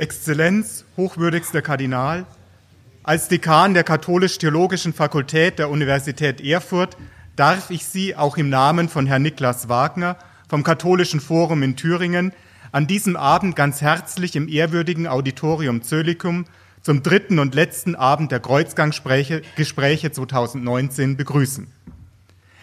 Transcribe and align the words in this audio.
Exzellenz, 0.00 0.86
hochwürdigster 0.96 1.60
Kardinal, 1.60 2.24
als 3.02 3.28
Dekan 3.28 3.74
der 3.74 3.84
Katholisch-Theologischen 3.84 4.94
Fakultät 4.94 5.58
der 5.58 5.68
Universität 5.68 6.40
Erfurt 6.40 6.96
darf 7.36 7.68
ich 7.70 7.84
Sie 7.84 8.16
auch 8.16 8.38
im 8.38 8.48
Namen 8.48 8.88
von 8.88 9.04
Herrn 9.06 9.20
Niklas 9.20 9.68
Wagner 9.68 10.16
vom 10.48 10.62
Katholischen 10.62 11.20
Forum 11.20 11.62
in 11.62 11.76
Thüringen 11.76 12.32
an 12.72 12.86
diesem 12.86 13.14
Abend 13.14 13.56
ganz 13.56 13.82
herzlich 13.82 14.36
im 14.36 14.48
ehrwürdigen 14.48 15.06
Auditorium 15.06 15.82
Zölikum 15.82 16.46
zum 16.80 17.02
dritten 17.02 17.38
und 17.38 17.54
letzten 17.54 17.94
Abend 17.94 18.32
der 18.32 18.40
Kreuzgangsgespräche 18.40 20.12
2019 20.12 21.18
begrüßen. 21.18 21.66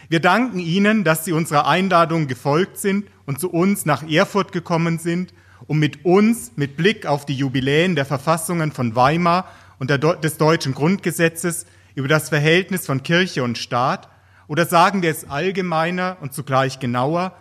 Wir 0.09 0.21
danken 0.21 0.57
Ihnen, 0.57 1.03
dass 1.03 1.23
Sie 1.23 1.33
unserer 1.33 1.67
Einladung 1.67 2.25
gefolgt 2.25 2.79
sind 2.79 3.05
und 3.27 3.39
zu 3.39 3.51
uns 3.51 3.85
nach 3.85 4.01
Erfurt 4.09 4.51
gekommen 4.51 4.97
sind, 4.97 5.33
um 5.67 5.79
mit 5.79 6.05
uns 6.05 6.53
mit 6.55 6.77
Blick 6.77 7.05
auf 7.05 7.25
die 7.25 7.35
Jubiläen 7.35 7.95
der 7.95 8.05
Verfassungen 8.05 8.71
von 8.71 8.95
Weimar 8.95 9.45
und 9.79 9.91
des 9.91 10.37
deutschen 10.37 10.73
Grundgesetzes 10.73 11.65
über 11.95 12.07
das 12.07 12.29
Verhältnis 12.29 12.85
von 12.85 13.03
Kirche 13.03 13.43
und 13.43 13.57
Staat 13.57 14.09
oder 14.47 14.65
sagen 14.65 15.01
wir 15.01 15.11
es 15.11 15.29
allgemeiner 15.29 16.17
und 16.21 16.33
zugleich 16.33 16.79
genauer, 16.79 17.33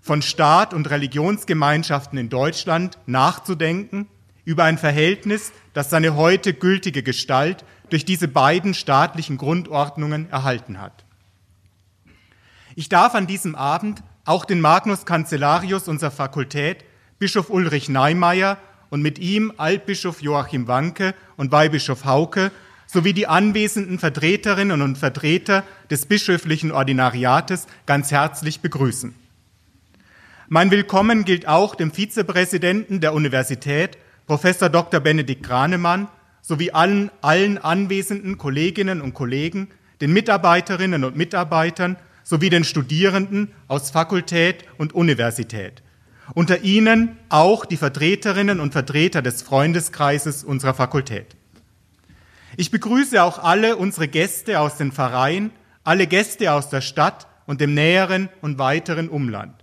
von 0.00 0.22
Staat 0.22 0.72
und 0.72 0.88
Religionsgemeinschaften 0.88 2.18
in 2.18 2.28
Deutschland 2.28 2.96
nachzudenken, 3.06 4.08
über 4.44 4.62
ein 4.62 4.78
Verhältnis, 4.78 5.52
das 5.74 5.90
seine 5.90 6.14
heute 6.14 6.54
gültige 6.54 7.02
Gestalt 7.02 7.64
durch 7.90 8.04
diese 8.04 8.28
beiden 8.28 8.74
staatlichen 8.74 9.36
Grundordnungen 9.36 10.30
erhalten 10.30 10.80
hat. 10.80 11.04
Ich 12.76 12.88
darf 12.88 13.14
an 13.14 13.26
diesem 13.26 13.56
Abend 13.56 14.02
auch 14.24 14.44
den 14.44 14.60
Magnus 14.60 15.04
Cancelarius 15.04 15.88
unserer 15.88 16.12
Fakultät, 16.12 16.84
Bischof 17.18 17.48
Ulrich 17.48 17.88
Neimeyer 17.88 18.58
und 18.90 19.00
mit 19.00 19.18
ihm 19.18 19.50
Altbischof 19.56 20.20
Joachim 20.20 20.68
Wanke 20.68 21.14
und 21.38 21.50
Weihbischof 21.50 22.04
Hauke 22.04 22.52
sowie 22.86 23.14
die 23.14 23.26
anwesenden 23.26 23.98
Vertreterinnen 23.98 24.82
und 24.82 24.98
Vertreter 24.98 25.64
des 25.90 26.04
bischöflichen 26.04 26.72
Ordinariates 26.72 27.68
ganz 27.86 28.10
herzlich 28.10 28.60
begrüßen. 28.60 29.14
Mein 30.48 30.70
Willkommen 30.70 31.24
gilt 31.24 31.48
auch 31.48 31.74
dem 31.74 31.90
Vizepräsidenten 31.90 33.00
der 33.00 33.14
Universität, 33.14 33.96
Professor 34.26 34.68
Dr. 34.68 35.00
Benedikt 35.00 35.42
Granemann, 35.42 36.08
sowie 36.42 36.72
allen, 36.72 37.10
allen 37.22 37.56
anwesenden 37.56 38.36
Kolleginnen 38.36 39.00
und 39.00 39.14
Kollegen, 39.14 39.68
den 40.02 40.12
Mitarbeiterinnen 40.12 41.02
und 41.02 41.16
Mitarbeitern 41.16 41.96
sowie 42.24 42.50
den 42.50 42.64
Studierenden 42.64 43.52
aus 43.68 43.90
Fakultät 43.90 44.64
und 44.76 44.94
Universität. 44.94 45.82
Unter 46.34 46.62
ihnen 46.62 47.16
auch 47.28 47.64
die 47.64 47.76
Vertreterinnen 47.76 48.60
und 48.60 48.72
Vertreter 48.72 49.22
des 49.22 49.42
Freundeskreises 49.42 50.44
unserer 50.44 50.74
Fakultät. 50.74 51.36
Ich 52.56 52.70
begrüße 52.70 53.22
auch 53.22 53.38
alle 53.38 53.76
unsere 53.76 54.08
Gäste 54.08 54.60
aus 54.60 54.76
den 54.76 54.92
Pfarreien, 54.92 55.50
alle 55.84 56.06
Gäste 56.06 56.52
aus 56.52 56.68
der 56.68 56.80
Stadt 56.80 57.26
und 57.46 57.60
dem 57.60 57.74
näheren 57.74 58.28
und 58.40 58.58
weiteren 58.58 59.08
Umland. 59.08 59.54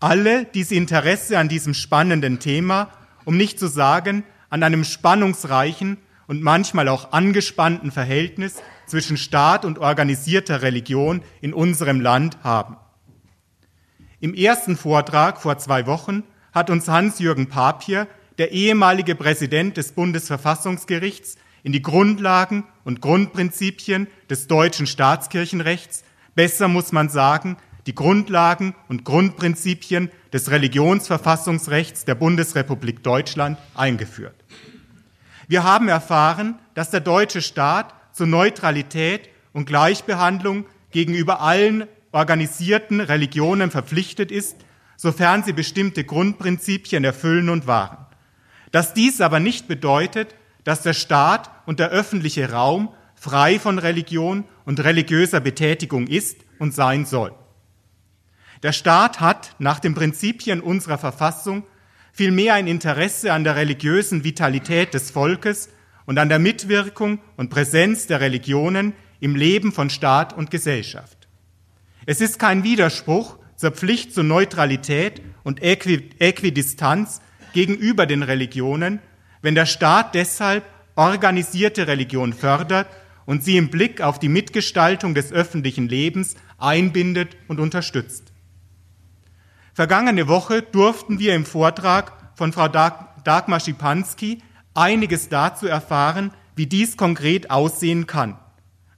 Alle, 0.00 0.44
die 0.46 0.62
sie 0.62 0.76
Interesse 0.76 1.38
an 1.38 1.48
diesem 1.48 1.74
spannenden 1.74 2.38
Thema, 2.38 2.90
um 3.24 3.36
nicht 3.36 3.58
zu 3.58 3.66
sagen 3.66 4.24
an 4.50 4.62
einem 4.62 4.84
spannungsreichen 4.84 5.98
und 6.26 6.42
manchmal 6.42 6.88
auch 6.88 7.12
angespannten 7.12 7.90
Verhältnis 7.90 8.56
zwischen 8.86 9.16
Staat 9.16 9.64
und 9.64 9.78
organisierter 9.78 10.62
Religion 10.62 11.22
in 11.40 11.52
unserem 11.52 12.00
Land 12.00 12.38
haben. 12.42 12.76
Im 14.20 14.34
ersten 14.34 14.76
Vortrag 14.76 15.40
vor 15.40 15.58
zwei 15.58 15.86
Wochen 15.86 16.24
hat 16.52 16.70
uns 16.70 16.88
Hans-Jürgen 16.88 17.48
Papier, 17.48 18.08
der 18.38 18.50
ehemalige 18.50 19.14
Präsident 19.14 19.76
des 19.76 19.92
Bundesverfassungsgerichts, 19.92 21.36
in 21.62 21.72
die 21.72 21.82
Grundlagen 21.82 22.64
und 22.84 23.00
Grundprinzipien 23.00 24.08
des 24.28 24.48
deutschen 24.48 24.88
Staatskirchenrechts, 24.88 26.02
besser 26.34 26.66
muss 26.66 26.90
man 26.90 27.08
sagen, 27.08 27.58
die 27.86 27.94
Grundlagen 27.94 28.74
und 28.88 29.04
Grundprinzipien 29.04 30.10
des 30.32 30.50
Religionsverfassungsrechts 30.50 32.04
der 32.04 32.16
Bundesrepublik 32.16 33.04
Deutschland 33.04 33.56
eingeführt. 33.74 34.34
Wir 35.46 35.62
haben 35.62 35.88
erfahren, 35.88 36.58
dass 36.74 36.90
der 36.90 37.00
deutsche 37.00 37.40
Staat 37.40 37.94
zur 38.12 38.26
Neutralität 38.26 39.28
und 39.52 39.66
Gleichbehandlung 39.66 40.66
gegenüber 40.90 41.40
allen 41.40 41.86
organisierten 42.12 43.00
Religionen 43.00 43.70
verpflichtet 43.70 44.30
ist, 44.30 44.56
sofern 44.96 45.42
sie 45.42 45.52
bestimmte 45.52 46.04
Grundprinzipien 46.04 47.04
erfüllen 47.04 47.48
und 47.48 47.66
wahren. 47.66 48.06
Dass 48.72 48.94
dies 48.94 49.20
aber 49.20 49.40
nicht 49.40 49.68
bedeutet, 49.68 50.34
dass 50.64 50.82
der 50.82 50.92
Staat 50.92 51.50
und 51.66 51.78
der 51.78 51.90
öffentliche 51.90 52.50
Raum 52.50 52.90
frei 53.14 53.58
von 53.58 53.78
Religion 53.78 54.44
und 54.64 54.82
religiöser 54.82 55.40
Betätigung 55.40 56.06
ist 56.06 56.38
und 56.58 56.74
sein 56.74 57.04
soll. 57.04 57.32
Der 58.62 58.72
Staat 58.72 59.20
hat 59.20 59.54
nach 59.58 59.78
den 59.78 59.94
Prinzipien 59.94 60.60
unserer 60.60 60.98
Verfassung 60.98 61.64
vielmehr 62.12 62.54
ein 62.54 62.66
Interesse 62.66 63.32
an 63.32 63.44
der 63.44 63.56
religiösen 63.56 64.24
Vitalität 64.24 64.94
des 64.94 65.10
Volkes 65.10 65.68
und 66.06 66.18
an 66.18 66.28
der 66.28 66.38
Mitwirkung 66.38 67.20
und 67.36 67.50
Präsenz 67.50 68.06
der 68.06 68.20
Religionen 68.20 68.94
im 69.20 69.36
Leben 69.36 69.72
von 69.72 69.90
Staat 69.90 70.32
und 70.32 70.50
Gesellschaft. 70.50 71.17
Es 72.10 72.22
ist 72.22 72.38
kein 72.38 72.64
Widerspruch 72.64 73.36
zur 73.54 73.70
Pflicht 73.70 74.14
zur 74.14 74.24
Neutralität 74.24 75.20
und 75.42 75.62
Äquidistanz 75.62 77.20
gegenüber 77.52 78.06
den 78.06 78.22
Religionen, 78.22 79.00
wenn 79.42 79.54
der 79.54 79.66
Staat 79.66 80.14
deshalb 80.14 80.64
organisierte 80.94 81.86
Religion 81.86 82.32
fördert 82.32 82.86
und 83.26 83.44
sie 83.44 83.58
im 83.58 83.68
Blick 83.68 84.00
auf 84.00 84.18
die 84.18 84.30
Mitgestaltung 84.30 85.14
des 85.14 85.32
öffentlichen 85.32 85.86
Lebens 85.86 86.36
einbindet 86.56 87.36
und 87.46 87.60
unterstützt. 87.60 88.32
Vergangene 89.74 90.28
Woche 90.28 90.62
durften 90.62 91.18
wir 91.18 91.34
im 91.34 91.44
Vortrag 91.44 92.14
von 92.36 92.54
Frau 92.54 92.68
Dagmar 92.68 93.60
Schipanski 93.60 94.38
einiges 94.72 95.28
dazu 95.28 95.66
erfahren, 95.66 96.30
wie 96.56 96.66
dies 96.66 96.96
konkret 96.96 97.50
aussehen 97.50 98.06
kann. 98.06 98.38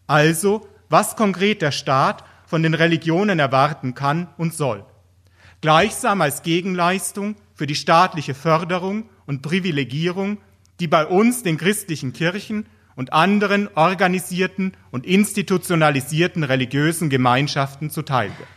Also, 0.06 0.68
was 0.88 1.16
konkret 1.16 1.60
der 1.60 1.72
Staat 1.72 2.22
von 2.50 2.64
den 2.64 2.74
Religionen 2.74 3.38
erwarten 3.38 3.94
kann 3.94 4.26
und 4.36 4.54
soll. 4.54 4.84
Gleichsam 5.60 6.20
als 6.20 6.42
Gegenleistung 6.42 7.36
für 7.54 7.68
die 7.68 7.76
staatliche 7.76 8.34
Förderung 8.34 9.08
und 9.24 9.40
Privilegierung, 9.40 10.38
die 10.80 10.88
bei 10.88 11.06
uns 11.06 11.44
den 11.44 11.58
christlichen 11.58 12.12
Kirchen 12.12 12.66
und 12.96 13.12
anderen 13.12 13.68
organisierten 13.76 14.72
und 14.90 15.06
institutionalisierten 15.06 16.42
religiösen 16.42 17.08
Gemeinschaften 17.08 17.88
zuteil 17.88 18.30
wird. 18.36 18.48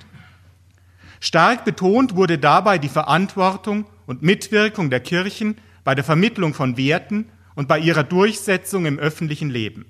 Stark 1.19 1.63
betont 1.63 2.15
wurde 2.15 2.39
dabei 2.39 2.79
die 2.79 2.89
Verantwortung 2.89 3.85
und 4.07 4.23
Mitwirkung 4.23 4.89
der 4.89 5.01
Kirchen 5.01 5.55
bei 5.83 5.93
der 5.93 6.03
Vermittlung 6.03 6.55
von 6.55 6.77
Werten 6.77 7.29
und 7.53 7.67
bei 7.67 7.77
ihrer 7.77 8.03
Durchsetzung 8.03 8.87
im 8.87 8.97
öffentlichen 8.97 9.51
Leben. 9.51 9.85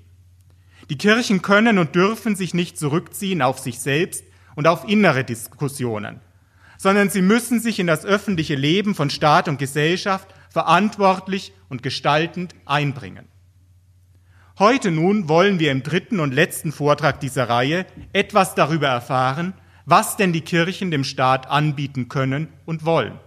Die 0.90 0.98
Kirchen 0.98 1.40
können 1.40 1.78
und 1.78 1.94
dürfen 1.94 2.36
sich 2.36 2.52
nicht 2.52 2.78
zurückziehen 2.78 3.42
auf 3.42 3.58
sich 3.58 3.78
selbst 3.78 4.24
und 4.54 4.66
auf 4.66 4.88
innere 4.88 5.24
Diskussionen, 5.24 6.20
sondern 6.76 7.08
sie 7.08 7.22
müssen 7.22 7.60
sich 7.60 7.78
in 7.78 7.86
das 7.86 8.04
öffentliche 8.04 8.54
Leben 8.54 8.94
von 8.94 9.10
Staat 9.10 9.48
und 9.48 9.58
Gesellschaft 9.58 10.28
verantwortlich 10.50 11.52
und 11.68 11.82
gestaltend 11.82 12.54
einbringen. 12.66 13.26
Heute 14.58 14.92
nun 14.92 15.28
wollen 15.28 15.58
wir 15.58 15.72
im 15.72 15.82
dritten 15.82 16.20
und 16.20 16.32
letzten 16.32 16.70
Vortrag 16.70 17.18
dieser 17.18 17.48
Reihe 17.48 17.86
etwas 18.12 18.54
darüber 18.54 18.86
erfahren, 18.86 19.54
was 19.86 20.16
denn 20.16 20.32
die 20.32 20.42
Kirchen 20.42 20.90
dem 20.90 21.02
Staat 21.02 21.48
anbieten 21.48 22.08
können 22.08 22.48
und 22.64 22.84
wollen. 22.84 23.18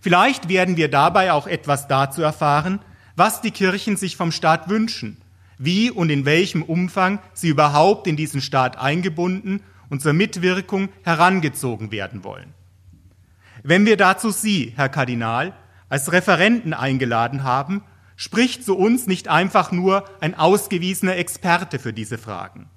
Vielleicht 0.00 0.48
werden 0.48 0.76
wir 0.76 0.88
dabei 0.90 1.32
auch 1.32 1.46
etwas 1.46 1.88
dazu 1.88 2.22
erfahren, 2.22 2.80
was 3.14 3.42
die 3.42 3.50
Kirchen 3.50 3.96
sich 3.96 4.16
vom 4.16 4.32
Staat 4.32 4.68
wünschen, 4.68 5.22
wie 5.58 5.90
und 5.90 6.10
in 6.10 6.24
welchem 6.24 6.62
Umfang 6.62 7.18
sie 7.32 7.48
überhaupt 7.48 8.06
in 8.06 8.16
diesen 8.16 8.40
Staat 8.40 8.78
eingebunden 8.78 9.60
und 9.88 10.02
zur 10.02 10.12
Mitwirkung 10.12 10.88
herangezogen 11.02 11.90
werden 11.92 12.24
wollen. 12.24 12.54
Wenn 13.62 13.86
wir 13.86 13.96
dazu 13.96 14.30
Sie, 14.30 14.72
Herr 14.76 14.88
Kardinal, 14.88 15.54
als 15.88 16.12
Referenten 16.12 16.74
eingeladen 16.74 17.42
haben, 17.42 17.82
spricht 18.16 18.64
zu 18.64 18.76
uns 18.76 19.06
nicht 19.06 19.28
einfach 19.28 19.72
nur 19.72 20.04
ein 20.20 20.34
ausgewiesener 20.34 21.16
Experte 21.16 21.78
für 21.78 21.92
diese 21.92 22.18
Fragen. 22.18 22.68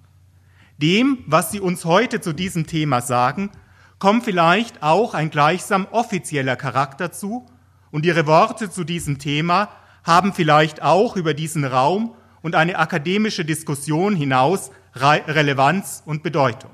Dem, 0.77 1.19
was 1.25 1.51
Sie 1.51 1.59
uns 1.59 1.85
heute 1.85 2.21
zu 2.21 2.33
diesem 2.33 2.67
Thema 2.67 3.01
sagen, 3.01 3.51
kommt 3.99 4.23
vielleicht 4.23 4.81
auch 4.81 5.13
ein 5.13 5.29
gleichsam 5.29 5.87
offizieller 5.91 6.55
Charakter 6.55 7.11
zu 7.11 7.45
und 7.91 8.05
ihre 8.05 8.27
Worte 8.27 8.69
zu 8.69 8.83
diesem 8.83 9.19
Thema 9.19 9.69
haben 10.03 10.33
vielleicht 10.33 10.81
auch 10.81 11.17
über 11.17 11.33
diesen 11.33 11.65
Raum 11.65 12.15
und 12.41 12.55
eine 12.55 12.77
akademische 12.77 13.45
Diskussion 13.45 14.15
hinaus 14.15 14.71
Re 14.95 15.21
Relevanz 15.27 16.03
und 16.05 16.23
Bedeutung. 16.23 16.71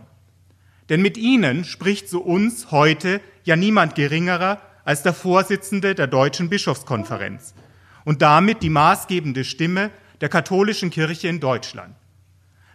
Denn 0.90 1.02
mit 1.02 1.18
ihnen 1.18 1.64
spricht 1.64 2.10
zu 2.10 2.24
uns 2.24 2.72
heute 2.72 3.22
ja 3.44 3.56
niemand 3.56 3.96
geringerer 3.96 4.62
als 4.84 5.04
der 5.04 5.14
Vorsitzende 5.14 5.96
der 5.96 6.08
Deutschen 6.08 6.50
Bischofskonferenz 6.50 7.56
und 8.04 8.22
damit 8.22 8.62
die 8.62 8.70
maßgebende 8.70 9.44
Stimme 9.44 9.90
der 10.22 10.30
katholischen 10.30 10.92
Kirche 10.92 11.28
in 11.28 11.40
Deutschland. 11.40 11.96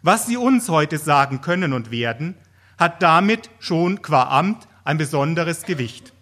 Was 0.02 0.26
Sie 0.26 0.36
uns 0.36 0.68
heute 0.68 0.98
sagen 0.98 1.40
können 1.40 1.72
und 1.72 1.90
werden, 1.90 2.34
hat 2.78 3.02
damit 3.02 3.50
schon 3.58 4.02
qua 4.02 4.24
Amt 4.24 4.66
ein 4.84 4.98
besonderes 4.98 5.62
Gewicht. 5.64 6.12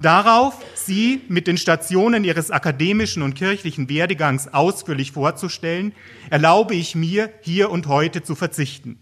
Darauf, 0.00 0.56
Sie 0.74 1.20
mit 1.28 1.46
den 1.46 1.58
Stationen 1.58 2.24
Ihres 2.24 2.50
akademischen 2.50 3.22
und 3.22 3.34
kirchlichen 3.34 3.90
Werdegangs 3.90 4.48
ausführlich 4.48 5.12
vorzustellen, 5.12 5.92
erlaube 6.30 6.74
ich 6.74 6.94
mir, 6.94 7.30
hier 7.42 7.70
und 7.70 7.86
heute 7.86 8.22
zu 8.22 8.34
verzichten. 8.34 8.98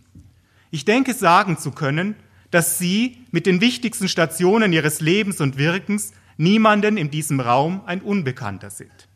Ich 0.73 0.85
denke 0.85 1.15
sagen 1.15 1.57
zu 1.57 1.71
können, 1.71 2.17
dass 2.51 2.79
Sie 2.79 3.19
mit 3.31 3.47
den 3.47 3.61
wichtigsten 3.61 4.09
Stationen 4.09 4.73
Ihres 4.73 5.01
Lebens 5.01 5.41
und 5.41 5.57
Wirkens 5.57 6.13
niemanden 6.37 6.97
in 6.97 7.13
diesem 7.13 7.39
Raum 7.39 7.83
ein 7.87 8.03
Unbekannter 8.03 8.71
sind. 8.71 9.09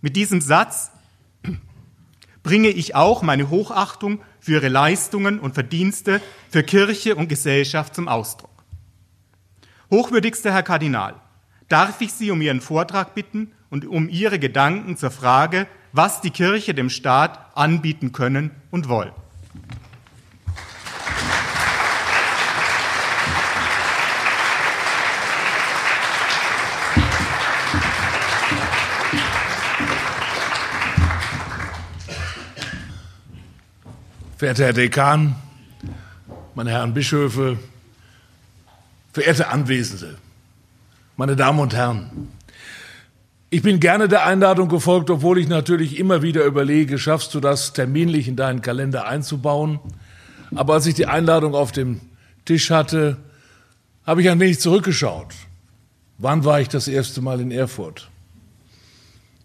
Mit 0.00 0.16
diesem 0.16 0.40
Satz 0.40 0.92
bringe 2.42 2.68
ich 2.68 2.94
auch 2.94 3.20
meine 3.20 3.50
Hochachtung 3.50 4.22
für 4.40 4.52
Ihre 4.52 4.68
Leistungen 4.68 5.40
und 5.40 5.52
Verdienste 5.52 6.22
für 6.48 6.62
Kirche 6.62 7.16
und 7.16 7.28
Gesellschaft 7.28 7.94
zum 7.94 8.08
Ausdruck. 8.08 8.47
Hochwürdigster 9.90 10.52
Herr 10.52 10.62
Kardinal, 10.62 11.14
darf 11.70 12.02
ich 12.02 12.12
Sie 12.12 12.30
um 12.30 12.42
Ihren 12.42 12.60
Vortrag 12.60 13.14
bitten 13.14 13.52
und 13.70 13.86
um 13.86 14.10
Ihre 14.10 14.38
Gedanken 14.38 14.98
zur 14.98 15.10
Frage, 15.10 15.66
was 15.92 16.20
die 16.20 16.30
Kirche 16.30 16.74
dem 16.74 16.90
Staat 16.90 17.56
anbieten 17.56 18.12
können 18.12 18.50
und 18.70 18.90
wollen. 18.90 19.12
Verehrter 34.36 34.64
Herr 34.66 34.72
Dekan, 34.74 35.34
meine 36.54 36.72
Herren 36.72 36.92
Bischöfe, 36.92 37.56
verehrte 39.18 39.48
Anwesende, 39.48 40.14
meine 41.16 41.34
Damen 41.34 41.58
und 41.58 41.74
Herren, 41.74 42.28
ich 43.50 43.62
bin 43.62 43.80
gerne 43.80 44.06
der 44.06 44.24
Einladung 44.24 44.68
gefolgt, 44.68 45.10
obwohl 45.10 45.38
ich 45.38 45.48
natürlich 45.48 45.98
immer 45.98 46.22
wieder 46.22 46.44
überlege, 46.44 46.98
schaffst 46.98 47.34
du 47.34 47.40
das 47.40 47.72
terminlich 47.72 48.28
in 48.28 48.36
deinen 48.36 48.62
Kalender 48.62 49.08
einzubauen? 49.08 49.80
Aber 50.54 50.74
als 50.74 50.86
ich 50.86 50.94
die 50.94 51.06
Einladung 51.06 51.56
auf 51.56 51.72
dem 51.72 52.00
Tisch 52.44 52.70
hatte, 52.70 53.16
habe 54.06 54.22
ich 54.22 54.30
ein 54.30 54.38
wenig 54.38 54.60
zurückgeschaut. 54.60 55.34
Wann 56.18 56.44
war 56.44 56.60
ich 56.60 56.68
das 56.68 56.86
erste 56.86 57.20
Mal 57.20 57.40
in 57.40 57.50
Erfurt? 57.50 58.08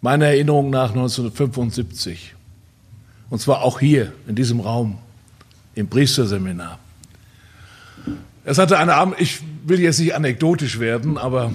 Meiner 0.02 0.28
Erinnerung 0.28 0.70
nach 0.70 0.90
1975. 0.90 2.36
Und 3.32 3.42
zwar 3.42 3.64
auch 3.64 3.80
hier, 3.80 4.14
in 4.28 4.36
diesem 4.36 4.60
Raum, 4.60 5.00
im 5.74 5.88
Priesterseminar. 5.88 6.78
Es 8.46 8.60
hatte 8.60 8.78
eine 8.78 8.94
Abend, 8.94 9.16
ich 9.20 9.42
will 9.64 9.80
jetzt 9.80 10.00
nicht 10.00 10.16
anekdotisch 10.16 10.80
werden, 10.80 11.18
aber 11.18 11.52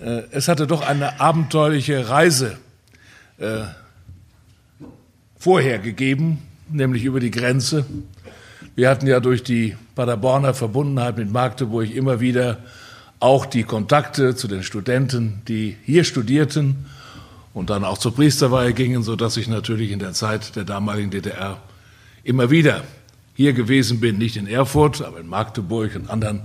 äh, 0.00 0.22
es 0.30 0.48
hatte 0.48 0.66
doch 0.66 0.86
eine 0.86 1.20
abenteuerliche 1.20 2.08
Reise 2.08 2.58
äh, 3.38 3.62
vorher 5.38 5.78
gegeben, 5.78 6.38
nämlich 6.68 7.04
über 7.04 7.20
die 7.20 7.30
Grenze. 7.30 7.86
Wir 8.76 8.88
hatten 8.88 9.06
ja 9.06 9.20
durch 9.20 9.42
die 9.42 9.76
Paderborner 9.94 10.54
Verbundenheit 10.54 11.16
mit 11.16 11.32
Magdeburg 11.32 11.90
immer 11.94 12.20
wieder 12.20 12.58
auch 13.18 13.46
die 13.46 13.64
Kontakte 13.64 14.34
zu 14.34 14.48
den 14.48 14.62
Studenten, 14.62 15.42
die 15.48 15.76
hier 15.84 16.04
studierten 16.04 16.86
und 17.52 17.70
dann 17.70 17.84
auch 17.84 17.98
zur 17.98 18.14
Priesterweihe 18.14 18.72
gingen, 18.72 19.02
so 19.02 19.16
dass 19.16 19.36
ich 19.36 19.48
natürlich 19.48 19.90
in 19.90 19.98
der 19.98 20.12
Zeit 20.12 20.56
der 20.56 20.64
damaligen 20.64 21.10
DDR 21.10 21.58
immer 22.22 22.50
wieder 22.50 22.84
hier 23.40 23.54
gewesen 23.54 24.00
bin, 24.00 24.18
nicht 24.18 24.36
in 24.36 24.46
Erfurt, 24.46 25.00
aber 25.00 25.18
in 25.18 25.26
Magdeburg 25.26 25.96
und 25.96 26.10
anderen 26.10 26.42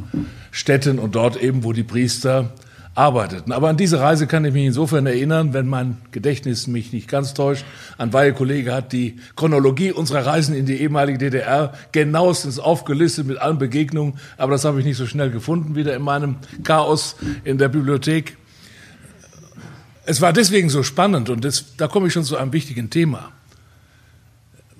Städten 0.49 0.97
und 0.97 1.13
dort 1.15 1.35
eben, 1.35 1.65
wo 1.65 1.73
die 1.73 1.83
Priester 1.83 2.53
arbeiteten. 2.93 3.51
Aber 3.51 3.67
an 3.67 3.75
diese 3.75 3.99
Reise 3.99 4.27
kann 4.27 4.45
ich 4.45 4.53
mich 4.53 4.63
insofern 4.63 5.05
erinnern, 5.05 5.51
wenn 5.51 5.67
mein 5.67 5.97
Gedächtnis 6.13 6.67
mich 6.67 6.93
nicht 6.93 7.09
ganz 7.09 7.33
täuscht. 7.33 7.65
Ein 7.97 8.13
Weihekollege 8.13 8.73
hat 8.73 8.93
die 8.93 9.17
Chronologie 9.35 9.91
unserer 9.91 10.25
Reisen 10.25 10.55
in 10.55 10.65
die 10.65 10.79
ehemalige 10.79 11.17
DDR 11.17 11.73
genauestens 11.91 12.59
aufgelistet 12.59 13.27
mit 13.27 13.39
allen 13.39 13.57
Begegnungen, 13.57 14.13
aber 14.37 14.53
das 14.53 14.63
habe 14.63 14.79
ich 14.79 14.85
nicht 14.85 14.95
so 14.95 15.05
schnell 15.05 15.31
gefunden, 15.31 15.75
wieder 15.75 15.93
in 15.97 16.01
meinem 16.01 16.37
Chaos 16.63 17.17
in 17.43 17.57
der 17.57 17.67
Bibliothek. 17.67 18.37
Es 20.05 20.21
war 20.21 20.31
deswegen 20.31 20.69
so 20.69 20.81
spannend 20.81 21.29
und 21.29 21.43
das, 21.43 21.75
da 21.75 21.89
komme 21.89 22.07
ich 22.07 22.13
schon 22.13 22.23
zu 22.23 22.37
einem 22.37 22.53
wichtigen 22.53 22.89
Thema, 22.89 23.33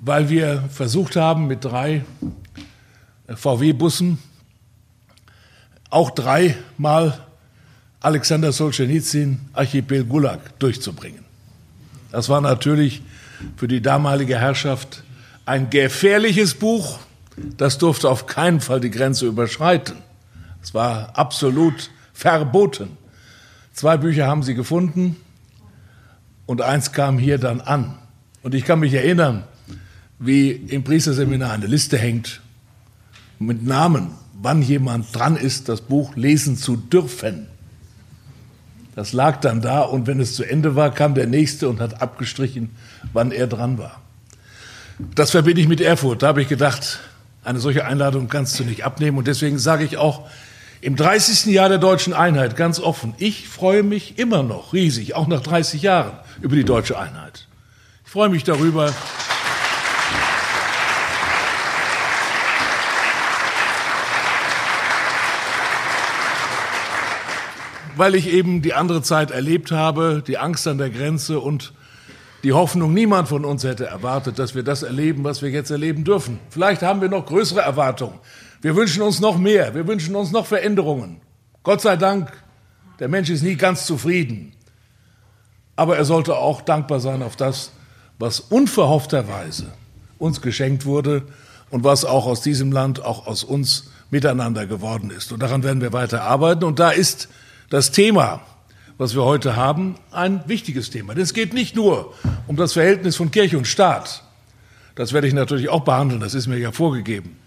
weil 0.06 0.30
wir 0.30 0.63
versucht 0.69 1.16
haben, 1.16 1.48
mit 1.48 1.66
drei 1.66 2.06
äh, 3.28 3.36
VW-Bussen 3.36 4.19
auch 5.90 6.12
dreimal 6.12 7.19
Alexander 8.02 8.52
Solzhenitsyn 8.52 9.40
Archipel 9.54 10.04
Gulag 10.04 10.60
durchzubringen. 10.60 11.25
Das 12.12 12.30
war 12.30 12.40
natürlich 12.40 13.02
für 13.57 13.68
die 13.68 13.81
damalige 13.81 14.38
Herrschaft 14.38 15.04
ein 15.46 15.72
gefährliches 15.72 16.54
Buch. 16.54 17.00
Das 17.57 17.80
durfte 17.80 18.07
auf 18.07 18.28
keinen 18.28 18.62
Fall 18.62 18.80
die 18.80 18.92
Grenze 18.92 19.25
überschreiten. 19.25 19.96
Es 20.62 20.75
war 20.75 21.18
absolut 21.18 21.90
verboten. 22.13 22.96
Zwei 23.74 23.98
Bücher 23.98 24.28
haben 24.28 24.44
sie 24.44 24.54
gefunden 24.54 25.16
und 26.46 26.62
eins 26.62 26.92
kam 26.92 27.18
hier 27.18 27.40
dann 27.40 27.60
an. 27.60 27.98
Und 28.44 28.54
ich 28.54 28.66
kann 28.66 28.80
mich 28.80 28.94
erinnern, 28.94 29.46
wie 30.19 30.51
im 30.51 30.83
Priesterseminar 30.83 31.51
eine 31.51 31.67
Liste 31.67 31.97
hängt 31.97 32.41
mit 33.39 33.63
Namen, 33.63 34.12
wann 34.41 34.62
jemand 34.62 35.13
dran 35.15 35.35
ist, 35.35 35.69
das 35.69 35.81
Buch 35.81 36.15
lesen 36.15 36.57
zu 36.57 36.77
dürfen. 36.77 37.47
Das 38.95 39.12
lag 39.12 39.41
dann 39.41 39.62
da 39.62 39.81
und 39.81 40.07
wenn 40.07 40.21
es 40.21 40.35
zu 40.35 40.44
Ende 40.44 40.75
war, 40.75 40.94
kam 40.94 41.15
der 41.15 41.27
Nächste 41.27 41.67
und 41.67 41.81
hat 41.81 42.01
abgestrichen, 42.01 42.69
wann 43.12 43.31
er 43.31 43.47
dran 43.47 43.77
war. 43.77 44.01
Das 45.15 45.31
verbinde 45.31 45.59
ich 45.59 45.67
mit 45.67 45.81
Erfurt. 45.81 46.23
Da 46.23 46.27
habe 46.27 46.41
ich 46.41 46.47
gedacht, 46.47 47.00
eine 47.44 47.59
solche 47.59 47.85
Einladung 47.85 48.29
kannst 48.29 48.57
du 48.59 48.63
nicht 48.63 48.85
abnehmen. 48.85 49.18
Und 49.18 49.27
deswegen 49.27 49.59
sage 49.59 49.83
ich 49.83 49.97
auch, 49.97 50.27
im 50.81 50.95
30. 50.95 51.45
Jahr 51.51 51.68
der 51.68 51.77
deutschen 51.77 52.13
Einheit 52.13 52.56
ganz 52.56 52.79
offen, 52.79 53.13
ich 53.18 53.47
freue 53.50 53.83
mich 53.83 54.18
immer 54.19 54.44
noch 54.44 54.71
riesig, 54.71 55.15
auch 55.15 55.27
nach 55.27 55.41
30 55.41 55.81
Jahren, 55.81 56.18
über 56.42 56.56
die 56.56 56.63
deutsche 56.63 56.97
Einheit. 56.97 57.47
Ich 58.06 58.11
freue 58.11 58.30
mich 58.30 58.44
darüber. 58.44 58.94
Weil 67.95 68.16
ich 68.16 68.28
eben 68.28 68.61
die 68.61 68.73
andere 68.73 69.02
Zeit 69.02 69.31
erlebt 69.31 69.71
habe, 69.71 70.23
die 70.25 70.37
Angst 70.37 70.68
an 70.68 70.78
der 70.78 70.90
Grenze 70.90 71.40
und 71.40 71.73
die 72.44 72.54
Hoffnung, 72.54 72.94
niemand 72.94 73.28
von 73.28 73.44
uns 73.44 73.64
hätte 73.64 73.87
erwartet, 73.87 74.37
dass 74.37 74.54
wir 74.54 74.64
das 74.64 74.83
erleben, 74.83 75.23
was 75.23 75.42
wir 75.42 75.49
jetzt 75.49 75.71
erleben 75.71 76.04
dürfen. 76.04 76.40
Vielleicht 76.49 76.83
haben 76.83 77.02
wir 77.02 77.09
noch 77.09 77.25
größere 77.25 77.61
Erwartungen. 77.61 78.19
Wir 78.61 78.75
wünschen 78.75 79.02
uns 79.02 79.19
noch 79.19 79.37
mehr. 79.37 79.73
Wir 79.73 79.87
wünschen 79.87 80.16
uns 80.16 80.31
noch 80.31 80.45
Veränderungen. 80.45 81.21
Gott 81.64 81.81
sei 81.81 81.97
Dank, 81.97 82.31
der 82.99 83.07
Mensch 83.07 83.30
ist 83.30 83.42
nie 83.42 83.56
ganz 83.56 83.85
zufrieden. 83.85 84.54
Aber 85.75 85.97
er 85.97 86.06
sollte 86.06 86.37
auch 86.37 86.61
dankbar 86.61 86.99
sein 86.99 87.23
auf 87.23 87.35
das, 87.35 87.71
was 88.19 88.40
unverhoffterweise 88.40 89.73
uns 90.19 90.42
geschenkt 90.42 90.85
wurde 90.85 91.23
und 91.69 91.83
was 91.83 92.06
auch 92.06 92.28
aus 92.28 92.42
diesem 92.42 92.71
Land, 92.71 93.04
auch 93.04 93.28
aus 93.28 93.44
uns 93.44 93.92
miteinander 94.11 94.68
geworden 94.68 95.09
ist. 95.09 95.31
Und 95.31 95.42
daran 95.42 95.64
werden 95.64 95.81
wir 95.81 95.94
weiter 95.94 96.21
arbeiten. 96.21 96.64
Und 96.64 96.80
da 96.80 96.92
ist 96.92 97.28
das 97.69 97.92
Thema, 97.92 98.42
was 98.98 99.16
wir 99.16 99.24
heute 99.24 99.56
haben, 99.56 99.95
ein 100.12 100.44
wichtiges 100.48 100.90
Thema. 100.90 101.14
Denn 101.14 101.24
es 101.24 101.34
geht 101.34 101.54
nicht 101.54 101.76
nur 101.76 102.14
um 102.48 102.56
das 102.56 102.74
Verhältnis 102.74 103.16
von 103.16 103.31
Kirche 103.31 103.57
und 103.57 103.68
Staat. 103.68 104.24
Das 104.95 105.12
werde 105.12 105.28
ich 105.28 105.34
natürlich 105.34 105.69
auch 105.69 105.84
behandeln, 105.84 106.22
das 106.22 106.34
ist 106.34 106.48
mir 106.48 106.57
ja 106.57 106.72
vorgegeben. 106.72 107.38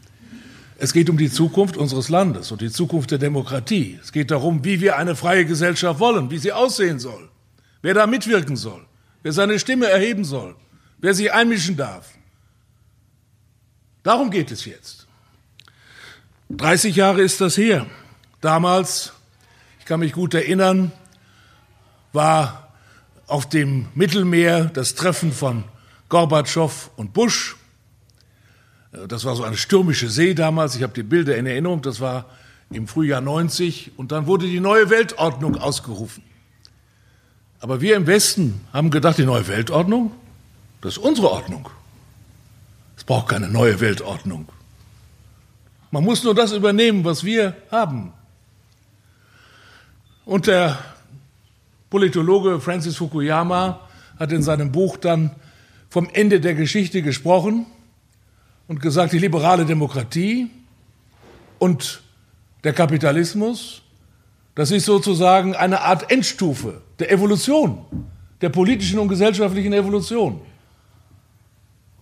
Es 0.81 0.93
geht 0.93 1.11
um 1.11 1.17
die 1.17 1.31
Zukunft 1.31 1.77
unseres 1.77 2.09
Landes 2.09 2.53
und 2.53 2.61
die 2.61 2.71
Zukunft 2.71 3.11
der 3.11 3.19
Demokratie. 3.19 3.99
Es 4.01 4.13
geht 4.13 4.31
darum, 4.31 4.65
wie 4.65 4.81
wir 4.81 4.97
eine 4.97 5.17
freie 5.17 5.45
Gesellschaft 5.45 5.99
wollen, 5.99 6.31
wie 6.31 6.39
sie 6.39 6.53
aussehen 6.53 7.01
soll, 7.01 7.29
wer 7.83 7.95
da 7.95 8.07
mitwirken 8.07 8.57
soll, 8.57 8.85
wer 9.23 9.33
seine 9.33 9.59
Stimme 9.59 9.87
erheben 9.87 10.25
soll, 10.25 10.55
wer 10.99 11.15
sich 11.15 11.33
einmischen 11.33 11.77
darf. 11.77 12.11
Darum 14.05 14.31
geht 14.31 14.53
es 14.53 14.65
jetzt. 14.67 15.07
30 16.51 16.95
Jahre 16.95 17.23
ist 17.23 17.41
das 17.41 17.57
her. 17.57 17.87
Damals, 18.41 19.13
kann 19.89 20.01
mich 20.01 20.13
gut 20.13 20.35
erinnern, 20.35 20.93
war 22.13 22.69
auf 23.27 23.49
dem 23.49 23.87
Mittelmeer 23.95 24.67
das 24.67 24.95
Treffen 24.95 25.33
von 25.33 25.65
Gorbatschow 26.11 26.91
und 26.97 27.15
Bush. 27.15 27.57
Das 29.09 29.25
war 29.25 29.35
so 29.35 29.45
eine 29.45 29.57
stürmische 29.57 30.11
See 30.11 30.35
damals. 30.35 30.77
Ich 30.77 30.83
habe 30.83 30.93
die 30.93 31.03
Bilder 31.03 31.39
in 31.39 31.47
Erinnerung. 31.47 31.81
Das 31.81 32.01
war 32.01 32.27
im 32.71 32.87
Frühjahr 32.87 33.23
90 33.23 33.93
und 33.97 34.13
dann 34.13 34.27
wurde 34.27 34.47
die 34.47 34.61
neue 34.61 34.91
Weltordnung 34.91 35.57
ausgerufen. 35.57 36.23
Aber 37.61 37.81
wir 37.81 37.97
im 37.97 38.07
Westen 38.07 38.61
haben 38.75 38.91
gedacht, 38.91 39.17
die 39.17 39.25
neue 39.25 39.49
Weltordnung, 39.49 40.13
das 40.83 40.99
ist 40.99 40.99
unsere 40.99 41.31
Ordnung. 41.31 41.67
Es 42.95 43.05
braucht 43.05 43.31
keine 43.31 43.49
neue 43.49 43.81
Weltordnung. 43.81 44.49
Man 45.91 46.05
muss 46.05 46.23
nur 46.25 46.35
das 46.35 46.53
übernehmen, 46.53 47.07
was 47.07 47.25
wir 47.25 47.57
haben. 47.71 48.13
Und 50.29 50.47
der 50.47 50.79
Politologe 51.89 52.61
Francis 52.61 52.99
Fukuyama 52.99 53.81
hat 54.19 54.31
in 54.31 54.43
seinem 54.43 54.71
Buch 54.71 54.99
dann 54.99 55.31
vom 55.89 56.07
Ende 56.13 56.39
der 56.39 56.53
Geschichte 56.53 57.01
gesprochen 57.01 57.65
und 58.67 58.83
gesagt, 58.83 59.15
die 59.15 59.19
liberale 59.19 59.65
Demokratie 59.65 60.51
und 61.59 62.03
der 62.63 62.75
Kapitalismus, 62.75 63.81
das 64.55 64.71
ist 64.71 64.85
sozusagen 64.85 65.57
eine 65.57 65.81
Art 65.81 66.13
Endstufe 66.13 66.83
der 66.99 67.11
Evolution, 67.11 67.87
der 68.43 68.51
politischen 68.51 68.99
und 68.99 69.09
gesellschaftlichen 69.09 69.73
Evolution. 69.73 70.43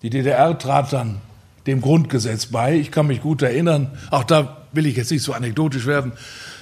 Die 0.03 0.11
DDR 0.11 0.59
trat 0.59 0.93
dann 0.93 1.21
dem 1.69 1.81
Grundgesetz 1.81 2.47
bei. 2.47 2.75
Ich 2.75 2.91
kann 2.91 3.07
mich 3.07 3.23
gut 3.23 3.43
erinnern, 3.43 3.97
auch 4.11 4.25
da 4.25 4.67
will 4.73 4.87
ich 4.87 4.97
jetzt 4.97 5.13
nicht 5.13 5.23
so 5.23 5.33
anekdotisch 5.33 5.87
werden, 5.87 6.13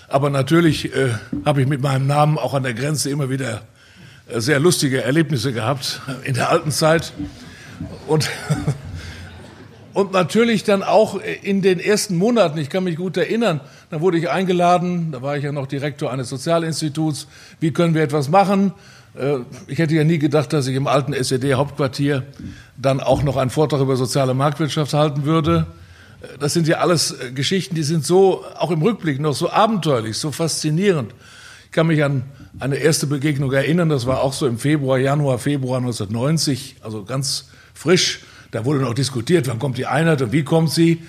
aber 0.08 0.30
natürlich 0.30 0.94
äh, 0.94 1.10
habe 1.44 1.62
ich 1.62 1.68
mit 1.68 1.80
meinem 1.80 2.06
Namen 2.06 2.38
auch 2.38 2.54
an 2.54 2.62
der 2.62 2.74
Grenze 2.74 3.10
immer 3.10 3.30
wieder 3.30 3.62
äh, 4.28 4.40
sehr 4.40 4.60
lustige 4.60 5.02
Erlebnisse 5.02 5.52
gehabt 5.52 6.00
in 6.24 6.34
der 6.34 6.50
alten 6.50 6.70
Zeit. 6.70 7.12
Und, 8.06 8.30
und 9.94 10.12
natürlich 10.12 10.64
dann 10.64 10.82
auch 10.82 11.20
in 11.42 11.62
den 11.62 11.80
ersten 11.80 12.16
Monaten, 12.16 12.58
ich 12.58 12.70
kann 12.70 12.84
mich 12.84 12.96
gut 12.96 13.16
erinnern, 13.16 13.60
da 13.90 14.00
wurde 14.00 14.18
ich 14.18 14.30
eingeladen, 14.30 15.12
da 15.12 15.22
war 15.22 15.36
ich 15.36 15.44
ja 15.44 15.52
noch 15.52 15.66
Direktor 15.66 16.12
eines 16.12 16.28
Sozialinstituts, 16.28 17.26
wie 17.60 17.72
können 17.72 17.94
wir 17.94 18.02
etwas 18.02 18.28
machen? 18.28 18.72
Äh, 19.18 19.38
ich 19.66 19.78
hätte 19.78 19.94
ja 19.94 20.04
nie 20.04 20.18
gedacht, 20.18 20.52
dass 20.52 20.66
ich 20.66 20.76
im 20.76 20.86
alten 20.86 21.12
SED-Hauptquartier 21.12 22.24
dann 22.76 23.00
auch 23.00 23.22
noch 23.22 23.36
einen 23.36 23.50
Vortrag 23.50 23.80
über 23.80 23.96
soziale 23.96 24.34
Marktwirtschaft 24.34 24.94
halten 24.94 25.24
würde. 25.24 25.66
Äh, 26.24 26.38
das 26.38 26.52
sind 26.52 26.66
ja 26.66 26.78
alles 26.78 27.16
Geschichten, 27.34 27.74
die 27.74 27.82
sind 27.82 28.04
so, 28.04 28.44
auch 28.58 28.70
im 28.70 28.82
Rückblick 28.82 29.20
noch 29.20 29.34
so 29.34 29.50
abenteuerlich, 29.50 30.16
so 30.18 30.32
faszinierend. 30.32 31.14
Ich 31.66 31.70
kann 31.70 31.86
mich 31.86 32.02
an 32.04 32.22
eine 32.58 32.76
erste 32.76 33.06
Begegnung 33.06 33.52
erinnern, 33.52 33.88
das 33.88 34.06
war 34.06 34.22
auch 34.22 34.32
so 34.32 34.46
im 34.46 34.58
Februar, 34.58 34.98
Januar, 34.98 35.38
Februar 35.38 35.78
1990, 35.78 36.76
also 36.82 37.04
ganz 37.04 37.48
frisch. 37.74 38.20
Da 38.52 38.64
wurde 38.64 38.78
noch 38.80 38.94
diskutiert, 38.94 39.48
wann 39.48 39.58
kommt 39.58 39.78
die 39.78 39.86
Einheit 39.86 40.22
und 40.22 40.30
wie 40.30 40.44
kommt 40.44 40.70
sie. 40.70 41.02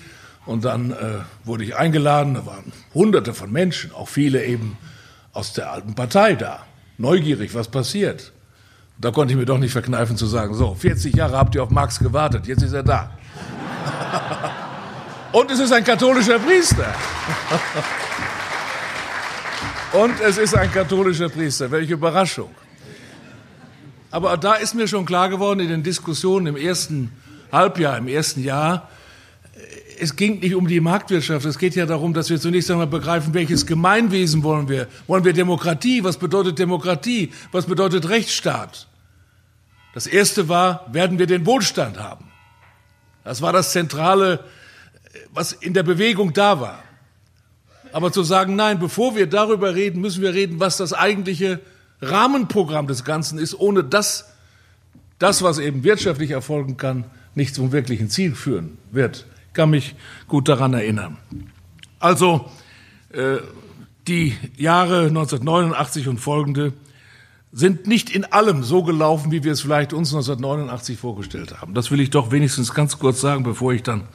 Und 0.44 0.64
dann 0.64 0.90
äh, 0.90 0.94
wurde 1.44 1.64
ich 1.64 1.76
eingeladen, 1.76 2.34
da 2.34 2.46
waren 2.46 2.72
hunderte 2.94 3.34
von 3.34 3.52
Menschen, 3.52 3.92
auch 3.92 4.08
viele 4.08 4.44
eben 4.44 4.76
aus 5.32 5.52
der 5.52 5.70
alten 5.70 5.94
Partei 5.94 6.34
da, 6.34 6.64
neugierig, 6.98 7.54
was 7.54 7.68
passiert. 7.68 8.32
Da 8.98 9.10
konnte 9.10 9.34
ich 9.34 9.38
mir 9.38 9.44
doch 9.44 9.58
nicht 9.58 9.72
verkneifen 9.72 10.16
zu 10.16 10.26
sagen, 10.26 10.54
so, 10.54 10.74
40 10.74 11.14
Jahre 11.14 11.36
habt 11.36 11.54
ihr 11.54 11.62
auf 11.62 11.70
Marx 11.70 11.98
gewartet, 11.98 12.46
jetzt 12.46 12.62
ist 12.62 12.72
er 12.72 12.82
da. 12.82 13.10
Und 15.36 15.50
es 15.50 15.58
ist 15.58 15.70
ein 15.70 15.84
katholischer 15.84 16.38
Priester. 16.38 16.94
Und 19.92 20.18
es 20.22 20.38
ist 20.38 20.56
ein 20.56 20.72
katholischer 20.72 21.28
Priester. 21.28 21.70
Welche 21.70 21.92
Überraschung. 21.92 22.54
Aber 24.10 24.38
da 24.38 24.54
ist 24.54 24.74
mir 24.74 24.88
schon 24.88 25.04
klar 25.04 25.28
geworden 25.28 25.60
in 25.60 25.68
den 25.68 25.82
Diskussionen 25.82 26.46
im 26.46 26.56
ersten 26.56 27.12
Halbjahr, 27.52 27.98
im 27.98 28.08
ersten 28.08 28.42
Jahr, 28.42 28.88
es 30.00 30.16
ging 30.16 30.40
nicht 30.40 30.54
um 30.54 30.68
die 30.68 30.80
Marktwirtschaft. 30.80 31.44
Es 31.44 31.58
geht 31.58 31.74
ja 31.74 31.84
darum, 31.84 32.14
dass 32.14 32.30
wir 32.30 32.40
zunächst 32.40 32.70
einmal 32.70 32.86
begreifen, 32.86 33.34
welches 33.34 33.66
Gemeinwesen 33.66 34.42
wollen 34.42 34.70
wir? 34.70 34.88
Wollen 35.06 35.26
wir 35.26 35.34
Demokratie? 35.34 36.02
Was 36.02 36.16
bedeutet 36.16 36.58
Demokratie? 36.58 37.30
Was 37.52 37.66
bedeutet 37.66 38.08
Rechtsstaat? 38.08 38.88
Das 39.92 40.06
erste 40.06 40.48
war, 40.48 40.86
werden 40.90 41.18
wir 41.18 41.26
den 41.26 41.44
Wohlstand 41.44 41.98
haben? 41.98 42.24
Das 43.22 43.42
war 43.42 43.52
das 43.52 43.72
Zentrale, 43.72 44.42
was 45.32 45.52
in 45.52 45.74
der 45.74 45.82
Bewegung 45.82 46.32
da 46.32 46.60
war. 46.60 46.82
Aber 47.92 48.12
zu 48.12 48.22
sagen, 48.22 48.56
nein, 48.56 48.78
bevor 48.78 49.16
wir 49.16 49.26
darüber 49.26 49.74
reden, 49.74 50.00
müssen 50.00 50.22
wir 50.22 50.34
reden, 50.34 50.60
was 50.60 50.76
das 50.76 50.92
eigentliche 50.92 51.60
Rahmenprogramm 52.00 52.86
des 52.86 53.04
Ganzen 53.04 53.38
ist, 53.38 53.58
ohne 53.58 53.84
dass 53.84 54.32
das, 55.18 55.42
was 55.42 55.58
eben 55.58 55.82
wirtschaftlich 55.82 56.30
erfolgen 56.30 56.76
kann, 56.76 57.04
nicht 57.34 57.54
zum 57.54 57.72
wirklichen 57.72 58.10
Ziel 58.10 58.34
führen 58.34 58.76
wird. 58.90 59.26
Ich 59.48 59.54
kann 59.54 59.70
mich 59.70 59.94
gut 60.28 60.48
daran 60.48 60.74
erinnern. 60.74 61.16
Also 61.98 62.50
äh, 63.10 63.38
die 64.06 64.36
Jahre 64.56 65.06
1989 65.06 66.08
und 66.08 66.18
folgende 66.18 66.72
sind 67.52 67.86
nicht 67.86 68.10
in 68.10 68.24
allem 68.24 68.62
so 68.62 68.82
gelaufen, 68.82 69.32
wie 69.32 69.42
wir 69.42 69.52
es 69.52 69.62
vielleicht 69.62 69.92
uns 69.92 70.12
1989 70.12 70.98
vorgestellt 70.98 71.60
haben. 71.60 71.72
Das 71.72 71.90
will 71.90 72.00
ich 72.00 72.10
doch 72.10 72.30
wenigstens 72.30 72.74
ganz 72.74 72.98
kurz 72.98 73.20
sagen, 73.20 73.44
bevor 73.44 73.72
ich 73.72 73.82
dann 73.82 74.08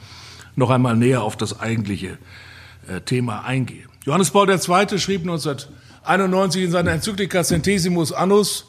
noch 0.56 0.70
einmal 0.70 0.96
näher 0.96 1.22
auf 1.22 1.36
das 1.36 1.60
eigentliche 1.60 2.18
äh, 2.88 3.00
Thema 3.00 3.44
eingehe. 3.44 3.84
Johannes 4.04 4.30
Paul 4.30 4.50
II. 4.50 4.98
schrieb 4.98 5.22
1991 5.22 6.64
in 6.64 6.70
seiner 6.70 6.92
Enzyklika 6.92 7.44
Centesimus 7.44 8.12
Annus, 8.12 8.66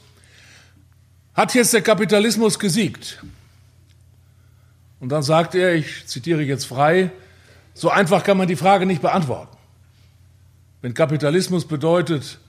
hat 1.34 1.56
jetzt 1.56 1.74
der 1.74 1.82
Kapitalismus 1.82 2.60
gesiegt? 2.60 3.24
Und 5.00 5.10
dann 5.10 5.24
sagt 5.24 5.56
er, 5.56 5.74
ich 5.74 6.06
zitiere 6.06 6.44
jetzt 6.44 6.66
frei, 6.66 7.12
so 7.74 7.90
einfach 7.90 8.24
kann 8.24 8.38
man 8.38 8.48
die 8.48 8.56
Frage 8.56 8.86
nicht 8.86 9.02
beantworten. 9.02 9.58
Wenn 10.82 10.94
Kapitalismus 10.94 11.66
bedeutet, 11.66 12.40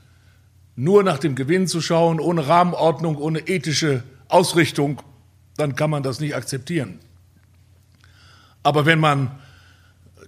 nur 0.76 1.02
nach 1.02 1.18
dem 1.18 1.34
Gewinn 1.34 1.66
zu 1.66 1.80
schauen, 1.80 2.20
ohne 2.20 2.46
Rahmenordnung, 2.46 3.16
ohne 3.16 3.40
ethische 3.48 4.02
Ausrichtung, 4.28 5.00
dann 5.56 5.76
kann 5.76 5.90
man 5.90 6.02
das 6.02 6.20
nicht 6.20 6.34
akzeptieren. 6.34 6.98
Aber 8.64 8.86
wenn 8.86 8.98
man 8.98 9.30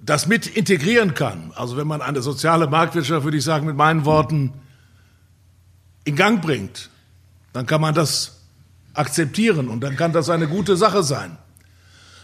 das 0.02 0.28
mit 0.28 0.46
integrieren 0.46 1.14
kann, 1.14 1.52
also 1.56 1.76
wenn 1.76 1.86
man 1.86 2.00
eine 2.00 2.22
soziale 2.22 2.68
Marktwirtschaft, 2.68 3.24
würde 3.24 3.38
ich 3.38 3.44
sagen, 3.44 3.66
mit 3.66 3.76
meinen 3.76 4.04
Worten 4.04 4.52
in 6.04 6.14
Gang 6.14 6.40
bringt, 6.40 6.90
dann 7.52 7.66
kann 7.66 7.80
man 7.80 7.94
das 7.94 8.42
akzeptieren 8.94 9.68
und 9.68 9.80
dann 9.80 9.96
kann 9.96 10.12
das 10.12 10.30
eine 10.30 10.46
gute 10.46 10.76
Sache 10.76 11.02
sein. 11.02 11.36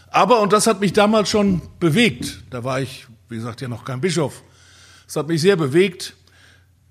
Aber, 0.09 0.39
und 0.41 0.53
das 0.53 0.67
hat 0.67 0.79
mich 0.79 0.93
damals 0.93 1.29
schon 1.29 1.61
bewegt, 1.79 2.43
da 2.51 2.63
war 2.63 2.79
ich, 2.79 3.07
wie 3.29 3.35
gesagt, 3.35 3.61
ja 3.61 3.67
noch 3.67 3.83
kein 3.83 3.99
Bischof, 3.99 4.43
es 5.07 5.15
hat 5.15 5.27
mich 5.27 5.41
sehr 5.41 5.55
bewegt, 5.55 6.15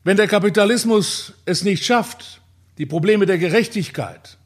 wenn 0.02 0.16
der 0.16 0.26
Kapitalismus 0.26 1.32
es 1.44 1.62
nicht 1.62 1.84
schafft, 1.84 2.40
die 2.78 2.86
Probleme 2.86 3.24
der 3.24 3.38
Gerechtigkeit 3.38 4.36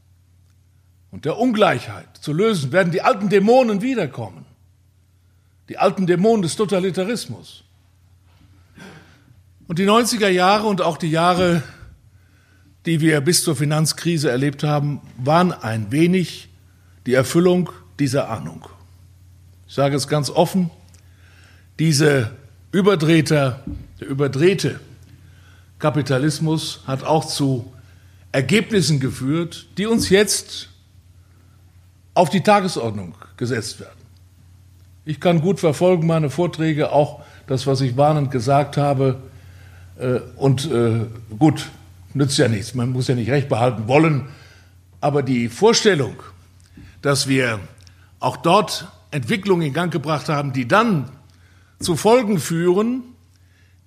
und 1.10 1.24
der 1.24 1.38
Ungleichheit 1.38 2.18
zu 2.20 2.34
lösen, 2.34 2.72
werden 2.72 2.92
die 2.92 3.00
alten 3.00 3.30
Dämonen 3.30 3.80
wiederkommen 3.80 4.44
die 5.68 5.78
alten 5.78 6.06
Dämonen 6.06 6.42
des 6.42 6.56
Totalitarismus. 6.56 7.64
Und 9.66 9.78
die 9.78 9.86
90er 9.86 10.28
Jahre 10.28 10.66
und 10.66 10.80
auch 10.80 10.96
die 10.96 11.10
Jahre, 11.10 11.62
die 12.86 13.00
wir 13.00 13.20
bis 13.20 13.42
zur 13.42 13.56
Finanzkrise 13.56 14.30
erlebt 14.30 14.62
haben, 14.62 15.00
waren 15.16 15.52
ein 15.52 15.90
wenig 15.90 16.48
die 17.06 17.14
Erfüllung 17.14 17.70
dieser 17.98 18.30
Ahnung. 18.30 18.68
Ich 19.66 19.74
sage 19.74 19.96
es 19.96 20.06
ganz 20.06 20.30
offen, 20.30 20.70
diese 21.78 22.30
Überdrehter, 22.70 23.64
der 24.00 24.08
überdrehte 24.08 24.80
Kapitalismus 25.78 26.80
hat 26.86 27.02
auch 27.04 27.24
zu 27.24 27.72
Ergebnissen 28.32 29.00
geführt, 29.00 29.66
die 29.78 29.86
uns 29.86 30.08
jetzt 30.10 30.68
auf 32.14 32.30
die 32.30 32.42
Tagesordnung 32.42 33.14
gesetzt 33.36 33.80
werden. 33.80 33.95
Ich 35.08 35.20
kann 35.20 35.40
gut 35.40 35.60
verfolgen, 35.60 36.08
meine 36.08 36.30
Vorträge, 36.30 36.90
auch 36.90 37.22
das, 37.46 37.64
was 37.68 37.80
ich 37.80 37.96
warnend 37.96 38.32
gesagt 38.32 38.76
habe. 38.76 39.20
Äh, 40.00 40.18
und 40.34 40.68
äh, 40.68 41.06
gut, 41.38 41.70
nützt 42.12 42.36
ja 42.38 42.48
nichts, 42.48 42.74
man 42.74 42.90
muss 42.90 43.06
ja 43.06 43.14
nicht 43.14 43.30
recht 43.30 43.48
behalten 43.48 43.86
wollen. 43.86 44.26
Aber 45.00 45.22
die 45.22 45.48
Vorstellung, 45.48 46.16
dass 47.02 47.28
wir 47.28 47.60
auch 48.18 48.36
dort 48.36 48.88
Entwicklungen 49.12 49.68
in 49.68 49.72
Gang 49.72 49.92
gebracht 49.92 50.28
haben, 50.28 50.52
die 50.52 50.66
dann 50.66 51.08
zu 51.78 51.94
Folgen 51.94 52.40
führen, 52.40 53.04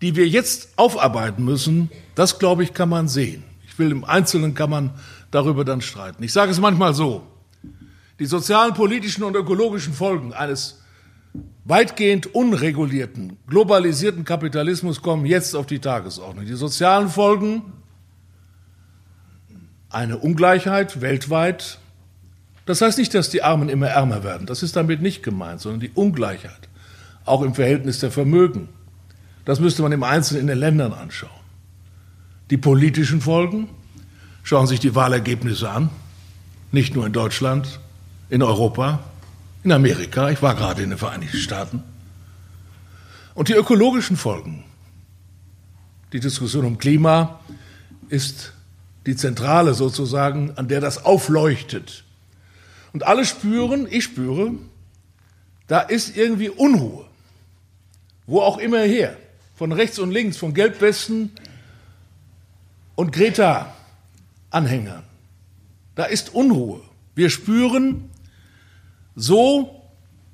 die 0.02 0.16
wir 0.16 0.26
jetzt 0.26 0.70
aufarbeiten 0.78 1.44
müssen, 1.44 1.92
das, 2.16 2.40
glaube 2.40 2.64
ich, 2.64 2.74
kann 2.74 2.88
man 2.88 3.10
sehen. 3.10 3.44
Ich 3.68 3.78
will 3.78 3.92
im 3.92 4.06
Einzelnen 4.06 4.54
kann 4.54 4.70
man 4.70 4.92
darüber 5.32 5.66
dann 5.66 5.82
streiten. 5.82 6.24
Ich 6.24 6.32
sage 6.32 6.52
es 6.52 6.62
manchmal 6.62 6.94
so. 6.94 7.24
Die 8.20 8.26
sozialen, 8.26 8.74
politischen 8.74 9.24
und 9.24 9.36
ökologischen 9.36 9.94
Folgen 9.94 10.32
eines 10.32 10.79
weitgehend 11.66 12.34
unregulierten, 12.34 13.38
globalisierten 13.48 14.24
Kapitalismus 14.24 15.02
kommen 15.02 15.26
jetzt 15.26 15.56
auf 15.56 15.68
die 15.68 15.80
Tagesordnung. 15.80 16.46
Die 16.46 16.56
sozialen 16.56 17.10
Folgen, 17.10 17.62
eine 19.90 20.18
Ungleichheit 20.18 21.02
weltweit. 21.02 21.80
Das 22.66 22.82
heißt 22.82 22.98
nicht, 22.98 23.14
dass 23.14 23.30
die 23.30 23.44
Armen 23.44 23.70
immer 23.70 23.88
ärmer 23.88 24.24
werden. 24.24 24.48
Das 24.48 24.64
ist 24.64 24.76
damit 24.76 25.02
nicht 25.02 25.24
gemeint, 25.24 25.62
sondern 25.62 25.80
die 25.80 25.92
Ungleichheit, 25.94 26.70
auch 27.26 27.42
im 27.42 27.54
Verhältnis 27.54 28.00
der 28.00 28.12
Vermögen. 28.12 28.70
Das 29.46 29.60
müsste 29.60 29.82
man 29.82 29.92
im 29.92 30.04
Einzelnen 30.04 30.42
in 30.42 30.48
den 30.48 30.60
Ländern 30.60 30.94
anschauen. 30.94 31.32
Die 32.50 32.58
politischen 32.58 33.22
Folgen, 33.22 33.70
schauen 34.44 34.68
sich 34.68 34.80
die 34.80 34.96
Wahlergebnisse 34.96 35.70
an, 35.70 35.90
nicht 36.72 36.96
nur 36.96 37.06
in 37.06 37.14
Deutschland, 37.14 37.80
in 38.30 38.42
Europa, 38.42 39.00
in 39.70 39.74
Amerika, 39.74 40.32
ich 40.32 40.42
war 40.42 40.56
gerade 40.56 40.82
in 40.82 40.90
den 40.90 40.98
Vereinigten 40.98 41.38
Staaten. 41.38 41.84
Und 43.36 43.50
die 43.50 43.54
ökologischen 43.54 44.18
Folgen. 44.18 44.64
Die 46.12 46.20
Diskussion 46.20 46.66
um 46.66 46.80
Klima 46.80 47.40
ist 48.10 48.54
die 49.06 49.16
Zentrale 49.16 49.76
sozusagen, 49.76 50.54
an 50.56 50.70
der 50.70 50.82
das 50.82 51.06
aufleuchtet. 51.06 52.04
Und 52.94 53.06
alle 53.06 53.26
spüren, 53.26 53.88
ich 53.88 54.06
spüre, 54.06 54.54
da 55.68 55.82
ist 55.82 56.18
irgendwie 56.18 56.50
Unruhe. 56.50 57.06
Wo 58.26 58.42
auch 58.42 58.58
immer 58.58 58.80
her. 58.80 59.16
Von 59.56 59.72
rechts 59.72 60.00
und 60.00 60.10
links, 60.10 60.38
von 60.38 60.56
Gelbwesten 60.56 61.32
und 62.96 63.12
Greta-Anhängern. 63.12 65.04
Da 65.94 66.06
ist 66.06 66.34
Unruhe. 66.34 66.82
Wir 67.14 67.30
spüren, 67.30 68.10
so 69.20 69.84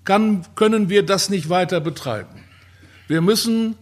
kann, 0.03 0.45
können 0.55 0.89
wir 0.89 1.03
das 1.03 1.29
nicht 1.29 1.49
weiter 1.49 1.81
betreiben. 1.81 2.43
Wir 3.07 3.21
müssen, 3.21 3.75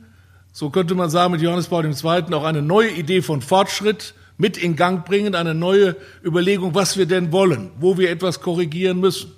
so 0.52 0.70
könnte 0.70 0.96
man 0.96 1.10
sagen, 1.10 1.34
mit 1.34 1.42
Johannes 1.42 1.68
Paul 1.68 1.86
II. 1.86 2.34
auch 2.34 2.44
eine 2.44 2.62
neue 2.62 2.90
Idee 2.90 3.22
von 3.22 3.42
Fortschritt 3.42 4.14
mit 4.38 4.58
in 4.58 4.76
Gang 4.76 5.06
bringen, 5.06 5.36
eine 5.36 5.54
neue 5.54 5.96
Überlegung, 6.24 6.74
was 6.74 6.98
wir 6.98 7.06
denn 7.06 7.32
wollen, 7.32 7.72
wo 7.80 7.98
wir 7.98 8.10
etwas 8.10 8.40
korrigieren 8.40 9.00
müssen. 9.00 9.32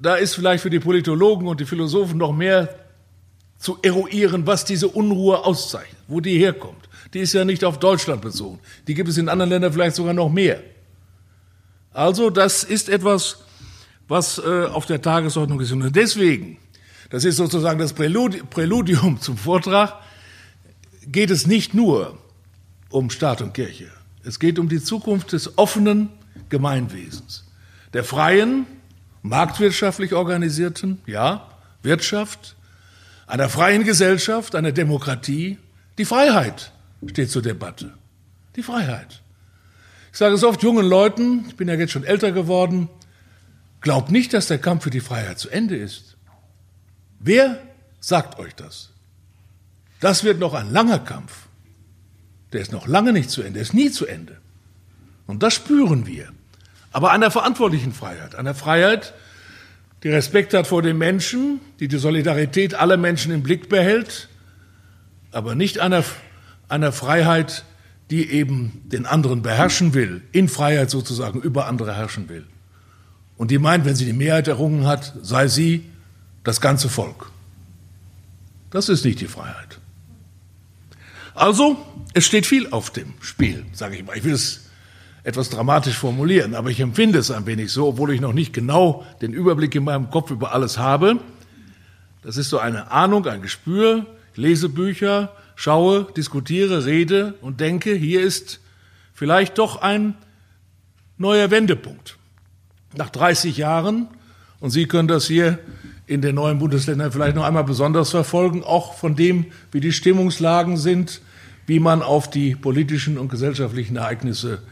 Da 0.00 0.14
ist 0.14 0.34
vielleicht 0.34 0.62
für 0.62 0.70
die 0.70 0.80
Politologen 0.80 1.48
und 1.48 1.60
die 1.60 1.66
Philosophen 1.66 2.18
noch 2.18 2.32
mehr 2.32 2.74
zu 3.58 3.78
eruieren, 3.82 4.46
was 4.46 4.64
diese 4.64 4.88
Unruhe 4.88 5.44
auszeichnet, 5.44 6.00
wo 6.08 6.20
die 6.20 6.38
herkommt. 6.38 6.88
Die 7.14 7.20
ist 7.20 7.32
ja 7.32 7.44
nicht 7.44 7.64
auf 7.64 7.78
Deutschland 7.78 8.22
bezogen. 8.22 8.60
Die 8.86 8.94
gibt 8.94 9.08
es 9.08 9.18
in 9.18 9.28
anderen 9.28 9.50
Ländern 9.50 9.72
vielleicht 9.72 9.96
sogar 9.96 10.14
noch 10.14 10.28
mehr. 10.28 10.62
Also 11.92 12.30
das 12.30 12.62
ist 12.62 12.88
etwas, 12.88 13.45
was 14.08 14.38
äh, 14.38 14.66
auf 14.66 14.86
der 14.86 15.02
Tagesordnung 15.02 15.60
ist. 15.60 15.72
Und 15.72 15.94
deswegen, 15.94 16.58
das 17.10 17.24
ist 17.24 17.36
sozusagen 17.36 17.78
das 17.78 17.92
Präludium 17.92 19.20
zum 19.20 19.36
Vortrag, 19.36 19.94
geht 21.06 21.30
es 21.30 21.46
nicht 21.46 21.74
nur 21.74 22.18
um 22.90 23.10
Staat 23.10 23.42
und 23.42 23.54
Kirche. 23.54 23.90
Es 24.24 24.38
geht 24.38 24.58
um 24.58 24.68
die 24.68 24.82
Zukunft 24.82 25.32
des 25.32 25.56
offenen 25.58 26.08
Gemeinwesens, 26.48 27.44
der 27.92 28.04
freien, 28.04 28.66
marktwirtschaftlich 29.22 30.14
organisierten, 30.14 31.00
ja, 31.06 31.48
Wirtschaft, 31.82 32.56
einer 33.26 33.48
freien 33.48 33.84
Gesellschaft, 33.84 34.54
einer 34.54 34.72
Demokratie. 34.72 35.58
Die 35.98 36.04
Freiheit 36.04 36.72
steht 37.06 37.30
zur 37.30 37.42
Debatte. 37.42 37.92
Die 38.56 38.62
Freiheit. 38.62 39.22
Ich 40.12 40.18
sage 40.18 40.34
es 40.34 40.44
oft 40.44 40.62
jungen 40.62 40.86
Leuten, 40.86 41.44
ich 41.48 41.56
bin 41.56 41.68
ja 41.68 41.74
jetzt 41.74 41.92
schon 41.92 42.04
älter 42.04 42.32
geworden, 42.32 42.88
glaubt 43.86 44.10
nicht, 44.10 44.34
dass 44.34 44.48
der 44.48 44.58
Kampf 44.58 44.82
für 44.82 44.90
die 44.90 44.98
Freiheit 44.98 45.38
zu 45.38 45.48
Ende 45.48 45.76
ist. 45.76 46.16
Wer 47.20 47.62
sagt 48.00 48.36
euch 48.40 48.52
das? 48.52 48.90
Das 50.00 50.24
wird 50.24 50.40
noch 50.40 50.54
ein 50.54 50.72
langer 50.72 50.98
Kampf. 50.98 51.46
Der 52.52 52.62
ist 52.62 52.72
noch 52.72 52.88
lange 52.88 53.12
nicht 53.12 53.30
zu 53.30 53.42
Ende, 53.42 53.52
der 53.52 53.62
ist 53.62 53.74
nie 53.74 53.92
zu 53.92 54.04
Ende. 54.04 54.38
Und 55.28 55.44
das 55.44 55.54
spüren 55.54 56.04
wir. 56.04 56.32
Aber 56.90 57.12
einer 57.12 57.30
verantwortlichen 57.30 57.92
Freiheit, 57.92 58.34
einer 58.34 58.56
Freiheit, 58.56 59.14
die 60.02 60.08
Respekt 60.10 60.52
hat 60.52 60.66
vor 60.66 60.82
den 60.82 60.98
Menschen, 60.98 61.60
die 61.78 61.86
die 61.86 61.98
Solidarität 61.98 62.74
aller 62.74 62.96
Menschen 62.96 63.30
im 63.30 63.44
Blick 63.44 63.68
behält, 63.68 64.28
aber 65.30 65.54
nicht 65.54 65.78
einer, 65.78 66.02
einer 66.68 66.90
Freiheit, 66.90 67.64
die 68.10 68.32
eben 68.32 68.82
den 68.86 69.06
anderen 69.06 69.42
beherrschen 69.42 69.94
will, 69.94 70.22
in 70.32 70.48
Freiheit 70.48 70.90
sozusagen 70.90 71.40
über 71.40 71.68
andere 71.68 71.94
herrschen 71.94 72.28
will. 72.28 72.46
Und 73.36 73.50
die 73.50 73.58
meint, 73.58 73.84
wenn 73.84 73.94
sie 73.94 74.06
die 74.06 74.12
Mehrheit 74.12 74.48
errungen 74.48 74.86
hat, 74.86 75.14
sei 75.22 75.48
sie 75.48 75.84
das 76.44 76.60
ganze 76.60 76.88
Volk. 76.88 77.30
Das 78.70 78.88
ist 78.88 79.04
nicht 79.04 79.20
die 79.20 79.26
Freiheit. 79.26 79.78
Also, 81.34 81.76
es 82.14 82.24
steht 82.24 82.46
viel 82.46 82.68
auf 82.70 82.90
dem 82.90 83.12
Spiel, 83.20 83.66
sage 83.72 83.96
ich 83.96 84.04
mal. 84.04 84.16
Ich 84.16 84.24
will 84.24 84.32
es 84.32 84.66
etwas 85.22 85.50
dramatisch 85.50 85.96
formulieren, 85.96 86.54
aber 86.54 86.70
ich 86.70 86.80
empfinde 86.80 87.18
es 87.18 87.30
ein 87.30 87.46
wenig 87.46 87.72
so, 87.72 87.88
obwohl 87.88 88.12
ich 88.12 88.20
noch 88.20 88.32
nicht 88.32 88.52
genau 88.52 89.04
den 89.20 89.32
Überblick 89.32 89.74
in 89.74 89.84
meinem 89.84 90.08
Kopf 90.10 90.30
über 90.30 90.52
alles 90.52 90.78
habe. 90.78 91.18
Das 92.22 92.36
ist 92.36 92.48
so 92.48 92.58
eine 92.58 92.90
Ahnung, 92.90 93.26
ein 93.26 93.42
Gespür. 93.42 94.06
Ich 94.32 94.38
lese 94.38 94.68
Bücher, 94.68 95.32
schaue, 95.56 96.06
diskutiere, 96.16 96.86
rede 96.86 97.34
und 97.40 97.60
denke, 97.60 97.94
hier 97.94 98.22
ist 98.22 98.60
vielleicht 99.14 99.58
doch 99.58 99.82
ein 99.82 100.14
neuer 101.18 101.50
Wendepunkt. 101.50 102.15
Nach 102.96 103.10
30 103.10 103.56
Jahren, 103.56 104.08
und 104.60 104.70
Sie 104.70 104.86
können 104.86 105.08
das 105.08 105.26
hier 105.26 105.58
in 106.06 106.22
den 106.22 106.36
neuen 106.36 106.58
Bundesländern 106.58 107.12
vielleicht 107.12 107.36
noch 107.36 107.44
einmal 107.44 107.64
besonders 107.64 108.10
verfolgen, 108.10 108.62
auch 108.62 108.94
von 108.94 109.16
dem, 109.16 109.46
wie 109.72 109.80
die 109.80 109.92
Stimmungslagen 109.92 110.76
sind, 110.76 111.20
wie 111.66 111.80
man 111.80 112.02
auf 112.02 112.30
die 112.30 112.54
politischen 112.54 113.18
und 113.18 113.28
gesellschaftlichen 113.28 113.96
Ereignisse 113.96 114.62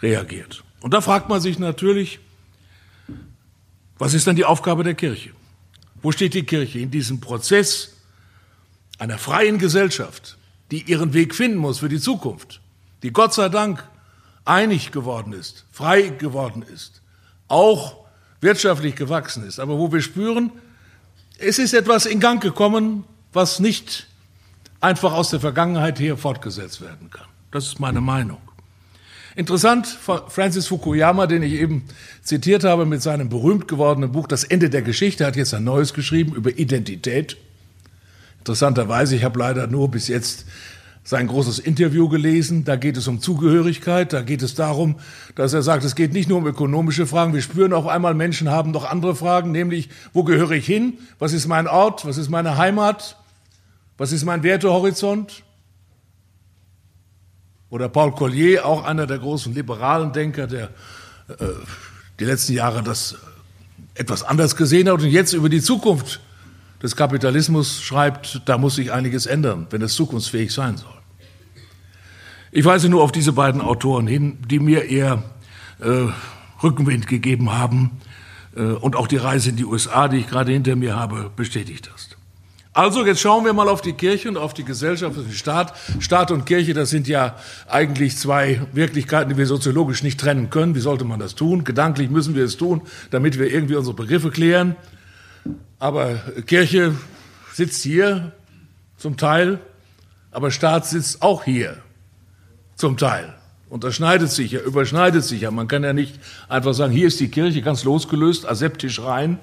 reagiert. 0.00 0.64
Und 0.80 0.94
da 0.94 1.00
fragt 1.00 1.28
man 1.28 1.40
sich 1.40 1.58
natürlich, 1.58 2.20
was 3.98 4.14
ist 4.14 4.26
dann 4.26 4.36
die 4.36 4.44
Aufgabe 4.44 4.84
der 4.84 4.94
Kirche? 4.94 5.30
Wo 6.02 6.12
steht 6.12 6.34
die 6.34 6.44
Kirche 6.44 6.78
in 6.78 6.90
diesem 6.90 7.20
Prozess 7.20 7.96
einer 8.98 9.18
freien 9.18 9.58
Gesellschaft, 9.58 10.38
die 10.70 10.82
ihren 10.82 11.12
Weg 11.12 11.34
finden 11.34 11.58
muss 11.58 11.80
für 11.80 11.88
die 11.88 12.00
Zukunft, 12.00 12.60
die 13.02 13.12
Gott 13.12 13.34
sei 13.34 13.48
Dank 13.48 13.84
einig 14.44 14.92
geworden 14.92 15.32
ist, 15.32 15.66
frei 15.70 16.08
geworden 16.08 16.62
ist, 16.62 17.02
auch 17.48 17.96
wirtschaftlich 18.40 18.94
gewachsen 18.94 19.46
ist, 19.46 19.58
aber 19.58 19.78
wo 19.78 19.90
wir 19.92 20.00
spüren, 20.00 20.52
es 21.38 21.58
ist 21.58 21.74
etwas 21.74 22.06
in 22.06 22.20
Gang 22.20 22.42
gekommen, 22.42 23.04
was 23.32 23.60
nicht 23.60 24.06
einfach 24.80 25.12
aus 25.12 25.30
der 25.30 25.40
Vergangenheit 25.40 25.98
her 25.98 26.16
fortgesetzt 26.16 26.80
werden 26.80 27.10
kann. 27.10 27.26
Das 27.50 27.66
ist 27.66 27.80
meine 27.80 28.00
Meinung. 28.00 28.38
Interessant, 29.36 29.86
Francis 29.86 30.66
Fukuyama, 30.66 31.28
den 31.28 31.44
ich 31.44 31.52
eben 31.52 31.84
zitiert 32.22 32.64
habe 32.64 32.86
mit 32.86 33.02
seinem 33.02 33.28
berühmt 33.28 33.68
gewordenen 33.68 34.10
Buch 34.10 34.26
Das 34.26 34.42
Ende 34.42 34.68
der 34.68 34.82
Geschichte, 34.82 35.24
hat 35.24 35.36
jetzt 35.36 35.54
ein 35.54 35.62
neues 35.62 35.94
geschrieben 35.94 36.34
über 36.34 36.50
Identität. 36.50 37.36
Interessanterweise, 38.40 39.14
ich 39.14 39.22
habe 39.22 39.38
leider 39.38 39.68
nur 39.68 39.90
bis 39.90 40.08
jetzt 40.08 40.44
sein 41.08 41.26
großes 41.26 41.58
Interview 41.58 42.06
gelesen. 42.10 42.66
Da 42.66 42.76
geht 42.76 42.98
es 42.98 43.08
um 43.08 43.18
Zugehörigkeit, 43.18 44.12
da 44.12 44.20
geht 44.20 44.42
es 44.42 44.54
darum, 44.54 44.96
dass 45.36 45.54
er 45.54 45.62
sagt, 45.62 45.82
es 45.84 45.94
geht 45.94 46.12
nicht 46.12 46.28
nur 46.28 46.36
um 46.36 46.46
ökonomische 46.46 47.06
Fragen. 47.06 47.32
Wir 47.32 47.40
spüren 47.40 47.72
auf 47.72 47.86
einmal, 47.86 48.12
Menschen 48.12 48.50
haben 48.50 48.72
noch 48.72 48.84
andere 48.84 49.16
Fragen, 49.16 49.50
nämlich, 49.50 49.88
wo 50.12 50.22
gehöre 50.22 50.50
ich 50.50 50.66
hin? 50.66 50.98
Was 51.18 51.32
ist 51.32 51.46
mein 51.46 51.66
Ort? 51.66 52.04
Was 52.04 52.18
ist 52.18 52.28
meine 52.28 52.58
Heimat? 52.58 53.16
Was 53.96 54.12
ist 54.12 54.26
mein 54.26 54.42
Wertehorizont? 54.42 55.44
Oder 57.70 57.88
Paul 57.88 58.12
Collier, 58.12 58.66
auch 58.66 58.84
einer 58.84 59.06
der 59.06 59.18
großen 59.18 59.54
liberalen 59.54 60.12
Denker, 60.12 60.46
der 60.46 60.64
äh, 61.28 61.46
die 62.20 62.24
letzten 62.26 62.52
Jahre 62.52 62.82
das 62.82 63.16
etwas 63.94 64.24
anders 64.24 64.56
gesehen 64.56 64.90
hat 64.90 65.00
und 65.00 65.08
jetzt 65.08 65.32
über 65.32 65.48
die 65.48 65.62
Zukunft 65.62 66.20
des 66.82 66.96
Kapitalismus 66.96 67.80
schreibt, 67.80 68.42
da 68.44 68.58
muss 68.58 68.74
sich 68.74 68.92
einiges 68.92 69.24
ändern, 69.24 69.68
wenn 69.70 69.80
es 69.80 69.94
zukunftsfähig 69.94 70.52
sein 70.52 70.76
soll. 70.76 70.97
Ich 72.50 72.64
weise 72.64 72.88
nur 72.88 73.02
auf 73.02 73.12
diese 73.12 73.32
beiden 73.32 73.60
Autoren 73.60 74.06
hin, 74.06 74.38
die 74.48 74.58
mir 74.58 74.84
eher 74.84 75.22
äh, 75.80 76.06
Rückenwind 76.62 77.06
gegeben 77.06 77.52
haben 77.52 77.90
äh, 78.56 78.62
und 78.62 78.96
auch 78.96 79.06
die 79.06 79.18
Reise 79.18 79.50
in 79.50 79.56
die 79.56 79.64
USA, 79.64 80.08
die 80.08 80.18
ich 80.18 80.28
gerade 80.28 80.52
hinter 80.52 80.74
mir 80.74 80.96
habe, 80.96 81.30
bestätigt 81.36 81.90
das. 81.92 82.08
Also 82.72 83.04
jetzt 83.04 83.20
schauen 83.20 83.44
wir 83.44 83.52
mal 83.52 83.68
auf 83.68 83.80
die 83.80 83.92
Kirche 83.92 84.28
und 84.28 84.36
auf 84.36 84.54
die 84.54 84.64
Gesellschaft, 84.64 85.18
auf 85.18 85.24
den 85.24 85.32
Staat. 85.32 85.74
Staat 85.98 86.30
und 86.30 86.46
Kirche, 86.46 86.74
das 86.74 86.90
sind 86.90 87.08
ja 87.08 87.34
eigentlich 87.66 88.16
zwei 88.16 88.62
Wirklichkeiten, 88.72 89.30
die 89.30 89.36
wir 89.36 89.46
soziologisch 89.46 90.02
nicht 90.02 90.20
trennen 90.20 90.48
können. 90.48 90.74
Wie 90.74 90.80
sollte 90.80 91.04
man 91.04 91.18
das 91.18 91.34
tun? 91.34 91.64
Gedanklich 91.64 92.08
müssen 92.08 92.34
wir 92.36 92.44
es 92.44 92.56
tun, 92.56 92.82
damit 93.10 93.38
wir 93.38 93.52
irgendwie 93.52 93.74
unsere 93.74 93.96
Begriffe 93.96 94.30
klären. 94.30 94.76
Aber 95.80 96.14
Kirche 96.46 96.94
sitzt 97.52 97.82
hier 97.82 98.32
zum 98.96 99.16
Teil, 99.16 99.58
aber 100.30 100.50
Staat 100.50 100.86
sitzt 100.86 101.20
auch 101.20 101.44
hier 101.44 101.78
zum 102.78 102.96
Teil. 102.96 103.34
Unterschneidet 103.68 104.30
sich 104.30 104.52
ja, 104.52 104.60
überschneidet 104.60 105.24
sich 105.24 105.42
ja. 105.42 105.50
Man 105.50 105.68
kann 105.68 105.84
ja 105.84 105.92
nicht 105.92 106.18
einfach 106.48 106.72
sagen, 106.72 106.90
hier 106.90 107.06
ist 107.06 107.20
die 107.20 107.28
Kirche 107.28 107.60
ganz 107.60 107.84
losgelöst, 107.84 108.48
aseptisch 108.48 109.02
rein. 109.02 109.38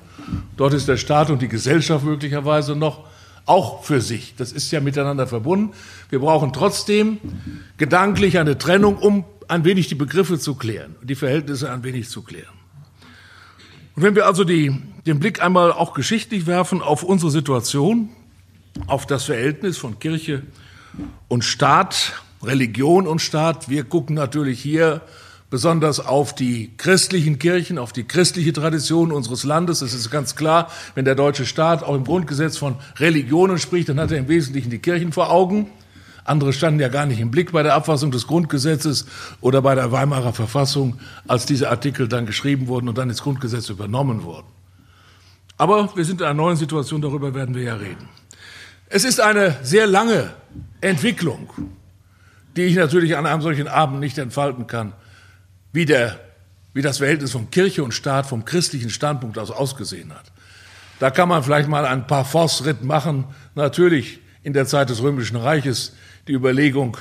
Dort 0.58 0.74
ist 0.74 0.88
der 0.88 0.98
Staat 0.98 1.30
und 1.30 1.44
die 1.44 1.48
Gesellschaft 1.48 2.04
möglicherweise 2.04 2.76
noch 2.76 3.06
auch 3.46 3.84
für 3.84 4.02
sich. 4.02 4.34
Das 4.36 4.52
ist 4.52 4.72
ja 4.72 4.82
miteinander 4.82 5.28
verbunden. 5.28 5.74
Wir 6.10 6.20
brauchen 6.20 6.54
trotzdem 6.54 7.20
gedanklich 7.78 8.40
eine 8.40 8.58
Trennung, 8.58 8.98
um 8.98 9.26
ein 9.48 9.64
wenig 9.64 9.88
die 9.88 9.96
Begriffe 9.96 10.40
zu 10.40 10.56
klären, 10.56 10.96
die 11.04 11.14
Verhältnisse 11.14 11.72
ein 11.72 11.84
wenig 11.84 12.10
zu 12.10 12.24
klären. 12.24 12.56
Und 13.96 14.02
wenn 14.02 14.16
wir 14.16 14.26
also 14.26 14.44
die, 14.44 14.76
den 15.06 15.20
Blick 15.20 15.44
einmal 15.44 15.72
auch 15.72 15.94
geschichtlich 15.94 16.48
werfen 16.48 16.82
auf 16.82 17.04
unsere 17.04 17.30
Situation, 17.30 18.10
auf 18.88 19.06
das 19.06 19.26
Verhältnis 19.26 19.78
von 19.78 20.00
Kirche 20.00 20.42
und 21.28 21.44
Staat, 21.44 22.14
Religion 22.44 23.08
und 23.08 23.22
Staat. 23.22 23.70
Wir 23.70 23.84
gucken 23.84 24.16
natürlich 24.16 24.62
hier 24.62 25.02
besonders 25.50 26.00
auf 26.00 26.34
die 26.34 26.72
christlichen 26.78 27.40
Kirchen, 27.40 27.78
auf 27.78 27.94
die 27.94 28.04
christliche 28.04 28.54
Tradition 28.54 29.12
unseres 29.12 29.44
Landes. 29.44 29.82
Es 29.82 29.94
ist 29.94 30.10
ganz 30.12 30.36
klar, 30.36 30.70
wenn 30.96 31.06
der 31.06 31.16
deutsche 31.16 31.46
Staat 31.46 31.84
auch 31.84 31.96
im 31.96 32.04
Grundgesetz 32.04 32.58
von 32.58 32.76
Religionen 32.98 33.58
spricht, 33.58 33.90
dann 33.90 34.00
hat 34.00 34.12
er 34.12 34.18
im 34.18 34.28
Wesentlichen 34.28 34.70
die 34.70 34.80
Kirchen 34.80 35.12
vor 35.12 35.32
Augen. 35.32 35.70
Andere 36.26 36.54
standen 36.54 36.80
ja 36.80 36.88
gar 36.88 37.06
nicht 37.06 37.20
im 37.20 37.30
Blick 37.30 37.52
bei 37.52 37.62
der 37.62 37.76
Abfassung 37.76 38.10
des 38.10 38.26
Grundgesetzes 38.26 39.06
oder 39.42 39.62
bei 39.62 39.76
der 39.76 39.92
Weimarer 39.92 40.34
Verfassung, 40.34 41.00
als 41.28 41.46
diese 41.46 41.70
Artikel 41.70 42.08
dann 42.08 42.26
geschrieben 42.26 42.68
wurden 42.68 42.90
und 42.90 42.98
dann 42.98 43.10
ins 43.10 43.22
Grundgesetz 43.22 43.70
übernommen 43.70 44.24
wurden. 44.24 44.48
Aber 45.58 45.96
wir 45.96 46.04
sind 46.04 46.22
in 46.22 46.28
einer 46.28 46.34
neuen 46.34 46.58
Situation, 46.58 47.02
darüber 47.02 47.34
werden 47.34 47.54
wir 47.54 47.62
ja 47.62 47.76
reden. 47.76 48.10
Es 48.90 49.04
ist 49.06 49.22
eine 49.22 49.56
sehr 49.62 49.88
lange 49.88 50.32
Entwicklung, 50.82 51.50
die 52.56 52.64
ich 52.64 52.76
natürlich 52.76 53.18
an 53.18 53.26
einem 53.26 53.42
solchen 53.42 53.68
Abend 53.68 54.00
nicht 54.00 54.18
entfalten 54.18 54.68
kann, 54.68 54.94
wie, 55.74 55.86
der, 55.86 56.20
wie 56.74 56.82
das 56.82 57.00
Verhältnis 57.00 57.32
von 57.32 57.52
Kirche 57.52 57.84
und 57.84 57.94
Staat 57.94 58.26
vom 58.26 58.46
christlichen 58.46 58.90
Standpunkt 58.90 59.38
aus 59.38 59.52
ausgesehen 59.52 60.14
hat. 60.14 60.32
Da 61.00 61.12
kann 61.12 61.28
man 61.28 61.44
vielleicht 61.44 61.68
mal 61.68 61.86
ein 61.86 62.08
paar 62.08 62.24
Forstritt 62.24 62.84
machen. 62.84 63.26
Natürlich 63.56 64.20
in 64.44 64.54
der 64.54 64.66
Zeit 64.66 64.90
des 64.90 65.02
Römischen 65.02 65.36
Reiches 65.36 65.94
die 66.28 66.34
Überlegung, 66.34 66.98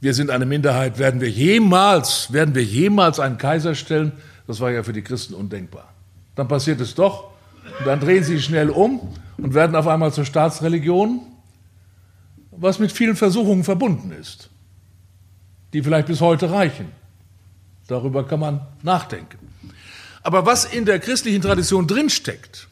wir 0.00 0.14
sind 0.14 0.30
eine 0.30 0.46
Minderheit, 0.46 0.98
werden 0.98 1.20
wir 1.20 1.30
jemals, 1.30 2.32
werden 2.32 2.54
wir 2.54 2.64
jemals 2.64 3.20
einen 3.20 3.38
Kaiser 3.38 3.74
stellen? 3.74 4.12
Das 4.46 4.60
war 4.60 4.70
ja 4.70 4.82
für 4.82 4.92
die 4.92 5.02
Christen 5.02 5.34
undenkbar. 5.34 5.92
Dann 6.34 6.48
passiert 6.48 6.80
es 6.80 6.94
doch 6.94 7.30
und 7.78 7.86
dann 7.86 8.00
drehen 8.00 8.24
sie 8.24 8.40
schnell 8.40 8.70
um 8.70 9.00
und 9.38 9.54
werden 9.54 9.76
auf 9.76 9.86
einmal 9.86 10.12
zur 10.12 10.24
Staatsreligion, 10.24 11.20
was 12.50 12.78
mit 12.78 12.92
vielen 12.92 13.16
Versuchungen 13.16 13.64
verbunden 13.64 14.12
ist, 14.12 14.50
die 15.74 15.82
vielleicht 15.82 16.06
bis 16.06 16.20
heute 16.20 16.50
reichen. 16.50 16.90
Darüber 17.88 18.26
kann 18.26 18.40
man 18.40 18.66
nachdenken. 18.82 19.38
Aber 20.22 20.46
was 20.46 20.64
in 20.64 20.86
der 20.86 21.00
christlichen 21.00 21.42
Tradition 21.42 21.86
drinsteckt, 21.86 22.68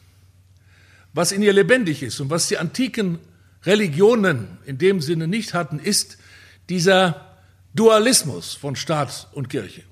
was 1.13 1.31
in 1.31 1.43
ihr 1.43 1.53
lebendig 1.53 2.01
ist 2.01 2.19
und 2.19 2.31
was 2.31 2.47
die 2.47 2.57
antiken 2.57 3.19
Religionen 3.65 4.57
in 4.65 4.77
dem 4.77 5.01
Sinne 5.01 5.27
nicht 5.27 5.53
hatten, 5.53 5.79
ist 5.79 6.17
dieser 6.69 7.35
Dualismus 7.75 8.55
von 8.55 8.75
Staat 8.75 9.27
und 9.33 9.49
Kirche. 9.49 9.83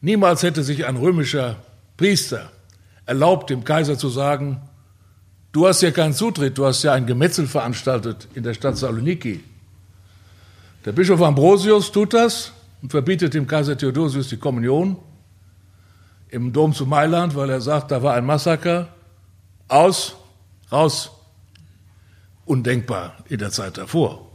Niemals 0.00 0.42
hätte 0.42 0.62
sich 0.62 0.86
ein 0.86 0.96
römischer 0.96 1.56
Priester 1.96 2.50
erlaubt, 3.04 3.50
dem 3.50 3.64
Kaiser 3.64 3.98
zu 3.98 4.08
sagen, 4.08 4.62
du 5.52 5.66
hast 5.66 5.82
ja 5.82 5.90
keinen 5.90 6.14
Zutritt, 6.14 6.56
du 6.56 6.64
hast 6.64 6.84
ja 6.84 6.92
ein 6.92 7.06
Gemetzel 7.06 7.46
veranstaltet 7.46 8.28
in 8.34 8.44
der 8.44 8.54
Stadt 8.54 8.78
Saloniki. 8.78 9.40
Der 10.84 10.92
Bischof 10.92 11.20
Ambrosius 11.20 11.92
tut 11.92 12.14
das 12.14 12.52
und 12.80 12.90
verbietet 12.90 13.34
dem 13.34 13.46
Kaiser 13.46 13.76
Theodosius 13.76 14.28
die 14.28 14.38
Kommunion 14.38 14.96
im 16.30 16.52
Dom 16.52 16.72
zu 16.72 16.86
Mailand, 16.86 17.34
weil 17.34 17.50
er 17.50 17.60
sagt, 17.60 17.90
da 17.90 18.02
war 18.02 18.14
ein 18.14 18.24
Massaker. 18.24 18.88
Aus, 19.68 20.16
raus, 20.72 21.10
undenkbar 22.46 23.14
in 23.28 23.38
der 23.38 23.50
Zeit 23.50 23.76
davor. 23.76 24.26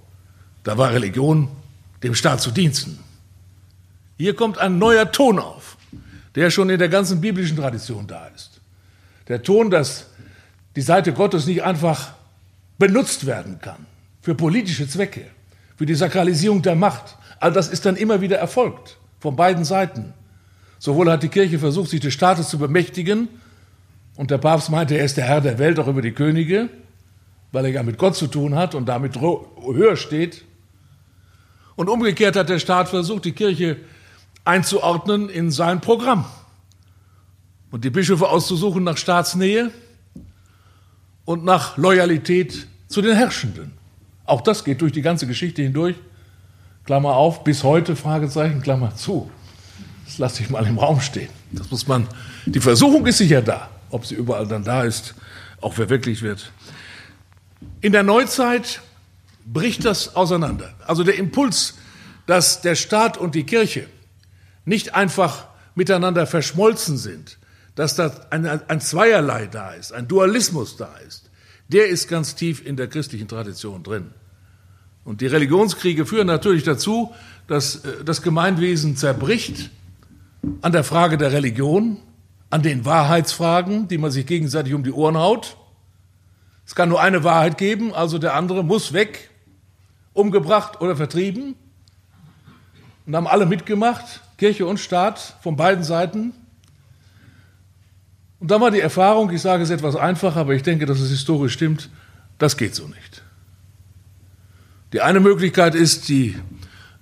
Da 0.63 0.77
war 0.77 0.93
Religion 0.93 1.49
dem 2.03 2.13
Staat 2.13 2.41
zu 2.41 2.51
Diensten. 2.51 2.99
Hier 4.17 4.35
kommt 4.35 4.59
ein 4.59 4.77
neuer 4.77 5.11
Ton 5.11 5.39
auf, 5.39 5.77
der 6.35 6.51
schon 6.51 6.69
in 6.69 6.79
der 6.79 6.89
ganzen 6.89 7.19
biblischen 7.21 7.57
Tradition 7.57 8.05
da 8.05 8.27
ist. 8.27 8.61
Der 9.27 9.41
Ton, 9.41 9.71
dass 9.71 10.07
die 10.75 10.81
Seite 10.81 11.11
Gottes 11.11 11.47
nicht 11.47 11.63
einfach 11.63 12.13
benutzt 12.77 13.25
werden 13.25 13.59
kann 13.59 13.87
für 14.21 14.35
politische 14.35 14.87
Zwecke, 14.87 15.25
für 15.75 15.85
die 15.85 15.95
Sakralisierung 15.95 16.61
der 16.61 16.75
Macht. 16.75 17.17
All 17.39 17.51
das 17.51 17.67
ist 17.67 17.85
dann 17.85 17.95
immer 17.95 18.21
wieder 18.21 18.37
erfolgt, 18.37 18.97
von 19.19 19.35
beiden 19.35 19.65
Seiten. 19.65 20.13
Sowohl 20.79 21.11
hat 21.11 21.23
die 21.23 21.29
Kirche 21.29 21.59
versucht, 21.59 21.89
sich 21.89 21.99
des 21.99 22.13
Staates 22.13 22.49
zu 22.49 22.57
bemächtigen, 22.57 23.27
und 24.17 24.31
der 24.31 24.37
Papst 24.37 24.69
meinte, 24.69 24.95
er 24.97 25.03
ist 25.03 25.17
der 25.17 25.25
Herr 25.25 25.41
der 25.41 25.59
Welt, 25.59 25.77
auch 25.77 25.87
über 25.87 26.01
die 26.01 26.13
Könige 26.13 26.69
weil 27.55 27.65
er 27.65 27.71
ja 27.71 27.83
mit 27.83 27.97
Gott 27.97 28.17
zu 28.17 28.27
tun 28.27 28.53
hat 28.53 28.75
und 28.75 28.85
damit 28.85 29.17
höher 29.19 29.95
steht. 29.95 30.43
Und 31.77 31.89
umgekehrt 31.89 32.35
hat 32.35 32.49
der 32.49 32.59
Staat 32.59 32.89
versucht, 32.89 33.23
die 33.23 33.31
Kirche 33.31 33.77
einzuordnen 34.43 35.29
in 35.29 35.51
sein 35.51 35.79
Programm 35.79 36.25
und 37.71 37.85
die 37.85 37.89
Bischöfe 37.89 38.27
auszusuchen 38.27 38.83
nach 38.83 38.97
Staatsnähe 38.97 39.71
und 41.23 41.45
nach 41.45 41.77
Loyalität 41.77 42.67
zu 42.89 43.01
den 43.01 43.15
Herrschenden. 43.15 43.71
Auch 44.25 44.41
das 44.41 44.63
geht 44.63 44.81
durch 44.81 44.91
die 44.91 45.01
ganze 45.01 45.27
Geschichte 45.27 45.61
hindurch. 45.61 45.95
Klammer 46.85 47.15
auf, 47.15 47.43
bis 47.43 47.63
heute, 47.63 47.95
Fragezeichen, 47.95 48.61
Klammer 48.61 48.95
zu. 48.95 49.29
Das 50.05 50.17
lasse 50.17 50.43
ich 50.43 50.49
mal 50.49 50.65
im 50.65 50.77
Raum 50.77 51.01
stehen. 51.01 51.29
Das 51.51 51.71
muss 51.71 51.87
man, 51.87 52.07
die 52.45 52.59
Versuchung 52.59 53.05
ist 53.07 53.17
sicher 53.17 53.41
da. 53.41 53.69
Ob 53.89 54.05
sie 54.05 54.15
überall 54.15 54.47
dann 54.47 54.63
da 54.63 54.83
ist, 54.83 55.15
auch 55.61 55.73
verwirklicht 55.73 56.21
wird, 56.21 56.51
in 57.81 57.91
der 57.91 58.03
Neuzeit 58.03 58.81
bricht 59.45 59.85
das 59.85 60.15
auseinander. 60.15 60.73
Also 60.85 61.03
der 61.03 61.15
Impuls, 61.15 61.75
dass 62.25 62.61
der 62.61 62.75
Staat 62.75 63.17
und 63.17 63.35
die 63.35 63.45
Kirche 63.45 63.87
nicht 64.65 64.95
einfach 64.95 65.47
miteinander 65.75 66.25
verschmolzen 66.25 66.97
sind, 66.97 67.37
dass 67.75 67.95
da 67.95 68.11
ein, 68.31 68.45
ein 68.45 68.81
Zweierlei 68.81 69.47
da 69.47 69.71
ist, 69.71 69.91
ein 69.91 70.07
Dualismus 70.07 70.77
da 70.77 70.91
ist, 71.07 71.29
der 71.67 71.87
ist 71.87 72.07
ganz 72.07 72.35
tief 72.35 72.65
in 72.65 72.75
der 72.75 72.87
christlichen 72.87 73.27
Tradition 73.27 73.83
drin. 73.83 74.11
Und 75.03 75.21
die 75.21 75.27
Religionskriege 75.27 76.05
führen 76.05 76.27
natürlich 76.27 76.63
dazu, 76.63 77.13
dass 77.47 77.85
äh, 77.85 78.03
das 78.03 78.21
Gemeinwesen 78.21 78.97
zerbricht 78.97 79.69
an 80.61 80.71
der 80.71 80.83
Frage 80.83 81.17
der 81.17 81.31
Religion, 81.31 81.97
an 82.49 82.61
den 82.61 82.85
Wahrheitsfragen, 82.85 83.87
die 83.87 83.97
man 83.97 84.11
sich 84.11 84.25
gegenseitig 84.25 84.73
um 84.73 84.83
die 84.83 84.91
Ohren 84.91 85.17
haut. 85.17 85.57
Es 86.65 86.75
kann 86.75 86.89
nur 86.89 87.01
eine 87.01 87.23
Wahrheit 87.23 87.57
geben, 87.57 87.93
also 87.93 88.17
der 88.17 88.33
andere 88.33 88.63
muss 88.63 88.93
weg, 88.93 89.29
umgebracht 90.13 90.81
oder 90.81 90.95
vertrieben. 90.95 91.55
Und 93.05 93.15
haben 93.15 93.27
alle 93.27 93.45
mitgemacht, 93.45 94.21
Kirche 94.37 94.65
und 94.65 94.79
Staat 94.79 95.37
von 95.41 95.55
beiden 95.55 95.83
Seiten. 95.83 96.33
Und 98.39 98.51
dann 98.51 98.61
war 98.61 98.71
die 98.71 98.81
Erfahrung, 98.81 99.31
ich 99.31 99.41
sage 99.41 99.63
es 99.63 99.69
etwas 99.69 99.95
einfacher, 99.95 100.41
aber 100.41 100.53
ich 100.53 100.63
denke, 100.63 100.85
dass 100.85 100.99
es 100.99 101.09
historisch 101.09 101.53
stimmt, 101.53 101.89
das 102.37 102.57
geht 102.57 102.75
so 102.75 102.87
nicht. 102.87 103.23
Die 104.93 105.01
eine 105.01 105.19
Möglichkeit 105.19 105.75
ist, 105.75 106.09
die 106.09 106.35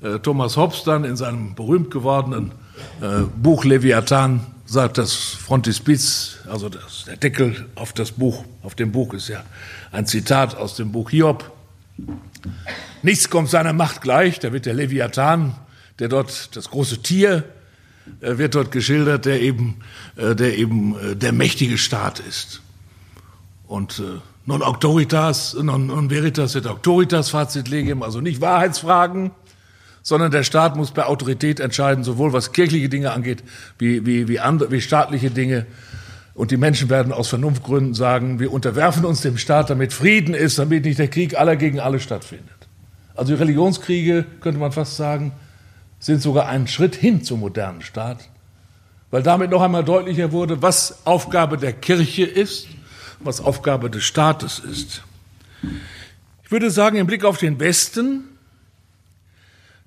äh, 0.02 0.20
Thomas 0.20 0.58
Hobbes 0.58 0.84
dann 0.84 1.04
in 1.04 1.16
seinem 1.16 1.56
berühmt 1.56 1.92
gewordenen 1.92 2.52
äh, 3.02 3.22
Buch 3.42 3.66
Leviathan 3.66 4.42
sagt 4.66 4.98
das 4.98 5.14
Frontispiz, 5.14 6.38
also 6.50 6.70
das, 6.70 7.06
der 7.06 7.18
Deckel 7.18 7.68
auf 7.76 7.94
das 7.94 8.12
Buch, 8.12 8.44
auf 8.64 8.76
dem 8.76 8.92
Buch 8.92 9.14
ist 9.14 9.28
ja 9.28 9.44
ein 9.92 10.06
Zitat 10.06 10.56
aus 10.56 10.76
dem 10.76 10.92
Buch 10.92 11.10
Hiob. 11.10 11.52
Nichts 13.02 13.30
kommt 13.30 13.50
seiner 13.50 13.74
Macht 13.74 14.02
gleich, 14.02 14.40
da 14.40 14.54
wird 14.54 14.66
der 14.66 14.74
Leviathan, 14.74 15.56
der 16.00 16.08
dort, 16.08 16.56
das 16.56 16.70
große 16.70 17.04
Tier, 17.04 17.44
wird 18.20 18.56
dort 18.56 18.72
geschildert, 18.72 19.26
der 19.26 19.42
eben, 19.42 19.78
äh, 20.16 20.36
der 20.36 20.58
eben 20.58 20.96
äh, 21.00 21.16
der 21.16 21.32
mächtige 21.32 21.78
Staat 21.78 22.20
ist. 22.20 22.62
Und 23.68 24.04
non 24.46 24.62
auctoritas, 24.62 25.56
non, 25.62 25.88
non 25.88 26.10
veritas 26.10 26.56
et 26.56 26.68
auctoritas 26.68 27.30
facit 27.30 27.70
legem, 27.70 28.04
also 28.04 28.22
nicht 28.22 28.42
Wahrheitsfragen, 28.42 29.32
sondern 30.02 30.32
der 30.32 30.44
Staat 30.44 30.76
muss 30.76 30.92
bei 30.92 31.06
Autorität 31.06 31.60
entscheiden, 31.60 32.04
sowohl 32.04 32.34
was 32.34 32.52
kirchliche 32.52 32.90
Dinge 32.90 33.12
angeht, 33.12 33.42
wie, 33.80 34.06
wie, 34.06 34.28
wie, 34.28 34.40
andere, 34.40 34.70
wie 34.72 34.82
staatliche 34.82 35.32
Dinge. 35.32 35.66
Und 36.36 36.52
die 36.52 36.58
Menschen 36.58 36.90
werden 36.90 37.14
aus 37.14 37.30
Vernunftgründen 37.30 37.94
sagen, 37.94 38.40
wir 38.40 38.52
unterwerfen 38.52 39.06
uns 39.06 39.22
dem 39.22 39.38
Staat, 39.38 39.70
damit 39.70 39.94
Frieden 39.94 40.34
ist, 40.34 40.60
damit 40.60 40.84
nicht 40.84 41.00
der 41.00 41.08
Krieg 41.08 41.40
aller 41.40 41.56
gegen 41.56 41.80
alle 41.80 42.00
stattfindet. 42.00 42.50
Also 43.16 43.36
Religionskriege, 43.36 44.26
könnte 44.42 44.60
man 44.60 44.72
fast 44.72 44.98
sagen, 44.98 45.32
sind 46.04 46.22
sogar 46.22 46.50
ein 46.50 46.68
Schritt 46.68 46.96
hin 46.96 47.24
zum 47.24 47.40
modernen 47.40 47.82
Staat, 47.82 48.28
weil 49.10 49.24
damit 49.24 49.52
noch 49.52 49.62
einmal 49.62 49.86
deutlicher 49.86 50.34
wurde, 50.34 50.62
was 50.62 51.06
Aufgabe 51.06 51.58
der 51.58 51.72
Kirche 51.72 52.26
ist, 52.26 52.68
was 53.22 53.40
Aufgabe 53.40 53.90
des 53.90 54.04
Staates 54.04 54.60
ist. 54.60 55.04
Ich 56.44 56.52
würde 56.52 56.70
sagen, 56.72 56.98
im 56.98 57.08
Blick 57.08 57.24
auf 57.24 57.38
den 57.38 57.58
Westen 57.60 58.26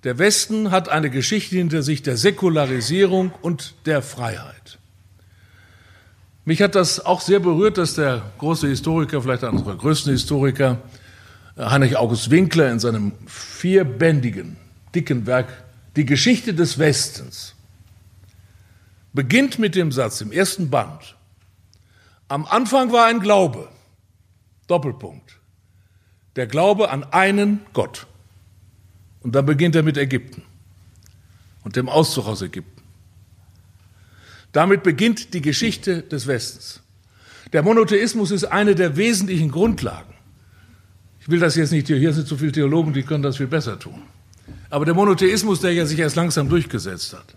der 0.04 0.18
Westen 0.18 0.70
hat 0.70 0.88
eine 0.88 1.10
Geschichte 1.10 1.56
hinter 1.56 1.82
sich 1.82 2.00
der 2.00 2.16
Säkularisierung 2.16 3.32
und 3.42 3.74
der 3.86 4.02
Freiheit. 4.02 4.78
Mich 6.44 6.62
hat 6.62 6.76
das 6.76 7.04
auch 7.04 7.20
sehr 7.20 7.40
berührt, 7.40 7.76
dass 7.76 7.94
der 7.94 8.22
große 8.38 8.68
Historiker, 8.68 9.20
vielleicht 9.20 9.42
einer 9.42 9.54
unserer 9.54 9.76
größten 9.76 10.12
Historiker, 10.12 10.78
Heinrich 11.58 11.96
August 11.96 12.30
Winkler 12.30 12.70
in 12.70 12.78
seinem 12.78 13.12
vierbändigen, 13.26 14.56
dicken 14.94 15.26
Werk 15.26 15.48
Die 15.96 16.04
Geschichte 16.04 16.52
des 16.52 16.78
Westens 16.78 17.54
beginnt 19.14 19.58
mit 19.58 19.74
dem 19.74 19.90
Satz 19.90 20.20
im 20.20 20.30
ersten 20.30 20.68
Band. 20.68 21.16
Am 22.28 22.44
Anfang 22.44 22.92
war 22.92 23.06
ein 23.06 23.20
Glaube, 23.20 23.68
Doppelpunkt. 24.66 25.38
der 26.36 26.46
Glaube 26.46 26.90
an 26.90 27.02
einen 27.04 27.62
Gott. 27.72 28.06
Und 29.22 29.34
dann 29.34 29.46
beginnt 29.46 29.74
er 29.74 29.82
mit 29.82 29.96
Ägypten 29.96 30.42
und 31.64 31.76
dem 31.76 31.88
Auszug 31.88 32.26
aus 32.26 32.42
Ägypten. 32.42 32.82
Damit 34.52 34.82
beginnt 34.82 35.34
die 35.34 35.40
Geschichte 35.40 36.02
des 36.02 36.26
Westens. 36.26 36.82
Der 37.52 37.62
Monotheismus 37.62 38.30
ist 38.30 38.44
eine 38.44 38.74
der 38.74 38.96
wesentlichen 38.96 39.50
Grundlagen. 39.50 40.14
Ich 41.20 41.28
will 41.28 41.40
das 41.40 41.56
jetzt 41.56 41.72
nicht, 41.72 41.86
hier 41.86 42.12
sind 42.12 42.28
so 42.28 42.36
viele 42.36 42.52
Theologen, 42.52 42.92
die 42.92 43.02
können 43.02 43.22
das 43.22 43.38
viel 43.38 43.46
besser 43.46 43.78
tun. 43.78 44.02
Aber 44.70 44.84
der 44.84 44.94
Monotheismus, 44.94 45.60
der 45.60 45.72
ja 45.72 45.86
sich 45.86 45.98
erst 45.98 46.16
langsam 46.16 46.48
durchgesetzt 46.48 47.12
hat, 47.12 47.34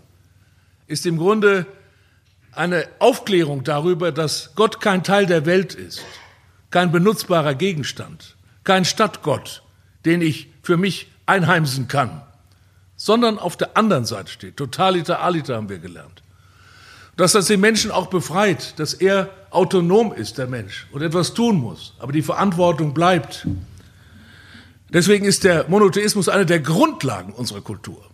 ist 0.86 1.06
im 1.06 1.18
Grunde 1.18 1.66
eine 2.52 2.86
Aufklärung 2.98 3.64
darüber, 3.64 4.12
dass 4.12 4.54
Gott 4.56 4.80
kein 4.80 5.04
Teil 5.04 5.26
der 5.26 5.46
Welt 5.46 5.74
ist, 5.74 6.02
kein 6.70 6.90
benutzbarer 6.90 7.54
Gegenstand, 7.54 8.36
kein 8.64 8.84
Stadtgott, 8.84 9.62
den 10.04 10.20
ich 10.20 10.48
für 10.62 10.76
mich 10.76 11.08
einheimsen 11.26 11.86
kann, 11.86 12.22
sondern 12.96 13.38
auf 13.38 13.56
der 13.56 13.76
anderen 13.76 14.04
Seite 14.04 14.30
steht. 14.30 14.56
Totaliter 14.56 15.22
aliter 15.22 15.56
haben 15.56 15.68
wir 15.68 15.78
gelernt. 15.78 16.22
Dass 17.16 17.32
das 17.32 17.46
den 17.46 17.60
Menschen 17.60 17.90
auch 17.90 18.06
befreit, 18.08 18.78
dass 18.78 18.94
er 18.94 19.30
autonom 19.50 20.12
ist, 20.12 20.38
der 20.38 20.46
Mensch, 20.46 20.86
und 20.92 21.02
etwas 21.02 21.34
tun 21.34 21.56
muss, 21.56 21.94
aber 21.98 22.12
die 22.12 22.22
Verantwortung 22.22 22.94
bleibt. 22.94 23.46
Deswegen 24.92 25.24
ist 25.24 25.44
der 25.44 25.66
Monotheismus 25.68 26.28
eine 26.28 26.46
der 26.46 26.60
Grundlagen 26.60 27.32
unserer 27.32 27.60
Kultur. 27.60 28.04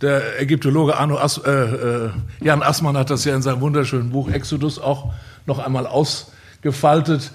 Der 0.00 0.40
Ägyptologe 0.40 0.96
Arno 0.96 1.18
As, 1.18 1.38
äh, 1.38 1.50
äh, 1.50 2.10
Jan 2.40 2.62
Assmann 2.62 2.96
hat 2.96 3.10
das 3.10 3.24
ja 3.24 3.34
in 3.34 3.42
seinem 3.42 3.62
wunderschönen 3.62 4.10
Buch 4.10 4.30
Exodus 4.30 4.78
auch 4.78 5.12
noch 5.46 5.58
einmal 5.58 5.86
ausgefaltet, 5.86 7.32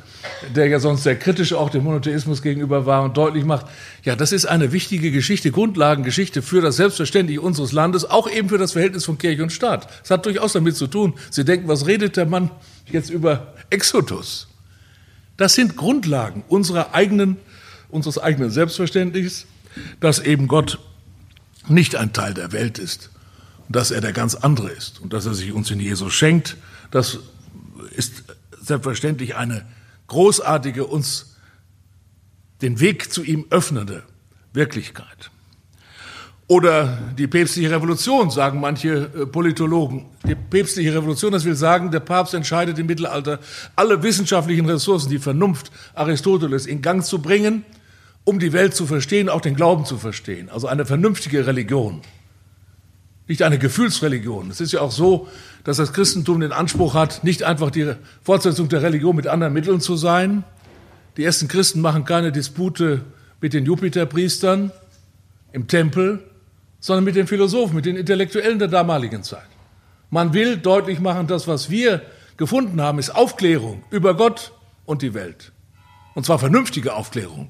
der 0.55 0.67
ja 0.67 0.79
sonst 0.79 1.03
sehr 1.03 1.17
kritisch 1.17 1.53
auch 1.53 1.71
dem 1.71 1.83
Monotheismus 1.83 2.43
gegenüber 2.43 2.85
war 2.85 3.03
und 3.03 3.17
deutlich 3.17 3.45
macht, 3.45 3.65
ja, 4.03 4.15
das 4.15 4.31
ist 4.31 4.45
eine 4.45 4.71
wichtige 4.71 5.11
Geschichte, 5.11 5.51
Grundlagengeschichte 5.51 6.43
für 6.43 6.61
das 6.61 6.75
Selbstverständliche 6.75 7.41
unseres 7.41 7.71
Landes, 7.71 8.05
auch 8.05 8.29
eben 8.29 8.47
für 8.47 8.59
das 8.59 8.73
Verhältnis 8.73 9.05
von 9.05 9.17
Kirche 9.17 9.41
und 9.41 9.51
Staat. 9.51 9.87
Es 10.03 10.11
hat 10.11 10.25
durchaus 10.27 10.53
damit 10.53 10.75
zu 10.75 10.85
tun. 10.85 11.15
Sie 11.31 11.43
denken, 11.43 11.67
was 11.67 11.87
redet 11.87 12.15
der 12.15 12.27
Mann 12.27 12.51
jetzt 12.85 13.09
über 13.09 13.53
Exodus? 13.71 14.47
Das 15.37 15.55
sind 15.55 15.75
Grundlagen 15.75 16.43
unserer 16.47 16.93
eigenen, 16.93 17.37
unseres 17.91 18.17
eigenen 18.17 18.49
Selbstverständnisses, 18.49 19.45
dass 19.99 20.19
eben 20.19 20.47
Gott 20.47 20.79
nicht 21.67 21.95
ein 21.95 22.13
Teil 22.13 22.33
der 22.33 22.51
Welt 22.51 22.79
ist 22.79 23.11
dass 23.71 23.91
er 23.91 24.01
der 24.01 24.13
ganz 24.13 24.35
andere 24.35 24.69
ist 24.69 24.99
und 25.01 25.13
dass 25.13 25.25
er 25.25 25.33
sich 25.33 25.51
uns 25.51 25.71
in 25.71 25.79
Jesus 25.79 26.13
schenkt, 26.13 26.57
das 26.91 27.19
ist 27.95 28.23
selbstverständlich 28.61 29.35
eine 29.35 29.65
großartige, 30.07 30.85
uns 30.85 31.37
den 32.61 32.79
Weg 32.79 33.11
zu 33.11 33.23
ihm 33.23 33.45
öffnende 33.49 34.03
Wirklichkeit. 34.53 35.31
Oder 36.47 36.97
die 37.17 37.27
päpstliche 37.27 37.71
Revolution, 37.71 38.29
sagen 38.29 38.59
manche 38.59 39.09
äh, 39.15 39.25
Politologen. 39.25 40.07
Die 40.27 40.35
päpstliche 40.35 40.93
Revolution, 40.93 41.31
das 41.31 41.45
will 41.45 41.55
sagen, 41.55 41.91
der 41.91 42.01
Papst 42.01 42.33
entscheidet 42.33 42.77
im 42.77 42.87
Mittelalter, 42.87 43.39
alle 43.77 44.03
wissenschaftlichen 44.03 44.65
Ressourcen, 44.65 45.09
die 45.09 45.19
Vernunft 45.19 45.71
Aristoteles 45.93 46.65
in 46.65 46.81
Gang 46.81 47.05
zu 47.05 47.19
bringen– 47.19 47.63
um 48.23 48.39
die 48.39 48.53
Welt 48.53 48.75
zu 48.75 48.85
verstehen, 48.85 49.29
auch 49.29 49.41
den 49.41 49.55
Glauben 49.55 49.85
zu 49.85 49.97
verstehen. 49.97 50.49
Also 50.49 50.67
eine 50.67 50.85
vernünftige 50.85 51.47
Religion, 51.47 52.01
nicht 53.27 53.43
eine 53.43 53.57
Gefühlsreligion. 53.57 54.51
Es 54.51 54.61
ist 54.61 54.73
ja 54.73 54.81
auch 54.81 54.91
so, 54.91 55.27
dass 55.63 55.77
das 55.77 55.93
Christentum 55.93 56.39
den 56.41 56.51
Anspruch 56.51 56.93
hat, 56.93 57.23
nicht 57.23 57.43
einfach 57.43 57.71
die 57.71 57.93
Fortsetzung 58.23 58.69
der 58.69 58.83
Religion 58.83 59.15
mit 59.15 59.27
anderen 59.27 59.53
Mitteln 59.53 59.79
zu 59.79 59.95
sein. 59.95 60.43
Die 61.17 61.23
ersten 61.23 61.47
Christen 61.47 61.81
machen 61.81 62.05
keine 62.05 62.31
Dispute 62.31 63.01
mit 63.41 63.53
den 63.53 63.65
Jupiterpriestern 63.65 64.71
im 65.51 65.67
Tempel, 65.67 66.23
sondern 66.79 67.03
mit 67.03 67.15
den 67.15 67.27
Philosophen, 67.27 67.75
mit 67.75 67.85
den 67.85 67.95
Intellektuellen 67.95 68.59
der 68.59 68.67
damaligen 68.67 69.23
Zeit. 69.23 69.47
Man 70.09 70.33
will 70.33 70.57
deutlich 70.57 70.99
machen, 70.99 71.27
dass 71.27 71.47
was 71.47 71.69
wir 71.69 72.01
gefunden 72.37 72.81
haben, 72.81 72.99
ist 72.99 73.11
Aufklärung 73.11 73.83
über 73.91 74.15
Gott 74.15 74.51
und 74.85 75.01
die 75.01 75.13
Welt. 75.13 75.51
Und 76.15 76.25
zwar 76.25 76.39
vernünftige 76.39 76.95
Aufklärung 76.95 77.49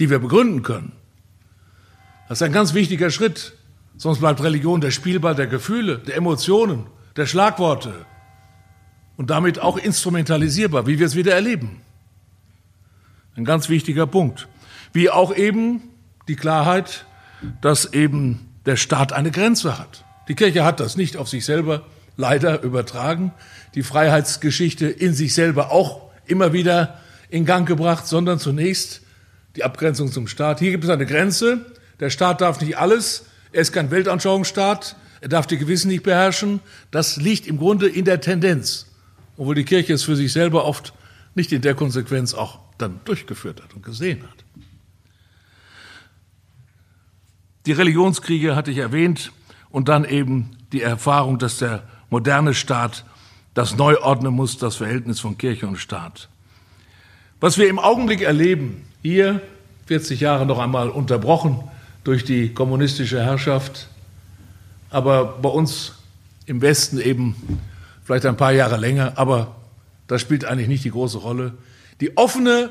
die 0.00 0.10
wir 0.10 0.18
begründen 0.18 0.62
können. 0.62 0.92
Das 2.28 2.38
ist 2.38 2.42
ein 2.42 2.52
ganz 2.52 2.74
wichtiger 2.74 3.10
Schritt. 3.10 3.52
Sonst 3.96 4.20
bleibt 4.20 4.42
Religion 4.42 4.80
der 4.80 4.90
Spielball 4.90 5.34
der 5.34 5.46
Gefühle, 5.46 5.98
der 5.98 6.16
Emotionen, 6.16 6.86
der 7.16 7.26
Schlagworte 7.26 8.06
und 9.16 9.28
damit 9.28 9.58
auch 9.58 9.76
instrumentalisierbar, 9.76 10.86
wie 10.86 10.98
wir 10.98 11.06
es 11.06 11.16
wieder 11.16 11.34
erleben. 11.34 11.82
Ein 13.36 13.44
ganz 13.44 13.68
wichtiger 13.68 14.06
Punkt. 14.06 14.48
Wie 14.92 15.10
auch 15.10 15.36
eben 15.36 15.82
die 16.28 16.36
Klarheit, 16.36 17.04
dass 17.60 17.92
eben 17.92 18.48
der 18.64 18.76
Staat 18.76 19.12
eine 19.12 19.30
Grenze 19.30 19.78
hat. 19.78 20.04
Die 20.28 20.34
Kirche 20.34 20.64
hat 20.64 20.80
das 20.80 20.96
nicht 20.96 21.16
auf 21.16 21.28
sich 21.28 21.44
selber 21.44 21.84
leider 22.16 22.62
übertragen, 22.62 23.32
die 23.74 23.82
Freiheitsgeschichte 23.82 24.86
in 24.86 25.12
sich 25.12 25.34
selber 25.34 25.70
auch 25.70 26.10
immer 26.26 26.52
wieder 26.52 27.00
in 27.28 27.44
Gang 27.44 27.68
gebracht, 27.68 28.06
sondern 28.06 28.38
zunächst 28.38 29.02
die 29.56 29.64
Abgrenzung 29.64 30.10
zum 30.10 30.26
Staat. 30.26 30.60
Hier 30.60 30.70
gibt 30.70 30.84
es 30.84 30.90
eine 30.90 31.06
Grenze. 31.06 31.66
Der 31.98 32.10
Staat 32.10 32.40
darf 32.40 32.60
nicht 32.60 32.78
alles. 32.78 33.26
Er 33.52 33.62
ist 33.62 33.72
kein 33.72 33.90
Weltanschauungsstaat. 33.90 34.96
Er 35.20 35.28
darf 35.28 35.46
die 35.46 35.58
Gewissen 35.58 35.88
nicht 35.88 36.02
beherrschen. 36.02 36.60
Das 36.90 37.16
liegt 37.16 37.46
im 37.46 37.58
Grunde 37.58 37.88
in 37.88 38.04
der 38.04 38.20
Tendenz, 38.20 38.86
obwohl 39.36 39.54
die 39.54 39.64
Kirche 39.64 39.92
es 39.92 40.04
für 40.04 40.16
sich 40.16 40.32
selber 40.32 40.64
oft 40.64 40.94
nicht 41.34 41.52
in 41.52 41.62
der 41.62 41.74
Konsequenz 41.74 42.34
auch 42.34 42.60
dann 42.78 43.00
durchgeführt 43.04 43.62
hat 43.62 43.74
und 43.74 43.84
gesehen 43.84 44.22
hat. 44.22 44.44
Die 47.66 47.72
Religionskriege 47.72 48.56
hatte 48.56 48.70
ich 48.70 48.78
erwähnt 48.78 49.32
und 49.68 49.88
dann 49.88 50.04
eben 50.04 50.56
die 50.72 50.82
Erfahrung, 50.82 51.38
dass 51.38 51.58
der 51.58 51.82
moderne 52.08 52.54
Staat 52.54 53.04
das 53.54 53.76
neu 53.76 53.98
ordnen 53.98 54.32
muss, 54.32 54.58
das 54.58 54.76
Verhältnis 54.76 55.20
von 55.20 55.36
Kirche 55.36 55.66
und 55.66 55.76
Staat. 55.76 56.28
Was 57.40 57.58
wir 57.58 57.68
im 57.68 57.78
Augenblick 57.78 58.22
erleben, 58.22 58.84
hier 59.02 59.40
40 59.86 60.20
Jahre 60.20 60.46
noch 60.46 60.58
einmal 60.58 60.88
unterbrochen 60.88 61.60
durch 62.04 62.24
die 62.24 62.54
kommunistische 62.54 63.22
Herrschaft, 63.22 63.88
aber 64.90 65.38
bei 65.40 65.48
uns 65.48 65.94
im 66.46 66.62
Westen 66.62 67.00
eben 67.00 67.36
vielleicht 68.04 68.26
ein 68.26 68.36
paar 68.36 68.52
Jahre 68.52 68.76
länger, 68.76 69.12
aber 69.16 69.56
das 70.06 70.20
spielt 70.20 70.44
eigentlich 70.44 70.68
nicht 70.68 70.84
die 70.84 70.90
große 70.90 71.18
Rolle. 71.18 71.54
Die 72.00 72.16
offene 72.16 72.70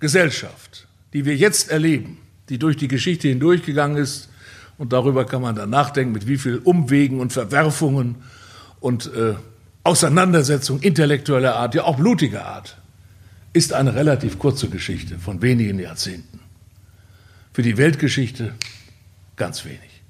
Gesellschaft, 0.00 0.86
die 1.12 1.24
wir 1.24 1.36
jetzt 1.36 1.70
erleben, 1.70 2.18
die 2.48 2.58
durch 2.58 2.76
die 2.76 2.88
Geschichte 2.88 3.28
hindurchgegangen 3.28 3.96
ist, 3.96 4.28
und 4.78 4.92
darüber 4.92 5.24
kann 5.24 5.42
man 5.42 5.54
dann 5.54 5.70
nachdenken, 5.70 6.12
mit 6.12 6.26
wie 6.26 6.36
vielen 6.36 6.58
Umwegen 6.58 7.20
und 7.20 7.32
Verwerfungen 7.32 8.16
und 8.80 9.06
äh, 9.14 9.34
Auseinandersetzungen 9.84 10.82
intellektueller 10.82 11.56
Art, 11.56 11.74
ja 11.74 11.84
auch 11.84 11.96
blutiger 11.96 12.44
Art, 12.44 12.76
ist 13.56 13.72
eine 13.72 13.94
relativ 13.94 14.38
kurze 14.38 14.68
Geschichte 14.68 15.18
von 15.18 15.40
wenigen 15.40 15.78
Jahrzehnten. 15.78 16.40
Für 17.54 17.62
die 17.62 17.78
Weltgeschichte 17.78 18.54
ganz 19.36 19.64
wenig. 19.64 20.02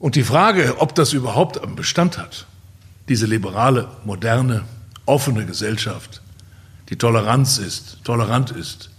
Und 0.00 0.16
die 0.16 0.24
Frage, 0.24 0.78
ob 0.78 0.96
das 0.96 1.12
überhaupt 1.12 1.62
einen 1.62 1.76
Bestand 1.76 2.18
hat, 2.18 2.46
diese 3.08 3.26
liberale, 3.26 3.88
moderne, 4.04 4.64
offene 5.06 5.46
Gesellschaft, 5.46 6.22
die 6.88 6.96
Toleranz 6.96 7.58
ist, 7.58 7.98
tolerant 8.02 8.50
ist, 8.50 8.90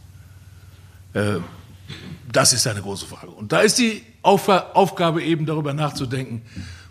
äh, 1.14 1.40
das 2.32 2.54
ist 2.54 2.68
eine 2.68 2.82
große 2.82 3.06
Frage. 3.06 3.32
Und 3.32 3.52
da 3.52 3.60
ist 3.60 3.78
die 3.80 4.02
Aufgabe 4.22 5.24
eben 5.24 5.46
darüber 5.46 5.74
nachzudenken, 5.74 6.42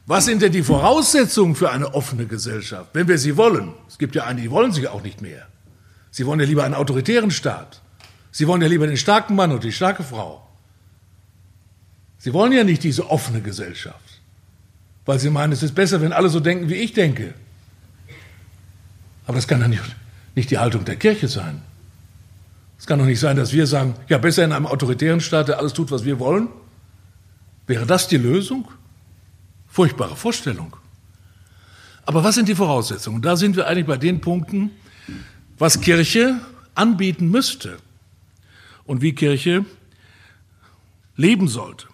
was 0.04 0.26
sind 0.26 0.42
denn 0.42 0.52
die 0.52 0.62
Voraussetzungen 0.62 1.56
für 1.56 1.70
eine 1.70 1.94
offene 1.94 2.26
Gesellschaft, 2.26 2.90
wenn 2.92 3.08
wir 3.08 3.18
sie 3.18 3.36
wollen? 3.38 3.72
Es 3.88 3.96
gibt 3.96 4.14
ja 4.14 4.24
einige, 4.24 4.48
die 4.48 4.50
wollen 4.50 4.72
sie 4.72 4.86
auch 4.88 5.02
nicht 5.02 5.22
mehr. 5.22 5.48
Sie 6.16 6.24
wollen 6.24 6.40
ja 6.40 6.46
lieber 6.46 6.64
einen 6.64 6.72
autoritären 6.72 7.30
Staat. 7.30 7.82
Sie 8.30 8.46
wollen 8.48 8.62
ja 8.62 8.68
lieber 8.68 8.86
den 8.86 8.96
starken 8.96 9.34
Mann 9.34 9.52
und 9.52 9.62
die 9.64 9.70
starke 9.70 10.02
Frau. 10.02 10.48
Sie 12.16 12.32
wollen 12.32 12.52
ja 12.52 12.64
nicht 12.64 12.82
diese 12.84 13.10
offene 13.10 13.42
Gesellschaft, 13.42 14.22
weil 15.04 15.18
sie 15.18 15.28
meinen, 15.28 15.52
es 15.52 15.62
ist 15.62 15.74
besser, 15.74 16.00
wenn 16.00 16.14
alle 16.14 16.30
so 16.30 16.40
denken, 16.40 16.70
wie 16.70 16.76
ich 16.76 16.94
denke. 16.94 17.34
Aber 19.26 19.34
das 19.34 19.46
kann 19.46 19.60
doch 19.60 19.68
nicht, 19.68 19.82
nicht 20.34 20.50
die 20.50 20.56
Haltung 20.56 20.86
der 20.86 20.96
Kirche 20.96 21.28
sein. 21.28 21.60
Es 22.78 22.86
kann 22.86 22.98
doch 22.98 23.04
nicht 23.04 23.20
sein, 23.20 23.36
dass 23.36 23.52
wir 23.52 23.66
sagen, 23.66 23.94
ja, 24.08 24.16
besser 24.16 24.42
in 24.42 24.52
einem 24.52 24.64
autoritären 24.64 25.20
Staat, 25.20 25.48
der 25.48 25.58
alles 25.58 25.74
tut, 25.74 25.90
was 25.90 26.06
wir 26.06 26.18
wollen. 26.18 26.48
Wäre 27.66 27.84
das 27.84 28.08
die 28.08 28.16
Lösung? 28.16 28.68
Furchtbare 29.68 30.16
Vorstellung. 30.16 30.78
Aber 32.06 32.24
was 32.24 32.36
sind 32.36 32.48
die 32.48 32.54
Voraussetzungen? 32.54 33.20
Da 33.20 33.36
sind 33.36 33.54
wir 33.54 33.66
eigentlich 33.66 33.84
bei 33.84 33.98
den 33.98 34.22
Punkten, 34.22 34.70
was 35.58 35.80
Kirche 35.80 36.40
anbieten 36.74 37.30
müsste 37.30 37.78
und 38.84 39.02
wie 39.02 39.14
Kirche 39.14 39.64
leben 41.16 41.48
sollte. 41.48 41.86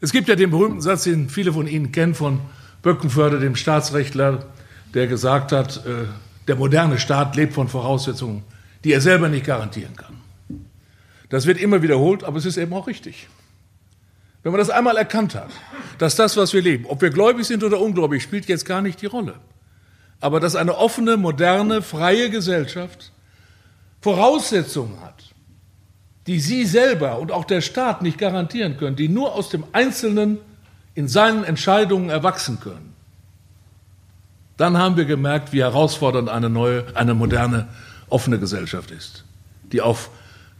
Es 0.00 0.12
gibt 0.12 0.28
ja 0.28 0.36
den 0.36 0.50
berühmten 0.50 0.80
Satz, 0.80 1.04
den 1.04 1.28
viele 1.28 1.52
von 1.52 1.66
Ihnen 1.66 1.90
kennen, 1.90 2.14
von 2.14 2.40
Böckenförder, 2.82 3.40
dem 3.40 3.56
Staatsrechtler, 3.56 4.46
der 4.94 5.08
gesagt 5.08 5.50
hat, 5.50 5.84
äh, 5.84 6.04
der 6.46 6.56
moderne 6.56 6.98
Staat 6.98 7.36
lebt 7.36 7.52
von 7.52 7.68
Voraussetzungen, 7.68 8.44
die 8.84 8.92
er 8.92 9.00
selber 9.00 9.28
nicht 9.28 9.44
garantieren 9.44 9.96
kann. 9.96 10.20
Das 11.28 11.46
wird 11.46 11.58
immer 11.58 11.82
wiederholt, 11.82 12.24
aber 12.24 12.38
es 12.38 12.46
ist 12.46 12.56
eben 12.56 12.72
auch 12.72 12.86
richtig. 12.86 13.28
Wenn 14.42 14.52
man 14.52 14.60
das 14.60 14.70
einmal 14.70 14.96
erkannt 14.96 15.34
hat, 15.34 15.50
dass 15.98 16.14
das, 16.14 16.36
was 16.36 16.54
wir 16.54 16.62
leben, 16.62 16.86
ob 16.86 17.02
wir 17.02 17.10
gläubig 17.10 17.44
sind 17.44 17.64
oder 17.64 17.80
ungläubig, 17.80 18.22
spielt 18.22 18.46
jetzt 18.46 18.64
gar 18.64 18.80
nicht 18.80 19.02
die 19.02 19.06
Rolle. 19.06 19.34
Aber 20.20 20.40
dass 20.40 20.56
eine 20.56 20.76
offene, 20.76 21.16
moderne, 21.16 21.82
freie 21.82 22.30
Gesellschaft 22.30 23.12
Voraussetzungen 24.00 25.00
hat, 25.00 25.34
die 26.26 26.40
Sie 26.40 26.64
selber 26.64 27.18
und 27.18 27.32
auch 27.32 27.44
der 27.44 27.60
Staat 27.60 28.02
nicht 28.02 28.18
garantieren 28.18 28.76
können, 28.76 28.96
die 28.96 29.08
nur 29.08 29.34
aus 29.34 29.48
dem 29.48 29.64
Einzelnen 29.72 30.38
in 30.94 31.08
seinen 31.08 31.44
Entscheidungen 31.44 32.10
erwachsen 32.10 32.60
können, 32.60 32.94
dann 34.56 34.76
haben 34.76 34.96
wir 34.96 35.04
gemerkt, 35.04 35.52
wie 35.52 35.62
herausfordernd 35.62 36.28
eine 36.28 36.50
neue, 36.50 36.84
eine 36.94 37.14
moderne, 37.14 37.68
offene 38.08 38.38
Gesellschaft 38.38 38.90
ist, 38.90 39.24
die 39.72 39.80
auf 39.80 40.10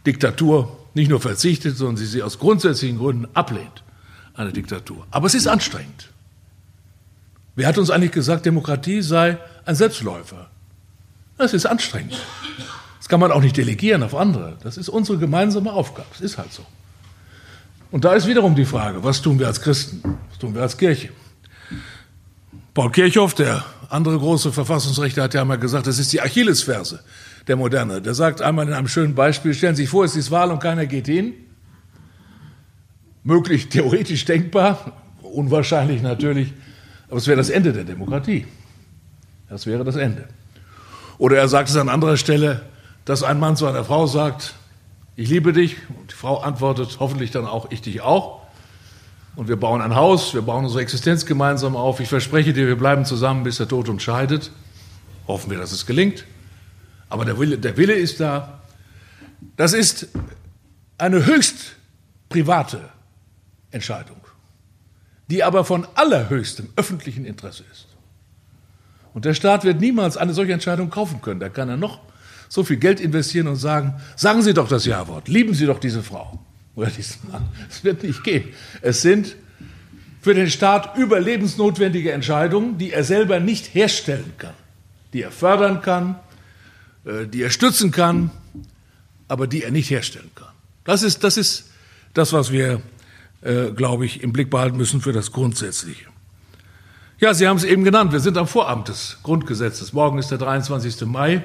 Diktatur 0.05 0.77
nicht 0.93 1.09
nur 1.09 1.19
verzichtet, 1.19 1.77
sondern 1.77 1.97
sie 1.97 2.05
sie 2.05 2.23
aus 2.23 2.39
grundsätzlichen 2.39 2.97
Gründen 2.97 3.27
ablehnt, 3.33 3.83
eine 4.35 4.53
Diktatur. 4.53 5.05
Aber 5.11 5.27
es 5.27 5.33
ist 5.33 5.47
anstrengend. 5.47 6.09
Wer 7.59 7.67
hat 7.67 7.77
uns 7.77 7.89
eigentlich 7.89 8.13
gesagt, 8.13 8.45
Demokratie 8.45 9.01
sei 9.01 9.37
ein 9.65 9.75
Selbstläufer? 9.75 10.47
Das 11.37 11.53
ist 11.53 11.65
anstrengend. 11.65 12.15
Das 12.99 13.09
kann 13.09 13.19
man 13.19 13.33
auch 13.33 13.41
nicht 13.41 13.57
delegieren 13.57 14.01
auf 14.01 14.15
andere. 14.15 14.55
Das 14.63 14.77
ist 14.77 14.87
unsere 14.87 15.17
gemeinsame 15.17 15.73
Aufgabe. 15.73 16.07
Das 16.11 16.21
ist 16.21 16.37
halt 16.37 16.53
so. 16.53 16.63
Und 17.91 18.05
da 18.05 18.13
ist 18.13 18.27
wiederum 18.27 18.55
die 18.55 18.63
Frage, 18.63 19.03
was 19.03 19.21
tun 19.21 19.39
wir 19.39 19.47
als 19.47 19.59
Christen? 19.59 20.01
Was 20.29 20.39
tun 20.39 20.55
wir 20.55 20.61
als 20.61 20.77
Kirche? 20.77 21.09
Paul 22.73 22.93
Kirchhoff, 22.93 23.33
der 23.33 23.65
andere 23.89 24.17
große 24.17 24.53
Verfassungsrechter, 24.53 25.23
hat 25.23 25.33
ja 25.33 25.41
einmal 25.41 25.59
gesagt, 25.59 25.85
das 25.85 25.99
ist 25.99 26.13
die 26.13 26.21
Achillesferse 26.21 27.01
der 27.47 27.57
Moderne. 27.57 28.01
Der 28.01 28.13
sagt 28.13 28.41
einmal 28.41 28.69
in 28.69 28.73
einem 28.73 28.87
schönen 28.87 29.15
Beispiel, 29.15 29.53
stellen 29.53 29.75
Sie 29.75 29.81
sich 29.83 29.89
vor, 29.89 30.05
es 30.05 30.15
ist 30.15 30.31
Wahl 30.31 30.49
und 30.49 30.61
keiner 30.61 30.85
geht 30.85 31.07
hin. 31.07 31.33
Möglich, 33.25 33.67
theoretisch 33.67 34.23
denkbar, 34.23 34.93
unwahrscheinlich 35.21 36.01
natürlich, 36.01 36.53
aber 37.09 37.17
es 37.17 37.27
wäre 37.27 37.37
das 37.37 37.49
Ende 37.49 37.73
der 37.73 37.83
Demokratie. 37.83 38.45
Das 39.49 39.65
wäre 39.65 39.83
das 39.83 39.95
Ende. 39.95 40.27
Oder 41.17 41.37
er 41.37 41.47
sagt 41.47 41.69
es 41.69 41.75
an 41.75 41.89
anderer 41.89 42.17
Stelle, 42.17 42.61
dass 43.05 43.23
ein 43.23 43.39
Mann 43.39 43.55
zu 43.55 43.65
einer 43.65 43.83
Frau 43.83 44.07
sagt, 44.07 44.53
ich 45.15 45.29
liebe 45.29 45.51
dich, 45.51 45.77
und 45.89 46.11
die 46.11 46.15
Frau 46.15 46.37
antwortet 46.37 46.97
hoffentlich 46.99 47.31
dann 47.31 47.45
auch, 47.45 47.71
ich 47.71 47.81
dich 47.81 48.01
auch. 48.01 48.41
Und 49.35 49.47
wir 49.47 49.57
bauen 49.57 49.81
ein 49.81 49.95
Haus, 49.95 50.33
wir 50.33 50.41
bauen 50.41 50.63
unsere 50.63 50.81
Existenz 50.81 51.25
gemeinsam 51.25 51.75
auf. 51.75 51.99
Ich 51.99 52.09
verspreche 52.09 52.53
dir, 52.53 52.67
wir 52.67 52.77
bleiben 52.77 53.05
zusammen, 53.05 53.43
bis 53.43 53.57
der 53.57 53.67
Tod 53.67 53.89
uns 53.89 54.03
scheidet. 54.03 54.51
Hoffen 55.27 55.51
wir, 55.51 55.57
dass 55.57 55.71
es 55.71 55.85
gelingt. 55.85 56.25
Aber 57.09 57.25
der 57.25 57.39
Wille, 57.39 57.57
der 57.57 57.75
Wille 57.75 57.93
ist 57.93 58.19
da. 58.19 58.61
Das 59.57 59.73
ist 59.73 60.07
eine 60.97 61.25
höchst 61.25 61.75
private 62.29 62.89
Entscheidung, 63.71 64.18
die 65.29 65.43
aber 65.43 65.63
von 65.63 65.87
allerhöchstem 65.95 66.69
öffentlichen 66.75 67.25
Interesse 67.25 67.63
ist. 67.71 67.87
Und 69.13 69.25
der 69.25 69.33
Staat 69.33 69.63
wird 69.63 69.79
niemals 69.79 70.17
eine 70.17 70.33
solche 70.33 70.53
Entscheidung 70.53 70.89
kaufen 70.89 71.21
können. 71.21 71.39
Da 71.39 71.49
kann 71.49 71.69
er 71.69 71.77
noch 71.77 71.99
so 72.47 72.63
viel 72.63 72.77
Geld 72.77 72.99
investieren 72.99 73.47
und 73.47 73.55
sagen, 73.57 73.93
sagen 74.15 74.41
Sie 74.41 74.53
doch 74.53 74.67
das 74.67 74.85
Ja-Wort, 74.85 75.27
lieben 75.27 75.53
Sie 75.53 75.65
doch 75.65 75.79
diese 75.79 76.03
Frau 76.03 76.39
oder 76.75 76.89
diesen 76.89 77.29
Mann. 77.31 77.47
Es 77.69 77.83
wird 77.83 78.03
nicht 78.03 78.23
gehen. 78.23 78.49
Es 78.81 79.01
sind 79.01 79.35
für 80.21 80.33
den 80.33 80.49
Staat 80.49 80.97
überlebensnotwendige 80.97 82.11
Entscheidungen, 82.11 82.77
die 82.77 82.91
er 82.91 83.03
selber 83.03 83.39
nicht 83.39 83.73
herstellen 83.73 84.33
kann, 84.37 84.53
die 85.13 85.21
er 85.21 85.31
fördern 85.31 85.81
kann, 85.81 86.15
äh, 87.05 87.25
die 87.25 87.43
er 87.43 87.49
stützen 87.49 87.91
kann, 87.91 88.31
aber 89.27 89.47
die 89.47 89.63
er 89.63 89.71
nicht 89.71 89.89
herstellen 89.89 90.31
kann. 90.35 90.53
Das 90.83 91.03
ist 91.03 91.23
das, 91.23 91.37
ist 91.37 91.69
das 92.13 92.33
was 92.33 92.51
wir, 92.51 92.81
äh, 93.41 93.71
glaube 93.71 94.05
ich, 94.05 94.21
im 94.23 94.33
Blick 94.33 94.49
behalten 94.49 94.77
müssen 94.77 95.01
für 95.01 95.13
das 95.13 95.31
Grundsätzliche. 95.31 96.05
Ja, 97.19 97.33
Sie 97.33 97.47
haben 97.47 97.57
es 97.57 97.63
eben 97.63 97.83
genannt, 97.83 98.11
wir 98.11 98.19
sind 98.19 98.37
am 98.37 98.47
Vorabend 98.47 98.87
des 98.87 99.17
Grundgesetzes. 99.23 99.93
Morgen 99.93 100.19
ist 100.19 100.31
der 100.31 100.37
23. 100.37 101.05
Mai. 101.05 101.43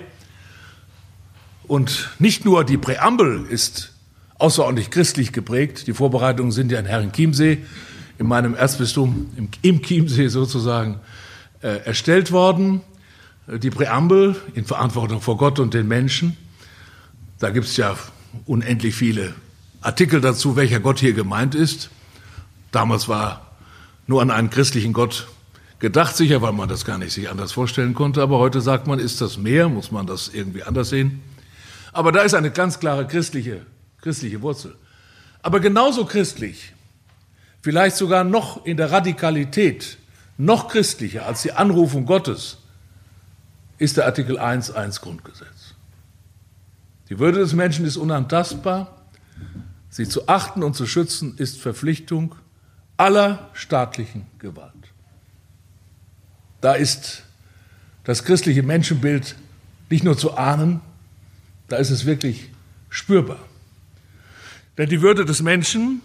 Und 1.66 2.10
nicht 2.18 2.44
nur 2.44 2.64
die 2.64 2.76
Präambel 2.76 3.46
ist 3.48 3.92
außerordentlich 4.38 4.90
christlich 4.90 5.32
geprägt, 5.32 5.86
die 5.86 5.92
Vorbereitungen 5.92 6.52
sind 6.52 6.70
ja 6.70 6.78
in 6.78 6.86
Herrenchiemsee, 6.86 7.58
in 8.18 8.26
meinem 8.26 8.54
Erzbistum, 8.54 9.30
im, 9.36 9.48
im 9.62 9.82
Chiemsee 9.82 10.28
sozusagen, 10.28 11.00
äh, 11.62 11.84
erstellt 11.84 12.30
worden. 12.30 12.80
Die 13.46 13.70
Präambel 13.70 14.36
in 14.54 14.64
Verantwortung 14.64 15.20
vor 15.20 15.36
Gott 15.36 15.58
und 15.58 15.74
den 15.74 15.88
Menschen, 15.88 16.36
da 17.38 17.50
gibt 17.50 17.66
es 17.66 17.76
ja 17.76 17.96
unendlich 18.46 18.94
viele 18.94 19.34
Artikel 19.84 20.20
dazu, 20.20 20.56
welcher 20.56 20.80
Gott 20.80 20.98
hier 20.98 21.12
gemeint 21.12 21.54
ist. 21.54 21.90
Damals 22.72 23.06
war 23.08 23.50
nur 24.06 24.22
an 24.22 24.30
einen 24.30 24.50
christlichen 24.50 24.92
Gott 24.92 25.28
gedacht, 25.78 26.16
sicher, 26.16 26.40
weil 26.40 26.52
man 26.52 26.68
das 26.68 26.86
gar 26.86 26.96
nicht 26.96 27.12
sich 27.12 27.28
anders 27.28 27.52
vorstellen 27.52 27.92
konnte. 27.92 28.22
Aber 28.22 28.38
heute 28.38 28.62
sagt 28.62 28.86
man, 28.86 28.98
ist 28.98 29.20
das 29.20 29.36
mehr? 29.36 29.68
Muss 29.68 29.90
man 29.90 30.06
das 30.06 30.28
irgendwie 30.32 30.62
anders 30.62 30.88
sehen? 30.88 31.22
Aber 31.92 32.12
da 32.12 32.22
ist 32.22 32.34
eine 32.34 32.50
ganz 32.50 32.80
klare 32.80 33.06
christliche, 33.06 33.66
christliche 34.00 34.40
Wurzel. 34.40 34.74
Aber 35.42 35.60
genauso 35.60 36.06
christlich, 36.06 36.72
vielleicht 37.60 37.96
sogar 37.96 38.24
noch 38.24 38.64
in 38.64 38.78
der 38.78 38.90
Radikalität, 38.90 39.98
noch 40.38 40.68
christlicher 40.68 41.26
als 41.26 41.42
die 41.42 41.52
Anrufung 41.52 42.06
Gottes, 42.06 42.56
ist 43.76 43.98
der 43.98 44.06
Artikel 44.06 44.38
1.1 44.38 45.02
Grundgesetz. 45.02 45.74
Die 47.10 47.18
Würde 47.18 47.40
des 47.40 47.52
Menschen 47.52 47.84
ist 47.84 47.98
unantastbar. 47.98 48.93
Sie 49.94 50.08
zu 50.08 50.26
achten 50.26 50.64
und 50.64 50.74
zu 50.74 50.88
schützen 50.88 51.38
ist 51.38 51.60
Verpflichtung 51.60 52.34
aller 52.96 53.48
staatlichen 53.52 54.26
Gewalt. 54.40 54.72
Da 56.60 56.72
ist 56.72 57.22
das 58.02 58.24
christliche 58.24 58.64
Menschenbild 58.64 59.36
nicht 59.90 60.02
nur 60.02 60.18
zu 60.18 60.36
ahnen, 60.36 60.80
da 61.68 61.76
ist 61.76 61.90
es 61.90 62.06
wirklich 62.06 62.50
spürbar. 62.90 63.38
Denn 64.78 64.88
die 64.88 65.00
Würde 65.00 65.24
des 65.24 65.42
Menschen 65.42 66.00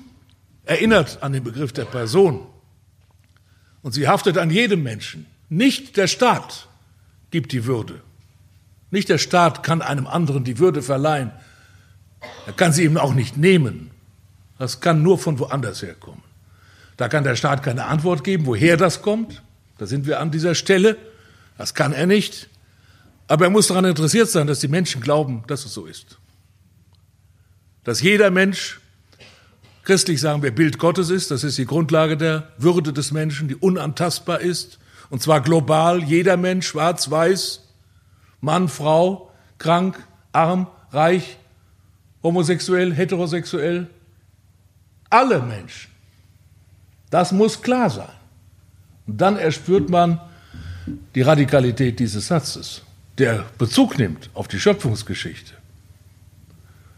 erinnert 0.66 1.24
an 1.24 1.34
den 1.34 1.44
Begriff 1.44 1.74
der 1.74 1.86
Person. 1.86 2.46
Und 3.82 3.94
sie 3.94 4.08
haftet 4.08 4.38
an 4.38 4.52
jedem 4.52 4.84
Menschen. 4.84 5.26
Nicht 5.50 5.98
der 5.98 6.06
Staat 6.06 6.68
gibt 7.32 7.54
die 7.54 7.66
Würde. 7.66 8.04
Nicht 8.92 9.10
der 9.10 9.18
Staat 9.18 9.64
kann 9.64 9.82
einem 9.82 10.06
anderen 10.06 10.44
die 10.44 10.60
Würde 10.60 10.84
verleihen. 10.84 11.32
Er 12.46 12.54
kann 12.54 12.74
sie 12.74 12.84
ihm 12.84 12.98
auch 12.98 13.14
nicht 13.14 13.38
nehmen. 13.38 13.92
Das 14.58 14.82
kann 14.82 15.02
nur 15.02 15.18
von 15.18 15.40
woanders 15.40 15.82
herkommen. 15.82 16.22
Da 16.98 17.08
kann 17.08 17.24
der 17.24 17.36
Staat 17.36 17.64
keine 17.64 17.86
Antwort 17.86 18.24
geben, 18.24 18.46
woher 18.46 18.76
das 18.76 19.02
kommt. 19.02 19.42
Da 19.78 19.86
sind 19.86 20.06
wir 20.06 20.20
an 20.20 20.32
dieser 20.32 20.54
Stelle. 20.54 20.98
Das 21.58 21.74
kann 21.74 21.94
er 21.94 22.06
nicht. 22.06 22.50
Aber 23.28 23.46
er 23.46 23.50
muss 23.50 23.68
daran 23.68 23.86
interessiert 23.86 24.30
sein, 24.30 24.48
dass 24.48 24.60
die 24.60 24.68
Menschen 24.68 25.02
glauben, 25.02 25.44
dass 25.48 25.64
es 25.64 25.74
so 25.74 25.86
ist. 25.86 26.18
Dass 27.86 28.02
jeder 28.02 28.32
Mensch, 28.32 28.82
christlich 29.84 30.20
sagen 30.20 30.44
wir, 30.44 30.52
Bild 30.52 30.78
Gottes 30.78 31.10
ist, 31.10 31.32
das 31.32 31.46
ist 31.46 31.58
die 31.58 31.66
Grundlage 31.66 32.18
der 32.18 32.52
Würde 32.58 32.92
des 32.92 33.12
Menschen, 33.12 33.48
die 33.48 33.56
unantastbar 33.56 34.42
ist. 34.42 34.78
Und 35.10 35.22
zwar 35.22 35.42
global, 35.42 36.04
jeder 36.04 36.36
Mensch, 36.36 36.68
schwarz, 36.68 37.10
weiß, 37.10 37.62
Mann, 38.42 38.68
Frau, 38.68 39.32
krank, 39.58 39.98
arm, 40.34 40.68
reich, 40.92 41.39
homosexuell, 42.24 42.94
heterosexuell. 42.94 43.88
Alle 45.10 45.42
Menschen. 45.42 45.92
Das 47.10 47.32
muss 47.32 47.62
klar 47.62 47.90
sein. 47.90 48.10
Und 49.08 49.20
dann 49.20 49.38
erspürt 49.38 49.90
man 49.90 50.20
die 51.16 51.22
Radikalität 51.22 52.00
dieses 52.00 52.28
Satzes 52.28 52.84
der 53.20 53.46
Bezug 53.58 54.00
nimmt 54.00 54.30
auf 54.34 54.48
die 54.48 54.60
Schöpfungsgeschichte. 54.60 55.54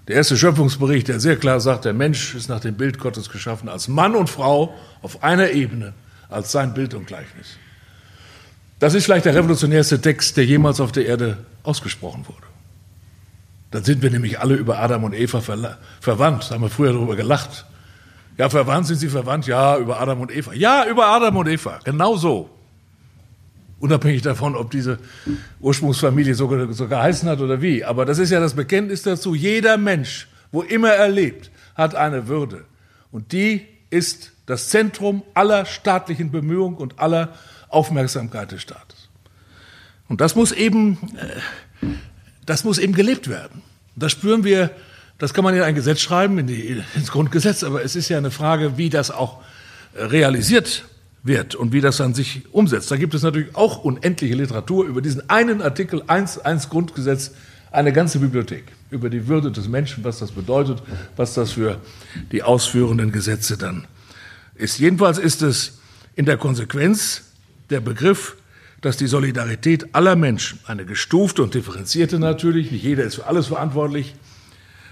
Der 0.07 0.15
erste 0.15 0.37
Schöpfungsbericht, 0.37 1.07
der 1.07 1.19
sehr 1.19 1.35
klar 1.35 1.59
sagt, 1.59 1.85
der 1.85 1.93
Mensch 1.93 2.35
ist 2.35 2.47
nach 2.47 2.59
dem 2.59 2.75
Bild 2.75 2.99
Gottes 2.99 3.29
geschaffen, 3.29 3.69
als 3.69 3.87
Mann 3.87 4.15
und 4.15 4.29
Frau 4.29 4.75
auf 5.01 5.23
einer 5.23 5.51
Ebene, 5.51 5.93
als 6.29 6.51
sein 6.51 6.73
Bild 6.73 6.93
und 6.93 7.07
Gleichnis. 7.07 7.57
Das 8.79 8.93
ist 8.93 9.05
vielleicht 9.05 9.25
der 9.25 9.35
revolutionärste 9.35 10.01
Text, 10.01 10.37
der 10.37 10.45
jemals 10.45 10.79
auf 10.79 10.91
der 10.91 11.05
Erde 11.05 11.37
ausgesprochen 11.63 12.25
wurde. 12.27 12.50
Dann 13.71 13.83
sind 13.83 14.01
wir 14.01 14.11
nämlich 14.11 14.39
alle 14.39 14.55
über 14.55 14.79
Adam 14.79 15.05
und 15.05 15.13
Eva 15.13 15.41
verwandt. 15.41 16.49
Da 16.49 16.55
haben 16.55 16.61
wir 16.61 16.69
früher 16.69 16.91
darüber 16.91 17.15
gelacht. 17.15 17.65
Ja, 18.37 18.49
verwandt 18.49 18.87
sind 18.87 18.97
sie 18.97 19.09
verwandt? 19.09 19.47
Ja, 19.47 19.77
über 19.77 19.99
Adam 19.99 20.21
und 20.21 20.35
Eva. 20.35 20.53
Ja, 20.53 20.85
über 20.85 21.07
Adam 21.07 21.37
und 21.37 21.47
Eva. 21.47 21.79
Genau 21.83 22.17
so. 22.17 22.49
Unabhängig 23.79 24.21
davon, 24.21 24.55
ob 24.55 24.71
diese 24.71 24.99
Ursprungsfamilie 25.59 26.35
so, 26.35 26.71
so 26.71 26.87
geheißen 26.87 27.27
hat 27.29 27.39
oder 27.39 27.61
wie. 27.61 27.83
Aber 27.83 28.05
das 28.05 28.19
ist 28.19 28.29
ja 28.29 28.39
das 28.39 28.53
Bekenntnis 28.53 29.03
dazu. 29.03 29.35
Jeder 29.35 29.77
Mensch, 29.77 30.27
wo 30.51 30.61
immer 30.61 30.89
er 30.89 31.09
lebt, 31.09 31.49
hat 31.75 31.95
eine 31.95 32.27
Würde. 32.27 32.65
Und 33.11 33.31
die 33.31 33.65
ist 33.89 34.33
das 34.45 34.69
Zentrum 34.69 35.23
aller 35.33 35.65
staatlichen 35.65 36.29
Bemühungen 36.29 36.75
und 36.75 36.99
aller 36.99 37.29
Aufmerksamkeit 37.69 38.51
des 38.51 38.61
Staates. 38.61 39.09
Und 40.09 40.19
das 40.19 40.35
muss 40.35 40.51
eben 40.51 40.97
äh, 41.15 41.39
das 42.45 42.63
muss 42.63 42.77
eben 42.77 42.93
gelebt 42.93 43.27
werden. 43.27 43.61
Das 43.95 44.11
spüren 44.11 44.43
wir, 44.43 44.71
das 45.17 45.33
kann 45.33 45.43
man 45.43 45.55
in 45.55 45.61
ein 45.61 45.75
Gesetz 45.75 46.01
schreiben, 46.01 46.39
in 46.39 46.47
die, 46.47 46.81
ins 46.95 47.11
Grundgesetz, 47.11 47.63
aber 47.63 47.83
es 47.83 47.95
ist 47.95 48.09
ja 48.09 48.17
eine 48.17 48.31
Frage, 48.31 48.77
wie 48.77 48.89
das 48.89 49.11
auch 49.11 49.41
realisiert 49.95 50.85
wird 51.23 51.55
und 51.55 51.71
wie 51.73 51.81
das 51.81 51.97
dann 51.97 52.13
sich 52.13 52.43
umsetzt. 52.51 52.89
Da 52.89 52.97
gibt 52.97 53.13
es 53.13 53.21
natürlich 53.21 53.55
auch 53.55 53.83
unendliche 53.83 54.35
Literatur 54.35 54.85
über 54.85 55.01
diesen 55.01 55.29
einen 55.29 55.61
Artikel 55.61 56.01
1.1 56.03 56.69
Grundgesetz, 56.69 57.31
eine 57.71 57.93
ganze 57.93 58.19
Bibliothek 58.19 58.65
über 58.89 59.09
die 59.09 59.27
Würde 59.27 59.51
des 59.51 59.67
Menschen, 59.67 60.03
was 60.03 60.19
das 60.19 60.31
bedeutet, 60.31 60.81
was 61.15 61.33
das 61.33 61.51
für 61.51 61.79
die 62.31 62.43
ausführenden 62.43 63.11
Gesetze 63.11 63.57
dann 63.57 63.87
ist. 64.55 64.79
Jedenfalls 64.79 65.17
ist 65.17 65.41
es 65.41 65.79
in 66.15 66.25
der 66.25 66.37
Konsequenz 66.37 67.23
der 67.69 67.79
Begriff, 67.79 68.35
dass 68.81 68.97
die 68.97 69.07
Solidarität 69.07 69.93
aller 69.93 70.15
Menschen, 70.15 70.59
eine 70.65 70.85
gestufte 70.85 71.43
und 71.43 71.53
differenzierte 71.53 72.19
natürlich, 72.19 72.71
nicht 72.71 72.83
jeder 72.83 73.03
ist 73.03 73.15
für 73.15 73.27
alles 73.27 73.47
verantwortlich, 73.47 74.15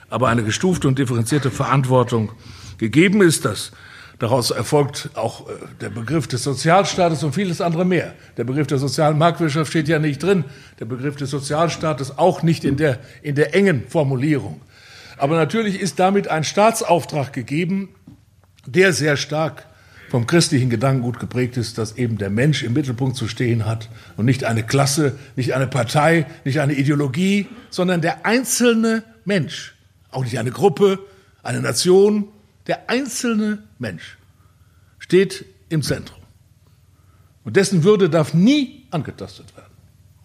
aber 0.10 0.30
eine 0.30 0.44
gestufte 0.44 0.88
und 0.88 0.98
differenzierte 0.98 1.52
Verantwortung 1.52 2.32
gegeben 2.78 3.22
ist, 3.22 3.46
dass 3.46 3.72
Daraus 4.20 4.52
erfolgt 4.52 5.12
auch 5.14 5.48
äh, 5.48 5.54
der 5.80 5.90
Begriff 5.90 6.28
des 6.28 6.44
Sozialstaates 6.44 7.24
und 7.24 7.34
vieles 7.34 7.62
andere 7.62 7.86
mehr. 7.86 8.14
Der 8.36 8.44
Begriff 8.44 8.68
der 8.68 8.78
sozialen 8.78 9.18
Marktwirtschaft 9.18 9.70
steht 9.70 9.88
ja 9.88 9.98
nicht 9.98 10.22
drin. 10.22 10.44
Der 10.80 10.86
Begriff 10.86 11.16
des 11.16 11.30
Sozialstaates 11.30 12.18
auch 12.18 12.44
nicht 12.44 12.66
in 12.66 12.76
der, 12.76 13.00
in 13.22 13.36
der 13.36 13.56
engen 13.56 13.88
Formulierung. 13.88 14.60
Aber 15.18 15.38
natürlich 15.38 15.80
ist 15.80 16.00
damit 16.00 16.28
ein 16.28 16.44
Staatsauftrag 16.44 17.32
gegeben, 17.32 17.90
der 18.66 18.92
sehr 18.92 19.16
stark 19.16 19.66
vom 20.10 20.28
christlichen 20.28 20.70
Gedankengut 20.70 21.20
geprägt 21.20 21.58
ist, 21.58 21.78
dass 21.78 21.98
eben 21.98 22.18
der 22.18 22.30
Mensch 22.30 22.64
im 22.64 22.74
Mittelpunkt 22.74 23.16
zu 23.16 23.28
stehen 23.28 23.66
hat 23.66 23.90
und 24.18 24.26
nicht 24.26 24.44
eine 24.44 24.64
Klasse, 24.64 25.18
nicht 25.36 25.54
eine 25.54 25.68
Partei, 25.68 26.26
nicht 26.46 26.60
eine 26.60 26.74
Ideologie, 26.74 27.48
sondern 27.70 28.02
der 28.02 28.26
einzelne 28.26 29.04
Mensch, 29.26 29.76
auch 30.12 30.24
nicht 30.24 30.40
eine 30.40 30.52
Gruppe, 30.52 31.00
eine 31.44 31.62
Nation, 31.62 32.28
der 32.68 32.90
einzelne 32.90 33.60
Mensch 33.78 34.18
steht 35.00 35.46
im 35.70 35.82
Zentrum. 35.82 36.20
Und 37.44 37.56
dessen 37.56 37.84
Würde 37.84 38.10
darf 38.10 38.34
nie 38.34 38.86
angetastet 38.92 39.56
werden. 39.56 39.74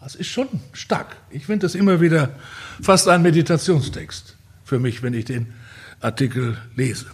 Das 0.01 0.15
ist 0.15 0.27
schon 0.27 0.49
stark. 0.73 1.17
Ich 1.31 1.47
finde 1.47 1.65
das 1.65 1.75
immer 1.75 2.01
wieder 2.01 2.35
fast 2.83 3.09
ein 3.09 3.23
Meditationstext 3.23 4.37
für 4.65 4.79
mich, 4.79 5.03
wenn 5.03 5.15
ich 5.15 5.25
den 5.25 5.55
Artikel 6.01 6.59
lese. 6.77 7.07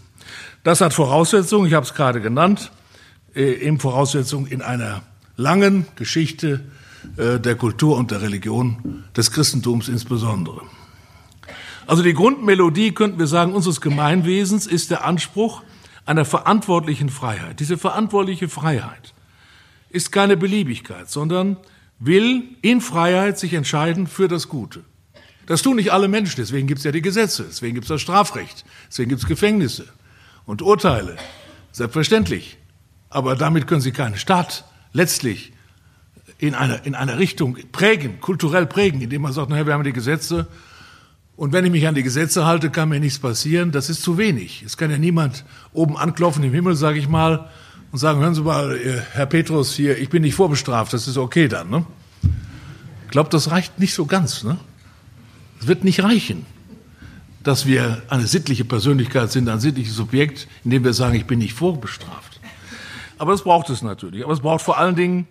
Das 0.63 0.83
hat 0.83 0.93
Voraussetzungen, 0.93 1.67
ich 1.67 1.73
habe 1.73 1.87
es 1.87 1.95
gerade 1.95 2.21
genannt, 2.21 2.71
äh, 3.35 3.67
eben 3.67 3.81
Voraussetzungen 3.81 4.47
in 4.47 4.61
einer 4.61 5.03
langen 5.37 5.87
Geschichte 5.97 6.61
äh, 7.17 7.41
der 7.41 7.55
Kultur 7.55 7.97
und 7.97 8.11
der 8.11 8.21
Religion, 8.21 9.05
des 9.17 9.31
Christentums 9.31 9.89
insbesondere. 9.89 10.61
Also 11.87 12.03
die 12.03 12.13
Grundmelodie, 12.13 12.93
könnten 12.93 13.19
wir 13.19 13.27
sagen, 13.27 13.55
unseres 13.55 13.81
Gemeinwesens 13.81 14.67
ist 14.67 14.91
der 14.91 15.05
Anspruch 15.05 15.63
einer 16.05 16.27
verantwortlichen 16.27 17.09
Freiheit. 17.09 17.59
Diese 17.59 17.79
verantwortliche 17.79 18.51
Freiheit 18.51 19.15
ist 19.89 20.13
keine 20.13 20.37
Beliebigkeit, 20.37 21.09
sondern 21.11 21.57
will 21.99 22.45
in 22.61 22.83
Freiheit 22.83 23.39
sich 23.39 23.55
entscheiden 23.55 24.07
für 24.07 24.29
das 24.29 24.49
Gute. 24.49 24.85
Das 25.47 25.63
tun 25.63 25.77
nicht 25.77 25.91
alle 25.91 26.07
Menschen, 26.07 26.37
deswegen 26.37 26.67
gibt 26.67 26.79
es 26.79 26.85
ja 26.85 26.93
die 26.93 27.03
Gesetze, 27.03 27.47
deswegen 27.49 27.75
gibt 27.75 27.87
es 27.87 27.89
das 27.89 28.03
Strafrecht, 28.03 28.67
deswegen 28.89 29.09
gibt 29.09 29.23
es 29.23 29.27
Gefängnisse 29.27 29.89
und 30.51 30.63
Urteile. 30.63 31.17
Selbstverständlich. 31.73 32.59
Aber 33.09 33.37
damit 33.37 33.67
können 33.67 33.81
Sie 33.81 33.93
keinen 33.93 34.17
Staat 34.17 34.65
letztlich 34.93 35.53
in 36.39 36.55
einer, 36.55 36.85
in 36.85 36.95
einer 36.95 37.19
Richtung 37.19 37.57
prägen, 37.71 38.21
kulturell 38.21 38.67
prägen, 38.67 39.01
indem 39.01 39.23
man 39.23 39.33
sagt, 39.33 39.51
naja, 39.51 39.67
wir 39.67 39.75
haben 39.75 39.85
die 39.85 39.93
Gesetze 39.93 40.49
und 41.37 41.53
wenn 41.53 41.65
ich 41.65 41.71
mich 41.71 41.87
an 41.87 41.95
die 41.95 42.03
Gesetze 42.03 42.45
halte, 42.45 42.69
kann 42.69 42.91
mir 42.91 43.01
nichts 43.01 43.19
passieren. 43.19 43.71
Das 43.71 43.89
ist 43.89 44.03
zu 44.03 44.19
wenig. 44.19 44.63
Es 44.63 44.77
kann 44.77 44.91
ja 44.91 44.99
niemand 44.99 45.45
oben 45.73 45.97
anklopfen 45.97 46.43
im 46.45 46.53
Himmel, 46.53 46.75
sage 46.75 46.99
ich 46.99 47.09
mal, 47.09 47.49
und 47.93 47.99
sagen, 47.99 48.21
hören 48.21 48.35
Sie 48.35 48.43
mal, 48.43 48.77
äh, 48.77 49.01
Herr 49.13 49.27
Petrus, 49.27 49.73
hier, 49.75 49.97
ich 49.99 50.11
bin 50.11 50.23
nicht 50.23 50.35
vorbestraft, 50.35 50.93
das 50.93 51.09
ist 51.09 51.17
okay 51.17 51.49
dann. 51.49 51.71
Ne? 51.71 51.87
Ich 53.05 53.11
glaube, 53.11 53.31
das 53.31 53.51
reicht 53.51 53.79
nicht 53.79 53.95
so 53.95 54.05
ganz. 54.05 54.45
Ne? 54.45 54.59
Es 55.61 55.67
wird 55.67 55.83
nicht 55.85 56.03
reichen, 56.03 56.45
dass 57.43 57.67
wir 57.67 58.03
eine 58.09 58.27
sittliche 58.27 58.65
Persönlichkeit 58.65 59.33
sind, 59.33 59.49
ein 59.49 59.61
sittliches 59.61 59.95
Subjekt, 59.95 60.47
indem 60.65 60.85
wir 60.85 60.93
sagen, 60.93 61.15
ich 61.15 61.27
bin 61.27 61.39
nicht 61.39 61.55
vorbestraft. 61.55 62.41
Aber 63.19 63.33
es 63.33 63.43
braucht 63.43 63.71
es 63.71 63.83
natürlich. 63.83 64.25
Aber 64.25 64.33
es 64.33 64.41
braucht 64.41 64.63
vor 64.63 64.79
allen 64.79 64.97
Dingen 64.97 65.27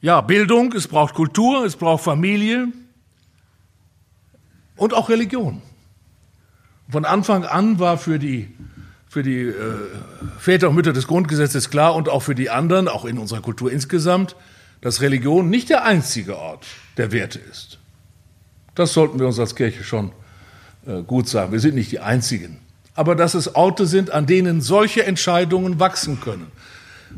ja, 0.00 0.20
Bildung, 0.20 0.72
es 0.74 0.86
braucht 0.86 1.14
Kultur, 1.14 1.64
es 1.64 1.76
braucht 1.76 2.04
Familie, 2.04 2.68
und 4.76 4.94
auch 4.94 5.08
Religion. 5.08 5.60
Von 6.88 7.04
Anfang 7.04 7.44
an 7.44 7.78
war 7.78 7.98
für 7.98 8.18
die, 8.18 8.54
für 9.08 9.22
die 9.22 9.40
äh, 9.40 9.54
Väter 10.38 10.70
und 10.70 10.76
Mütter 10.76 10.92
des 10.92 11.06
Grundgesetzes 11.06 11.68
klar 11.68 11.94
und 11.94 12.08
auch 12.08 12.20
für 12.20 12.34
die 12.34 12.48
anderen, 12.48 12.88
auch 12.88 13.04
in 13.04 13.18
unserer 13.18 13.42
Kultur 13.42 13.70
insgesamt, 13.70 14.36
dass 14.80 15.00
Religion 15.00 15.50
nicht 15.50 15.68
der 15.68 15.84
einzige 15.84 16.38
Ort 16.38 16.66
der 16.96 17.12
Werte 17.12 17.40
ist. 17.40 17.78
Das 18.74 18.92
sollten 18.92 19.18
wir 19.18 19.26
uns 19.26 19.38
als 19.40 19.56
Kirche 19.56 19.82
schon 19.82 20.12
gut 21.06 21.28
sagen. 21.28 21.52
Wir 21.52 21.60
sind 21.60 21.74
nicht 21.74 21.92
die 21.92 22.00
Einzigen. 22.00 22.58
Aber 22.94 23.14
dass 23.14 23.34
es 23.34 23.54
Orte 23.54 23.86
sind, 23.86 24.10
an 24.10 24.26
denen 24.26 24.60
solche 24.60 25.04
Entscheidungen 25.04 25.78
wachsen 25.78 26.20
können. 26.20 26.46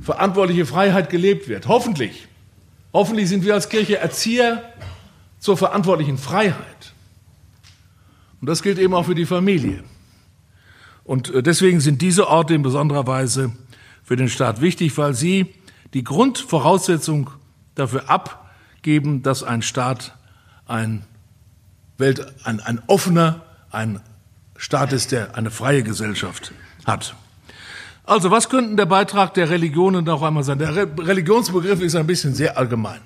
Verantwortliche 0.03 0.67
Freiheit 0.67 1.09
gelebt 1.11 1.49
wird. 1.49 1.69
Hoffentlich. 1.69 2.29
Hoffentlich 2.93 3.29
sind 3.29 3.45
wir 3.45 3.55
als 3.55 3.69
Kirche 3.69 3.99
Erzieher 3.99 4.63
zur 5.39 5.57
verantwortlichen 5.57 6.19
Freiheit. 6.19 6.93
Und 8.41 8.49
das 8.49 8.63
gilt 8.63 8.79
eben 8.79 8.95
auch 8.95 9.07
für 9.07 9.15
die 9.15 9.27
Familie. 9.27 9.85
Und 11.05 11.33
äh, 11.33 11.43
deswegen 11.43 11.81
sind 11.81 12.03
diese 12.03 12.29
Orte 12.29 12.55
in 12.55 12.63
besonderer 12.63 13.07
Weise 13.07 13.53
für 14.03 14.17
den 14.17 14.29
Staat 14.29 14.61
wichtig, 14.61 14.97
weil 14.99 15.15
sie 15.15 15.55
die 15.95 16.05
Grundvoraussetzung 16.05 17.31
dafür 17.75 18.11
abgeben, 18.11 19.23
dass 19.23 19.43
ein 19.43 19.63
Staat 19.63 20.17
ein, 20.67 21.05
Welt, 21.99 22.27
ein, 22.45 22.61
ein 22.61 22.83
offener, 22.87 23.45
ein 23.71 24.01
Staat 24.57 24.93
ist, 24.93 25.13
der 25.13 25.37
eine 25.37 25.51
freie 25.51 25.83
Gesellschaft 25.83 26.53
hat. 26.87 27.15
Also, 28.05 28.31
was 28.31 28.49
könnten 28.49 28.77
der 28.77 28.87
Beitrag 28.87 29.35
der 29.35 29.51
Religionen 29.51 30.05
noch 30.05 30.23
einmal 30.23 30.43
sein? 30.43 30.59
Der 30.59 30.75
Religionsbegriff 30.75 31.81
ist 31.81 31.95
ein 31.95 32.07
bisschen 32.07 32.35
sehr 32.35 32.59
allgemein 32.59 33.01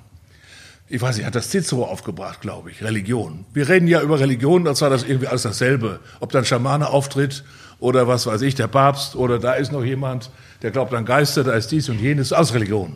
ich 0.88 1.00
weiß 1.00 1.16
nicht, 1.16 1.26
hat 1.26 1.34
das 1.34 1.50
Cicero 1.50 1.84
aufgebracht, 1.84 2.40
glaube 2.40 2.70
ich, 2.70 2.82
Religion. 2.82 3.46
Wir 3.54 3.68
reden 3.68 3.88
ja 3.88 4.02
über 4.02 4.20
Religion, 4.20 4.66
als 4.68 4.82
war 4.82 4.90
das 4.90 5.02
irgendwie 5.02 5.28
alles 5.28 5.42
dasselbe. 5.42 6.00
Ob 6.20 6.30
dann 6.32 6.44
Schamane 6.44 6.88
auftritt 6.88 7.44
oder 7.78 8.06
was 8.06 8.26
weiß 8.26 8.42
ich, 8.42 8.54
der 8.54 8.68
Papst 8.68 9.16
oder 9.16 9.38
da 9.38 9.54
ist 9.54 9.72
noch 9.72 9.82
jemand, 9.82 10.30
der 10.62 10.70
glaubt 10.70 10.92
an 10.92 11.04
Geister, 11.04 11.42
da 11.42 11.52
ist 11.54 11.72
dies 11.72 11.88
und 11.88 12.00
jenes, 12.00 12.32
alles 12.32 12.54
Religion. 12.54 12.94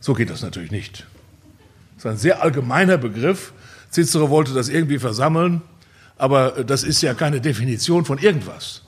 So 0.00 0.14
geht 0.14 0.30
das 0.30 0.42
natürlich 0.42 0.70
nicht. 0.70 1.06
Das 1.96 2.04
ist 2.04 2.10
ein 2.10 2.16
sehr 2.16 2.42
allgemeiner 2.42 2.96
Begriff. 2.98 3.52
Cicero 3.90 4.30
wollte 4.30 4.52
das 4.52 4.68
irgendwie 4.68 4.98
versammeln, 4.98 5.62
aber 6.16 6.64
das 6.64 6.84
ist 6.84 7.02
ja 7.02 7.14
keine 7.14 7.40
Definition 7.40 8.04
von 8.04 8.18
irgendwas. 8.18 8.82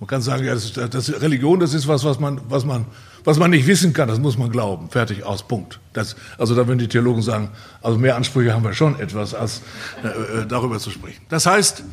Man 0.00 0.06
kann 0.06 0.22
sagen, 0.22 0.44
ja, 0.44 0.54
das, 0.54 0.72
das 0.72 1.20
Religion, 1.20 1.58
das 1.58 1.74
ist 1.74 1.88
was, 1.88 2.04
was 2.04 2.20
man, 2.20 2.40
was 2.48 2.64
man 2.64 2.86
was 3.28 3.38
man 3.38 3.50
nicht 3.50 3.66
wissen 3.66 3.92
kann, 3.92 4.08
das 4.08 4.18
muss 4.18 4.38
man 4.38 4.50
glauben. 4.50 4.88
Fertig, 4.88 5.22
aus, 5.24 5.46
Punkt. 5.46 5.80
Das, 5.92 6.16
also 6.38 6.54
da 6.54 6.66
würden 6.66 6.78
die 6.78 6.88
Theologen 6.88 7.20
sagen, 7.20 7.50
also 7.82 7.98
mehr 7.98 8.16
Ansprüche 8.16 8.54
haben 8.54 8.64
wir 8.64 8.72
schon 8.72 8.98
etwas, 8.98 9.34
als 9.34 9.60
äh, 10.02 10.08
äh, 10.08 10.46
darüber 10.46 10.78
zu 10.78 10.90
sprechen. 10.90 11.20
Das 11.28 11.44
heißt, 11.44 11.84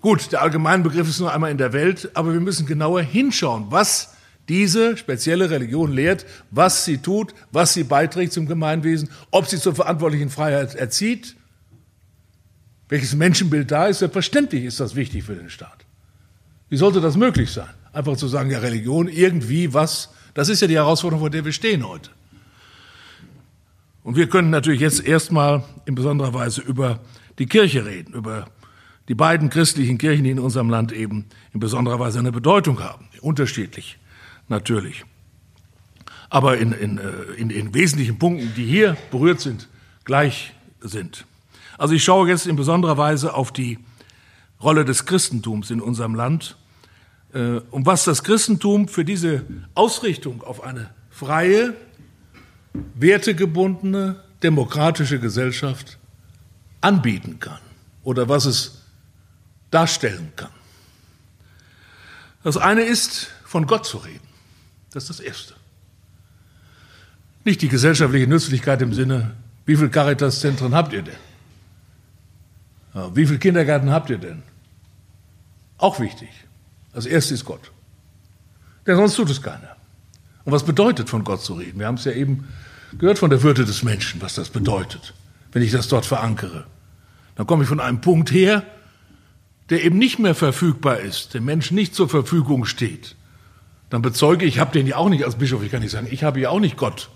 gut, 0.00 0.32
der 0.32 0.40
allgemeine 0.40 0.82
Begriff 0.82 1.06
ist 1.06 1.20
nur 1.20 1.34
einmal 1.34 1.50
in 1.50 1.58
der 1.58 1.74
Welt, 1.74 2.10
aber 2.14 2.32
wir 2.32 2.40
müssen 2.40 2.64
genauer 2.64 3.02
hinschauen, 3.02 3.66
was 3.68 4.14
diese 4.48 4.96
spezielle 4.96 5.50
Religion 5.50 5.92
lehrt, 5.92 6.24
was 6.50 6.86
sie 6.86 6.96
tut, 6.96 7.34
was 7.52 7.74
sie 7.74 7.84
beiträgt 7.84 8.32
zum 8.32 8.46
Gemeinwesen, 8.46 9.10
ob 9.30 9.48
sie 9.48 9.58
zur 9.58 9.74
verantwortlichen 9.74 10.30
Freiheit 10.30 10.74
erzieht, 10.74 11.36
welches 12.90 13.14
Menschenbild 13.14 13.70
da 13.70 13.86
ist. 13.86 14.00
Selbstverständlich 14.00 14.64
ist 14.64 14.80
das 14.80 14.94
wichtig 14.94 15.24
für 15.24 15.34
den 15.34 15.48
Staat. 15.48 15.86
Wie 16.68 16.76
sollte 16.76 17.00
das 17.00 17.16
möglich 17.16 17.50
sein? 17.50 17.70
Einfach 17.94 18.16
zu 18.16 18.28
sagen, 18.28 18.50
ja, 18.50 18.58
Religion 18.58 19.08
irgendwie 19.08 19.72
was 19.72 20.10
das 20.34 20.48
ist 20.48 20.60
ja 20.60 20.68
die 20.68 20.76
Herausforderung, 20.76 21.20
vor 21.20 21.30
der 21.30 21.44
wir 21.44 21.52
stehen 21.52 21.86
heute. 21.86 22.10
Und 24.02 24.16
wir 24.16 24.28
können 24.28 24.50
natürlich 24.50 24.80
jetzt 24.80 25.04
erstmal 25.04 25.64
in 25.84 25.94
besonderer 25.94 26.32
Weise 26.32 26.62
über 26.62 27.00
die 27.38 27.46
Kirche 27.46 27.84
reden, 27.84 28.14
über 28.14 28.46
die 29.08 29.14
beiden 29.14 29.50
christlichen 29.50 29.98
Kirchen, 29.98 30.24
die 30.24 30.30
in 30.30 30.38
unserem 30.38 30.70
Land 30.70 30.92
eben 30.92 31.26
in 31.52 31.60
besonderer 31.60 31.98
Weise 31.98 32.18
eine 32.18 32.32
Bedeutung 32.32 32.80
haben. 32.80 33.08
Unterschiedlich, 33.20 33.98
natürlich. 34.48 35.04
Aber 36.30 36.58
in, 36.58 36.72
in, 36.72 36.98
äh, 36.98 37.10
in, 37.36 37.50
in 37.50 37.74
wesentlichen 37.74 38.18
Punkten, 38.18 38.52
die 38.56 38.64
hier 38.64 38.96
berührt 39.10 39.40
sind, 39.40 39.68
gleich 40.04 40.54
sind. 40.80 41.26
Also 41.80 41.94
ich 41.94 42.04
schaue 42.04 42.28
jetzt 42.28 42.46
in 42.46 42.56
besonderer 42.56 42.98
Weise 42.98 43.32
auf 43.32 43.52
die 43.52 43.78
Rolle 44.62 44.84
des 44.84 45.06
Christentums 45.06 45.70
in 45.70 45.80
unserem 45.80 46.14
Land 46.14 46.58
äh, 47.32 47.60
und 47.70 47.86
was 47.86 48.04
das 48.04 48.22
Christentum 48.22 48.86
für 48.86 49.02
diese 49.02 49.46
Ausrichtung 49.74 50.42
auf 50.42 50.62
eine 50.62 50.90
freie, 51.08 51.72
wertegebundene, 52.96 54.22
demokratische 54.42 55.18
Gesellschaft 55.20 55.96
anbieten 56.82 57.40
kann 57.40 57.60
oder 58.02 58.28
was 58.28 58.44
es 58.44 58.82
darstellen 59.70 60.32
kann. 60.36 60.52
Das 62.42 62.58
eine 62.58 62.82
ist, 62.82 63.30
von 63.46 63.66
Gott 63.66 63.86
zu 63.86 63.96
reden. 63.96 64.28
Das 64.92 65.04
ist 65.04 65.18
das 65.18 65.20
Erste. 65.20 65.54
Nicht 67.46 67.62
die 67.62 67.68
gesellschaftliche 67.68 68.26
Nützlichkeit 68.26 68.82
im 68.82 68.92
Sinne, 68.92 69.30
wie 69.64 69.76
viele 69.76 69.88
Caritas-Zentren 69.88 70.74
habt 70.74 70.92
ihr 70.92 71.00
denn? 71.00 71.29
Wie 72.92 73.26
viele 73.26 73.38
Kindergärten 73.38 73.90
habt 73.90 74.10
ihr 74.10 74.18
denn? 74.18 74.42
Auch 75.78 76.00
wichtig. 76.00 76.28
Das 76.92 77.06
Erste 77.06 77.34
ist 77.34 77.44
Gott. 77.44 77.70
Denn 78.86 78.96
sonst 78.96 79.14
tut 79.14 79.30
es 79.30 79.40
keiner. 79.40 79.76
Und 80.44 80.52
was 80.52 80.64
bedeutet, 80.64 81.08
von 81.08 81.24
Gott 81.24 81.42
zu 81.42 81.54
reden? 81.54 81.78
Wir 81.78 81.86
haben 81.86 81.94
es 81.94 82.04
ja 82.04 82.12
eben 82.12 82.48
gehört 82.98 83.18
von 83.18 83.30
der 83.30 83.42
Würde 83.42 83.64
des 83.64 83.82
Menschen, 83.82 84.20
was 84.20 84.34
das 84.34 84.50
bedeutet, 84.50 85.14
wenn 85.52 85.62
ich 85.62 85.70
das 85.70 85.88
dort 85.88 86.06
verankere. 86.06 86.66
Dann 87.36 87.46
komme 87.46 87.62
ich 87.62 87.68
von 87.68 87.80
einem 87.80 88.00
Punkt 88.00 88.32
her, 88.32 88.64
der 89.68 89.84
eben 89.84 89.98
nicht 89.98 90.18
mehr 90.18 90.34
verfügbar 90.34 90.98
ist, 90.98 91.34
dem 91.34 91.44
Menschen 91.44 91.76
nicht 91.76 91.94
zur 91.94 92.08
Verfügung 92.08 92.64
steht. 92.64 93.14
Dann 93.88 94.02
bezeuge 94.02 94.44
ich, 94.44 94.54
ich 94.54 94.60
habe 94.60 94.72
den 94.72 94.86
ja 94.86 94.96
auch 94.96 95.08
nicht 95.08 95.24
als 95.24 95.36
Bischof, 95.36 95.62
ich 95.62 95.70
kann 95.70 95.82
nicht 95.82 95.92
sagen, 95.92 96.08
ich 96.10 96.24
habe 96.24 96.40
ja 96.40 96.50
auch 96.50 96.60
nicht 96.60 96.76
Gott, 96.76 97.10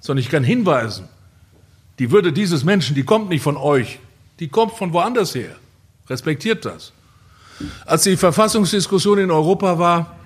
sondern 0.00 0.22
ich 0.22 0.30
kann 0.30 0.44
hinweisen, 0.44 1.06
die 1.98 2.10
Würde 2.10 2.32
dieses 2.32 2.64
Menschen, 2.64 2.94
die 2.94 3.02
kommt 3.02 3.28
nicht 3.28 3.42
von 3.42 3.56
euch, 3.56 3.98
die 4.40 4.48
kommt 4.48 4.74
von 4.74 4.92
woanders 4.92 5.34
her. 5.34 5.56
Respektiert 6.08 6.64
das. 6.64 6.92
Als 7.84 8.04
die 8.04 8.16
Verfassungsdiskussion 8.16 9.18
in 9.18 9.30
Europa 9.30 9.78
war 9.78 10.16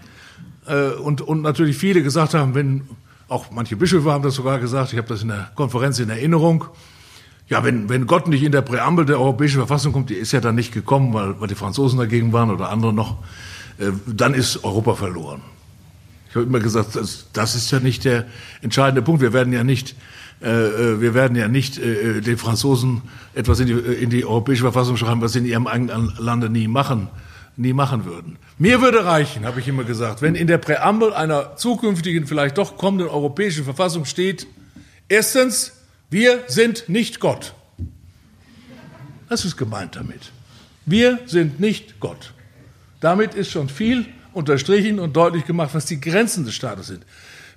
äh, 0.67 0.91
und, 0.91 1.21
und 1.23 1.43
natürlich 1.43 1.77
viele 1.77 2.03
gesagt 2.03 2.35
haben, 2.35 2.55
wenn 2.55 2.89
auch 3.29 3.51
manche 3.51 3.77
Bischöfe 3.77 4.13
haben 4.13 4.23
das 4.23 4.35
sogar 4.35 4.59
gesagt, 4.59 4.93
ich 4.93 4.99
habe 4.99 5.09
das 5.09 5.23
in 5.23 5.29
der 5.29 5.51
Konferenz 5.55 5.99
in 5.99 6.11
Erinnerung, 6.11 6.67
ja, 7.49 7.65
wenn, 7.65 7.89
wenn 7.89 8.07
Gott 8.07 8.29
nicht 8.29 8.43
in 8.43 8.53
der 8.53 8.63
Präambel 8.63 9.05
der 9.05 9.19
Europäischen 9.19 9.57
Verfassung 9.57 9.93
kommt, 9.93 10.11
die 10.11 10.15
ist 10.15 10.33
ja 10.33 10.41
dann 10.41 10.55
nicht 10.55 10.73
gekommen, 10.73 11.13
weil, 11.13 11.41
weil 11.41 11.49
die 11.49 11.55
Franzosen 11.55 11.99
dagegen 11.99 12.33
waren 12.33 12.51
oder 12.51 12.71
andere 12.71 12.93
noch, 12.93 13.19
äh, 13.79 13.91
dann 14.07 14.35
ist 14.35 14.65
Europa 14.65 14.95
verloren. 14.95 15.41
Ich 16.29 16.37
habe 16.37 16.47
immer 16.47 16.61
gesagt, 16.61 16.97
das, 16.97 17.27
das 17.33 17.55
ist 17.55 17.71
ja 17.71 17.81
nicht 17.81 18.05
der 18.05 18.27
entscheidende 18.63 19.03
Punkt. 19.03 19.21
Wir 19.21 19.33
werden 19.33 19.53
ja 19.53 19.65
nicht 19.65 19.95
wir 20.43 21.15
werden 21.15 21.37
ja 21.37 21.49
nicht 21.49 21.79
äh, 21.79 22.21
den 22.21 22.37
Franzosen 22.37 23.03
etwas 23.35 23.61
in 23.61 23.67
die, 23.69 23.73
in 23.73 24.11
die 24.11 24.25
europäische 24.25 24.63
Verfassung 24.63 24.97
schreiben, 24.97 25.21
was 25.21 25.33
sie 25.33 25.39
in 25.39 25.47
ihrem 25.47 25.67
eigenen 25.67 26.13
Lande 26.19 26.51
nie 26.51 26.69
machen, 26.69 27.09
nie 27.57 27.73
machen 27.73 28.05
würden. 28.05 28.39
Mir 28.59 28.81
würde 28.81 29.05
reichen, 29.05 29.45
habe 29.45 29.61
ich 29.61 29.69
immer 29.69 29.85
gesagt, 29.85 30.21
wenn 30.21 30.35
in 30.35 30.47
der 30.47 30.59
Präambel 30.59 31.13
einer 31.13 31.57
zukünftigen, 31.57 32.27
vielleicht 32.27 32.59
doch 32.59 32.77
kommenden 32.77 33.09
europäischen 33.09 33.65
Verfassung 33.65 34.05
steht, 34.05 34.47
erstens, 35.09 35.73
wir 36.11 36.45
sind 36.49 36.89
nicht 36.89 37.21
Gott. 37.21 37.55
Das 39.29 39.45
ist 39.45 39.57
gemeint 39.57 39.97
damit. 39.97 40.33
Wir 40.85 41.21
sind 41.27 41.61
nicht 41.61 42.01
Gott. 42.01 42.35
Damit 43.01 43.35
ist 43.35 43.51
schon 43.51 43.69
viel 43.69 44.07
unterstrichen 44.33 44.99
und 44.99 45.17
deutlich 45.17 45.45
gemacht, 45.47 45.71
was 45.73 45.87
die 45.87 46.01
Grenzen 46.01 46.45
des 46.45 46.55
Staates 46.55 46.89
sind. 46.89 47.05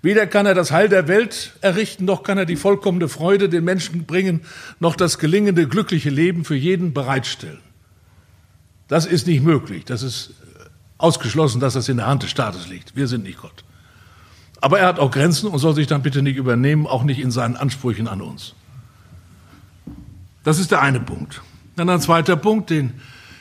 Weder 0.05 0.27
kann 0.27 0.45
er 0.45 0.53
das 0.53 0.69
Heil 0.69 0.87
der 0.87 1.07
Welt 1.07 1.53
errichten, 1.61 2.05
noch 2.05 2.21
kann 2.21 2.37
er 2.37 2.45
die 2.45 2.57
vollkommene 2.57 3.09
Freude 3.09 3.49
den 3.49 3.63
Menschen 3.63 4.05
bringen, 4.05 4.41
noch 4.79 4.95
das 4.95 5.17
gelingende, 5.17 5.67
glückliche 5.67 6.11
Leben 6.11 6.45
für 6.45 6.53
jeden 6.53 6.93
bereitstellen. 6.93 7.57
Das 8.87 9.07
ist 9.07 9.25
nicht 9.25 9.41
möglich. 9.41 9.83
Das 9.83 10.03
ist 10.03 10.35
ausgeschlossen, 10.99 11.59
dass 11.59 11.73
das 11.73 11.89
in 11.89 11.97
der 11.97 12.05
Hand 12.05 12.21
des 12.21 12.29
Staates 12.29 12.67
liegt. 12.67 12.95
Wir 12.95 13.07
sind 13.07 13.23
nicht 13.23 13.41
Gott. 13.41 13.63
Aber 14.61 14.77
er 14.77 14.89
hat 14.89 14.99
auch 14.99 15.09
Grenzen 15.09 15.49
und 15.49 15.57
soll 15.57 15.73
sich 15.73 15.87
dann 15.87 16.03
bitte 16.03 16.21
nicht 16.21 16.37
übernehmen, 16.37 16.85
auch 16.85 17.03
nicht 17.03 17.19
in 17.19 17.31
seinen 17.31 17.55
Ansprüchen 17.55 18.07
an 18.07 18.21
uns. 18.21 18.53
Das 20.43 20.59
ist 20.59 20.69
der 20.69 20.83
eine 20.83 20.99
Punkt. 20.99 21.41
Dann 21.77 21.89
ein 21.89 21.99
zweiter 21.99 22.35
Punkt, 22.35 22.69
den 22.69 22.93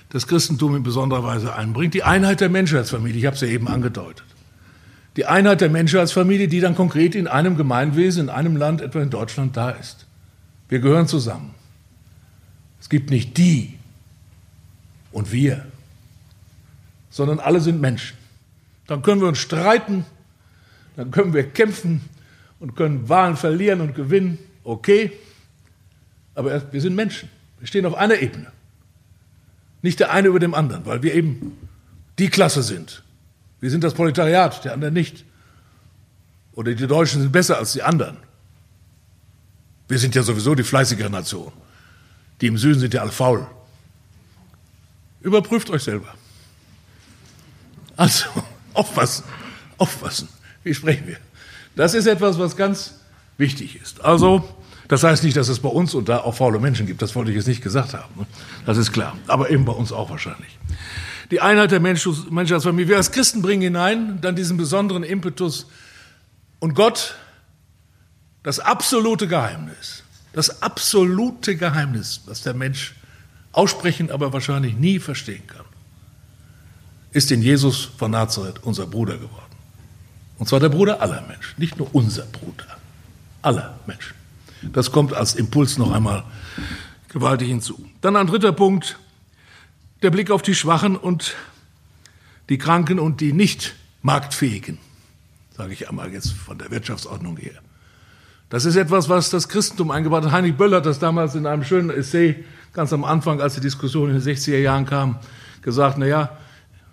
das 0.08 0.26
Christentum 0.26 0.76
in 0.76 0.82
besonderer 0.82 1.24
Weise 1.24 1.54
einbringt, 1.54 1.92
die 1.92 2.04
Einheit 2.04 2.40
der 2.40 2.48
Menschheitsfamilie. 2.48 3.18
Ich 3.18 3.26
habe 3.26 3.34
es 3.34 3.42
ja 3.42 3.48
eben 3.48 3.68
angedeutet. 3.68 4.24
Die 5.16 5.26
Einheit 5.26 5.60
der 5.60 5.70
Menschheitsfamilie, 5.70 6.48
die 6.48 6.60
dann 6.60 6.74
konkret 6.74 7.14
in 7.14 7.28
einem 7.28 7.56
Gemeinwesen, 7.56 8.24
in 8.24 8.30
einem 8.30 8.56
Land, 8.56 8.80
etwa 8.80 9.00
in 9.00 9.10
Deutschland, 9.10 9.56
da 9.56 9.70
ist. 9.70 10.06
Wir 10.68 10.80
gehören 10.80 11.06
zusammen. 11.06 11.54
Es 12.80 12.88
gibt 12.88 13.10
nicht 13.10 13.36
die 13.38 13.78
und 15.12 15.30
wir, 15.30 15.64
sondern 17.10 17.38
alle 17.38 17.60
sind 17.60 17.80
Menschen. 17.80 18.18
Dann 18.86 19.02
können 19.02 19.20
wir 19.20 19.28
uns 19.28 19.38
streiten, 19.38 20.04
dann 20.96 21.10
können 21.10 21.32
wir 21.32 21.48
kämpfen 21.48 22.02
und 22.58 22.74
können 22.76 23.08
Wahlen 23.08 23.36
verlieren 23.36 23.80
und 23.80 23.94
gewinnen. 23.94 24.38
Okay, 24.64 25.12
aber 26.34 26.72
wir 26.72 26.80
sind 26.80 26.96
Menschen. 26.96 27.28
Wir 27.60 27.68
stehen 27.68 27.86
auf 27.86 27.94
einer 27.94 28.18
Ebene. 28.18 28.48
Nicht 29.80 30.00
der 30.00 30.10
eine 30.10 30.28
über 30.28 30.40
dem 30.40 30.54
anderen, 30.54 30.84
weil 30.86 31.02
wir 31.02 31.14
eben 31.14 31.56
die 32.18 32.28
Klasse 32.28 32.62
sind, 32.62 33.03
wir 33.60 33.70
sind 33.70 33.84
das 33.84 33.94
Proletariat, 33.94 34.64
der 34.64 34.72
andere 34.72 34.90
nicht. 34.90 35.24
Oder 36.52 36.74
die 36.74 36.86
Deutschen 36.86 37.22
sind 37.22 37.32
besser 37.32 37.58
als 37.58 37.72
die 37.72 37.82
anderen. 37.82 38.18
Wir 39.88 39.98
sind 39.98 40.14
ja 40.14 40.22
sowieso 40.22 40.54
die 40.54 40.62
fleißigere 40.62 41.10
Nation. 41.10 41.52
Die 42.40 42.46
im 42.46 42.58
Süden 42.58 42.80
sind 42.80 42.94
ja 42.94 43.02
alle 43.02 43.12
faul. 43.12 43.46
Überprüft 45.20 45.70
euch 45.70 45.82
selber. 45.82 46.14
Also, 47.96 48.26
aufpassen, 48.74 49.24
aufpassen. 49.78 50.28
Wie 50.62 50.74
sprechen 50.74 51.06
wir? 51.06 51.16
Das 51.76 51.94
ist 51.94 52.06
etwas, 52.06 52.38
was 52.38 52.56
ganz 52.56 52.94
wichtig 53.38 53.80
ist. 53.80 54.04
Also, 54.04 54.48
das 54.88 55.02
heißt 55.02 55.24
nicht, 55.24 55.36
dass 55.36 55.48
es 55.48 55.60
bei 55.60 55.68
uns 55.68 55.94
und 55.94 56.08
da 56.08 56.18
auch 56.18 56.34
faule 56.34 56.60
Menschen 56.60 56.86
gibt. 56.86 57.02
Das 57.02 57.14
wollte 57.14 57.30
ich 57.30 57.36
jetzt 57.36 57.48
nicht 57.48 57.62
gesagt 57.62 57.94
haben. 57.94 58.26
Das 58.66 58.76
ist 58.76 58.92
klar. 58.92 59.16
Aber 59.26 59.50
eben 59.50 59.64
bei 59.64 59.72
uns 59.72 59.92
auch 59.92 60.10
wahrscheinlich 60.10 60.58
die 61.30 61.40
Einheit 61.40 61.70
der 61.70 61.80
Menschheitsfamilie. 61.80 62.88
Wir 62.88 62.96
als 62.96 63.12
Christen 63.12 63.42
bringen 63.42 63.62
hinein 63.62 64.20
dann 64.20 64.36
diesen 64.36 64.56
besonderen 64.56 65.02
Impetus 65.02 65.66
und 66.58 66.74
Gott, 66.74 67.14
das 68.42 68.60
absolute 68.60 69.26
Geheimnis, 69.26 70.02
das 70.32 70.62
absolute 70.62 71.56
Geheimnis, 71.56 72.22
was 72.26 72.42
der 72.42 72.54
Mensch 72.54 72.94
aussprechen, 73.52 74.10
aber 74.10 74.32
wahrscheinlich 74.32 74.76
nie 74.76 74.98
verstehen 74.98 75.46
kann, 75.46 75.64
ist 77.12 77.30
in 77.30 77.42
Jesus 77.42 77.88
von 77.96 78.10
Nazareth 78.10 78.62
unser 78.62 78.86
Bruder 78.86 79.14
geworden. 79.14 79.40
Und 80.38 80.48
zwar 80.48 80.60
der 80.60 80.68
Bruder 80.68 81.00
aller 81.00 81.22
Menschen, 81.22 81.54
nicht 81.58 81.78
nur 81.78 81.94
unser 81.94 82.24
Bruder, 82.24 82.78
aller 83.42 83.78
Menschen. 83.86 84.14
Das 84.72 84.90
kommt 84.90 85.14
als 85.14 85.34
Impuls 85.34 85.78
noch 85.78 85.92
einmal 85.92 86.24
gewaltig 87.08 87.48
hinzu. 87.48 87.88
Dann 88.00 88.16
ein 88.16 88.26
dritter 88.26 88.52
Punkt, 88.52 88.98
der 90.04 90.10
Blick 90.10 90.30
auf 90.30 90.42
die 90.42 90.54
Schwachen 90.54 90.96
und 90.96 91.34
die 92.50 92.58
Kranken 92.58 92.98
und 92.98 93.22
die 93.22 93.32
nicht 93.32 93.74
marktfähigen, 94.02 94.78
sage 95.56 95.72
ich 95.72 95.88
einmal 95.88 96.12
jetzt 96.12 96.32
von 96.32 96.58
der 96.58 96.70
Wirtschaftsordnung 96.70 97.38
her. 97.38 97.54
Das 98.50 98.66
ist 98.66 98.76
etwas, 98.76 99.08
was 99.08 99.30
das 99.30 99.48
Christentum 99.48 99.90
eingebaut 99.90 100.24
hat. 100.24 100.32
Heinrich 100.32 100.54
Böll 100.54 100.74
hat 100.74 100.84
das 100.84 100.98
damals 100.98 101.34
in 101.34 101.46
einem 101.46 101.64
schönen 101.64 101.88
Essay 101.88 102.44
ganz 102.74 102.92
am 102.92 103.02
Anfang, 103.02 103.40
als 103.40 103.54
die 103.54 103.62
Diskussion 103.62 104.10
in 104.10 104.20
den 104.20 104.22
60er 104.22 104.58
Jahren 104.58 104.84
kam, 104.84 105.18
gesagt, 105.62 105.96
na 105.96 106.06
ja, 106.06 106.36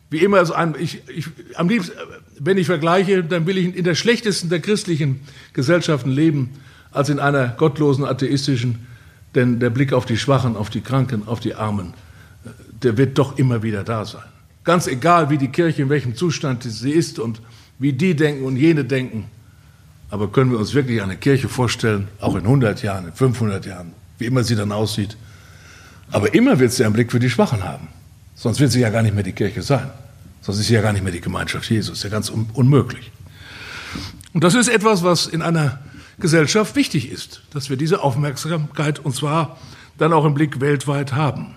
wie 0.10 0.20
immer, 0.20 0.38
also 0.38 0.54
ich, 0.80 1.02
ich, 1.10 1.28
am 1.56 1.68
liebsten, 1.68 1.94
wenn 2.40 2.58
ich 2.58 2.68
vergleiche, 2.68 3.24
dann 3.24 3.46
will 3.46 3.58
ich 3.58 3.76
in 3.76 3.84
der 3.84 3.96
schlechtesten 3.96 4.50
der 4.50 4.62
christlichen 4.62 5.20
Gesellschaften 5.52 6.12
leben, 6.12 6.52
als 6.92 7.10
in 7.10 7.20
einer 7.20 7.50
gottlosen, 7.50 8.06
atheistischen, 8.06 8.88
denn 9.36 9.60
der 9.60 9.70
Blick 9.70 9.92
auf 9.92 10.06
die 10.06 10.18
Schwachen, 10.18 10.56
auf 10.56 10.70
die 10.70 10.82
Kranken, 10.82 11.28
auf 11.28 11.42
die 11.42 11.56
Armen 11.56 11.94
der 12.84 12.98
wird 12.98 13.18
doch 13.18 13.38
immer 13.38 13.64
wieder 13.64 13.84
da 13.84 14.06
sein. 14.06 14.24
Ganz 14.64 14.88
egal, 14.88 15.30
wie 15.30 15.38
die 15.38 15.48
Kirche, 15.48 15.82
in 15.82 15.90
welchem 15.90 16.16
Zustand 16.16 16.64
sie 16.64 16.92
ist 16.92 17.20
und 17.20 17.42
wie 17.80 17.94
die 17.94 18.16
denken 18.16 18.46
und 18.46 18.58
jene 18.58 18.86
denken. 18.86 19.26
Aber 20.10 20.32
können 20.32 20.52
wir 20.52 20.60
uns 20.60 20.74
wirklich 20.74 21.02
eine 21.02 21.16
Kirche 21.16 21.50
vorstellen, 21.50 22.08
auch 22.20 22.36
in 22.36 22.44
100 22.44 22.84
Jahren, 22.84 23.08
in 23.08 23.14
500 23.14 23.66
Jahren, 23.66 23.94
wie 24.18 24.26
immer 24.26 24.44
sie 24.44 24.56
dann 24.56 24.72
aussieht. 24.72 25.18
Aber 26.12 26.34
immer 26.34 26.60
wird 26.60 26.74
sie 26.74 26.84
einen 26.84 26.94
Blick 26.94 27.12
für 27.12 27.20
die 27.20 27.30
Schwachen 27.30 27.64
haben. 27.64 27.88
Sonst 28.36 28.60
wird 28.60 28.72
sie 28.72 28.82
ja 28.82 28.90
gar 28.90 29.02
nicht 29.02 29.16
mehr 29.16 29.24
die 29.24 29.32
Kirche 29.32 29.62
sein. 29.62 29.90
Sonst 30.42 30.60
ist 30.60 30.68
sie 30.68 30.74
ja 30.74 30.82
gar 30.82 30.94
nicht 30.94 31.04
mehr 31.04 31.14
die 31.14 31.22
Gemeinschaft 31.22 31.70
Jesus. 31.70 32.04
Ja 32.04 32.10
ganz 32.10 32.30
un 32.30 32.48
unmöglich. 32.54 33.12
Und 34.34 34.44
das 34.44 34.54
ist 34.54 34.68
etwas, 34.68 35.04
was 35.04 35.28
in 35.28 35.42
einer 35.42 35.80
Gesellschaft 36.20 36.76
wichtig 36.76 37.12
ist, 37.12 37.42
dass 37.52 37.70
wir 37.70 37.78
diese 37.78 38.02
Aufmerksamkeit 38.02 39.00
und 39.00 39.16
zwar 39.16 39.58
dann 39.98 40.14
auch 40.14 40.26
im 40.26 40.34
Blick 40.34 40.60
weltweit 40.60 41.14
haben. 41.14 41.56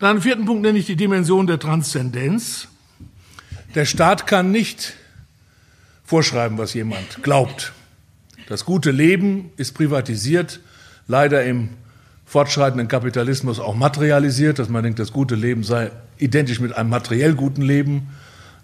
Dann 0.00 0.12
einen 0.12 0.22
vierten 0.22 0.46
Punkt 0.46 0.62
nenne 0.62 0.78
ich 0.78 0.86
die 0.86 0.96
Dimension 0.96 1.46
der 1.46 1.58
Transzendenz. 1.58 2.68
Der 3.74 3.84
Staat 3.84 4.26
kann 4.26 4.50
nicht 4.50 4.94
vorschreiben, 6.04 6.56
was 6.56 6.72
jemand 6.72 7.22
glaubt. 7.22 7.72
Das 8.48 8.64
gute 8.64 8.90
Leben 8.90 9.50
ist 9.58 9.74
privatisiert, 9.74 10.60
leider 11.06 11.44
im 11.44 11.68
fortschreitenden 12.24 12.88
Kapitalismus 12.88 13.60
auch 13.60 13.74
materialisiert, 13.74 14.58
dass 14.58 14.70
man 14.70 14.82
denkt, 14.82 14.98
das 14.98 15.12
gute 15.12 15.34
Leben 15.34 15.64
sei 15.64 15.90
identisch 16.16 16.60
mit 16.60 16.74
einem 16.74 16.88
materiell 16.88 17.34
guten 17.34 17.62
Leben. 17.62 18.08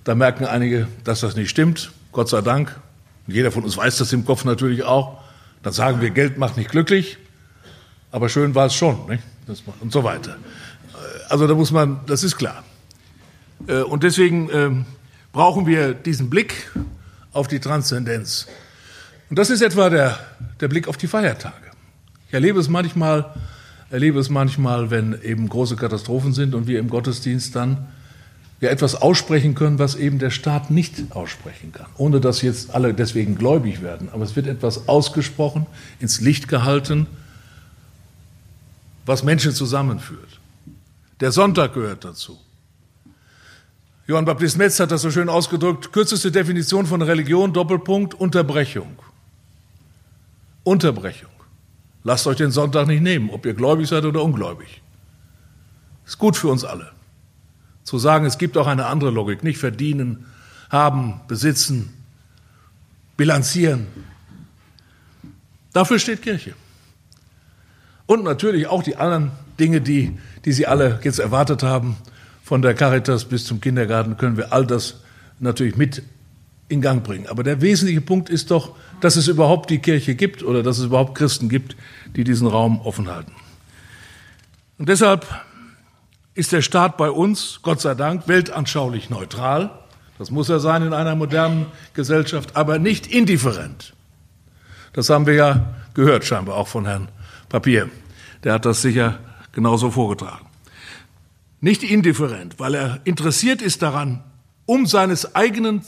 Da 0.05 0.15
merken 0.15 0.47
einige, 0.47 0.89
dass 1.05 1.21
das 1.21 1.37
nicht 1.37 1.51
stimmt, 1.51 1.93
Gott 2.13 2.31
sei 2.31 2.41
Dank. 2.41 2.81
Jeder 3.27 3.53
von 3.53 3.63
uns 3.63 3.77
weiß 3.77 3.99
das 3.99 4.13
im 4.15 4.25
Kopf 4.25 4.45
natürlich 4.45 4.85
auch. 4.85 5.21
Dann 5.63 5.75
sagen 5.75 6.01
wir, 6.01 6.11
Geld 6.11 6.39
macht 6.39 6.57
nicht 6.57 6.71
glücklich. 6.71 7.19
Aber 8.11 8.31
schön 8.31 8.55
war 8.55 8.67
es 8.67 8.75
schon, 8.75 9.07
nicht? 9.09 9.23
und 9.81 9.93
so 9.93 10.03
weiter. 10.03 10.37
Also 11.29 11.47
da 11.47 11.55
muss 11.55 11.71
man, 11.71 12.01
das 12.07 12.23
ist 12.23 12.37
klar. 12.37 12.65
Äh, 13.67 13.83
und 13.83 14.03
deswegen 14.03 14.49
ähm, 14.53 14.85
brauchen 15.33 15.67
wir 15.67 15.95
diesen 15.95 16.31
Blick 16.31 16.71
auf 17.33 17.49
die 17.49 17.61
Transzendenz. 17.61 18.47
Und 19.29 19.39
das 19.39 19.51
ist 19.51 19.61
etwa 19.61 19.91
der, 19.91 20.19
der 20.61 20.69
Blick 20.69 20.89
auf 20.89 20.97
die 20.97 21.07
Feiertage. 21.07 21.55
Ich 22.29 22.35
erlebe 22.35 22.59
es 22.61 22.69
manchmal, 22.69 23.35
erlebe 23.91 24.19
es 24.19 24.31
manchmal, 24.31 24.91
wenn 24.91 25.21
eben 25.23 25.49
große 25.49 25.77
Katastrophen 25.77 26.33
sind 26.33 26.55
und 26.55 26.67
wir 26.67 26.79
im 26.79 26.89
Gottesdienst 26.89 27.55
dann 27.55 27.87
ja 28.61 28.71
etwas 28.71 28.95
aussprechen 28.95 29.55
können, 29.55 29.79
was 29.79 29.95
eben 29.97 30.19
der 30.19 30.31
Staat 30.31 30.71
nicht 30.71 30.95
aussprechen 31.11 31.73
kann, 31.73 31.87
ohne 31.99 32.21
dass 32.21 32.43
jetzt 32.43 32.75
alle 32.75 32.95
deswegen 32.95 33.37
gläubig 33.37 33.83
werden. 33.83 34.09
Aber 34.13 34.25
es 34.25 34.35
wird 34.35 34.47
etwas 34.47 34.89
ausgesprochen, 34.89 35.67
ins 36.01 36.21
Licht 36.21 36.49
gehalten, 36.49 37.07
was 39.05 39.23
Menschen 39.23 39.53
zusammenführt. 39.53 40.36
Der 41.21 41.33
Sonntag 41.33 41.75
gehört 41.75 42.05
dazu. 42.05 42.39
Johann 44.07 44.25
Baptist 44.25 44.57
Metz 44.59 44.79
hat 44.79 44.91
das 44.91 45.03
so 45.03 45.11
schön 45.11 45.29
ausgedrückt, 45.29 45.93
kürzeste 45.93 46.31
Definition 46.31 46.87
von 46.87 47.03
Religion, 47.03 47.53
Doppelpunkt, 47.53 48.15
Unterbrechung. 48.15 48.99
Unterbrechung. 50.63 51.31
Lasst 52.05 52.27
euch 52.27 52.37
den 52.37 52.53
Sonntag 52.53 52.87
nicht 52.87 53.03
nehmen, 53.03 53.31
ob 53.31 53.47
ihr 53.47 53.55
gläubig 53.55 53.89
seid 53.89 54.05
oder 54.05 54.23
ungläubig. 54.23 54.81
Ist 56.07 56.19
gut 56.19 56.37
für 56.37 56.49
uns 56.49 56.65
alle. 56.65 56.93
Zu 57.83 57.99
sagen, 57.99 58.27
es 58.27 58.39
gibt 58.39 58.57
auch 58.57 58.69
eine 58.69 58.87
andere 58.87 59.11
Logik, 59.11 59.43
nicht 59.43 59.59
verdienen, 59.59 60.27
haben, 60.71 61.21
besitzen, 61.27 61.93
bilanzieren. 63.17 63.89
Dafür 65.73 65.99
steht 65.99 66.23
Kirche. 66.23 66.55
Und 68.07 68.23
natürlich 68.23 68.69
auch 68.69 68.85
die 68.85 68.97
anderen 68.97 69.33
Dinge, 69.59 69.81
die, 69.81 70.17
die 70.45 70.53
Sie 70.53 70.67
alle 70.67 71.01
jetzt 71.03 71.19
erwartet 71.19 71.63
haben, 71.63 71.97
von 72.43 72.63
der 72.63 72.75
Caritas 72.75 73.25
bis 73.25 73.45
zum 73.45 73.61
Kindergarten 73.61 74.17
können 74.17 74.37
wir 74.37 74.53
all 74.53 74.67
das 74.67 75.01
natürlich 75.41 75.77
mit 75.77 76.03
in 76.69 76.81
Gang 76.81 77.03
bringen. 77.05 77.27
Aber 77.27 77.43
der 77.43 77.61
wesentliche 77.61 78.01
Punkt 78.01 78.29
ist 78.29 78.51
doch, 78.51 78.75
dass 79.01 79.17
es 79.17 79.29
überhaupt 79.29 79.71
die 79.71 79.79
Kirche 79.79 80.15
gibt 80.15 80.43
oder 80.43 80.63
dass 80.63 80.79
es 80.79 80.87
überhaupt 80.87 81.17
Christen 81.17 81.49
gibt, 81.49 81.77
die 82.15 82.25
diesen 82.25 82.47
Raum 82.47 82.81
offen 82.81 83.09
halten. 83.09 83.33
Und 84.79 84.89
deshalb 84.89 85.27
ist 86.35 86.53
der 86.53 86.63
Staat 86.63 86.97
bei 86.97 87.11
uns, 87.11 87.61
Gott 87.63 87.81
sei 87.81 87.95
Dank, 87.95 88.29
weltanschaulich 88.29 89.11
neutral. 89.11 89.71
Das 90.19 90.31
muss 90.31 90.49
er 90.49 90.61
sein 90.61 90.83
in 90.83 90.93
einer 90.93 91.15
modernen 91.15 91.67
Gesellschaft, 91.95 92.57
aber 92.57 92.79
nicht 92.79 93.07
indifferent. 93.07 93.95
Das 94.93 95.11
haben 95.11 95.27
wir 95.27 95.35
ja 95.35 95.75
gehört, 95.95 96.25
scheinbar 96.25 96.57
auch 96.57 96.69
von 96.69 96.87
Herrn 96.87 97.09
Papier. 97.49 97.89
Der 98.45 98.55
hat 98.55 98.65
das 98.65 98.83
sicher 98.83 99.19
genauso 99.57 99.91
vorgetragen 99.91 100.47
nicht 101.61 101.83
indifferent, 101.83 102.59
weil 102.59 102.75
er 102.75 103.01
interessiert 103.05 103.63
ist 103.63 103.83
daran, 103.83 104.23
um 104.67 104.87
seines 104.87 105.35
eigenen, 105.35 105.83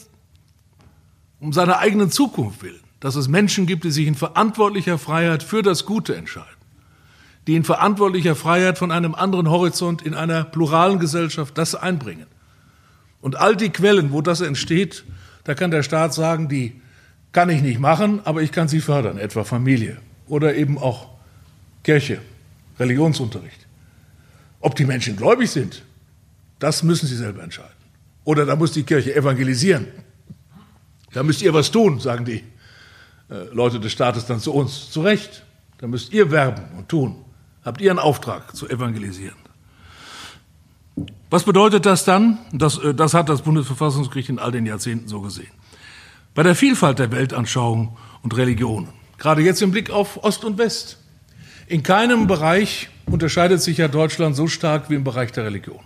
um 1.41 1.53
seiner 1.53 1.79
eigenen 1.79 2.11
Zukunft 2.11 2.63
willen, 2.63 2.81
dass 3.01 3.17
es 3.17 3.29
Menschen 3.29 3.67
gibt, 3.67 3.85
die 3.85 3.91
sich 3.91 4.07
in 4.07 4.15
verantwortlicher 4.15 4.99
Freiheit 4.99 5.43
für 5.43 5.63
das 5.63 5.85
Gute 5.85 6.17
entscheiden, 6.17 6.49
die 7.47 7.55
in 7.55 7.65
verantwortlicher 7.65 8.35
Freiheit 8.35 8.79
von 8.79 8.91
einem 8.91 9.15
anderen 9.15 9.49
Horizont 9.49 10.03
in 10.03 10.15
einer 10.15 10.45
pluralen 10.45 10.99
Gesellschaft 10.99 11.57
das 11.57 11.75
einbringen. 11.75 12.27
Und 13.21 13.37
all 13.37 13.57
die 13.57 13.71
Quellen, 13.71 14.13
wo 14.13 14.23
das 14.23 14.41
entsteht, 14.41 15.05
da 15.45 15.55
kann 15.55 15.71
der 15.71 15.83
Staat 15.83 16.15
sagen, 16.15 16.49
die 16.49 16.81
kann 17.33 17.51
ich 17.51 17.63
nicht 17.63 17.79
machen, 17.79 18.21
aber 18.25 18.43
ich 18.43 18.53
kann 18.53 18.69
sie 18.69 18.81
fördern, 18.81 19.19
etwa 19.19 19.45
Familie 19.45 19.99
oder 20.27 20.55
eben 20.55 20.79
auch 20.79 21.09
Kirche, 21.85 22.21
Religionsunterricht. 22.79 23.67
Ob 24.61 24.75
die 24.75 24.85
Menschen 24.85 25.17
gläubig 25.17 25.51
sind, 25.51 25.83
das 26.59 26.83
müssen 26.83 27.07
sie 27.07 27.17
selber 27.17 27.43
entscheiden. 27.43 27.73
Oder 28.25 28.45
da 28.45 28.57
muss 28.57 28.73
die 28.73 28.83
Kirche 28.83 29.15
evangelisieren. 29.15 29.87
Da 31.13 31.23
müsst 31.23 31.43
ihr 31.43 31.55
was 31.55 31.71
tun, 31.71 32.01
sagen 32.01 32.25
die 32.25 32.45
äh, 33.31 33.45
Leute 33.53 33.81
des 33.81 33.93
Staates 33.93 34.27
dann 34.27 34.41
zu 34.41 34.53
uns. 34.53 34.91
Zu 34.91 35.01
Recht. 35.03 35.45
Da 35.79 35.87
müsst 35.87 36.13
ihr 36.13 36.31
werben 36.31 36.65
und 36.77 36.89
tun. 36.89 37.25
Habt 37.65 37.81
ihr 37.81 37.91
einen 37.91 37.99
Auftrag 37.99 38.55
zu 38.55 38.69
evangelisieren. 38.69 39.37
Was 41.31 41.45
bedeutet 41.45 41.87
das 41.87 42.05
dann? 42.05 42.39
Das, 42.53 42.79
äh, 42.79 42.95
das 42.95 43.15
hat 43.15 43.29
das 43.29 43.43
Bundesverfassungsgericht 43.43 44.29
in 44.29 44.39
all 44.39 44.53
den 44.53 44.67
Jahrzehnten 44.67 45.09
so 45.09 45.21
gesehen. 45.21 45.53
Bei 46.35 46.43
der 46.43 46.55
Vielfalt 46.55 46.99
der 46.99 47.11
Weltanschauung 47.11 47.97
und 48.23 48.37
Religionen, 48.37 48.89
gerade 49.19 49.43
jetzt 49.43 49.63
im 49.63 49.71
Blick 49.71 49.91
auf 49.91 50.23
Ost 50.23 50.45
und 50.45 50.59
West, 50.59 50.99
in 51.69 51.83
keinem 51.83 52.27
Bereich 52.27 52.89
unterscheidet 53.07 53.63
sich 53.63 53.79
ja 53.79 53.89
Deutschland 53.89 54.37
so 54.37 54.49
stark 54.49 54.91
wie 54.91 54.95
im 54.95 55.05
Bereich 55.05 55.33
der 55.33 55.45
Religion. 55.45 55.81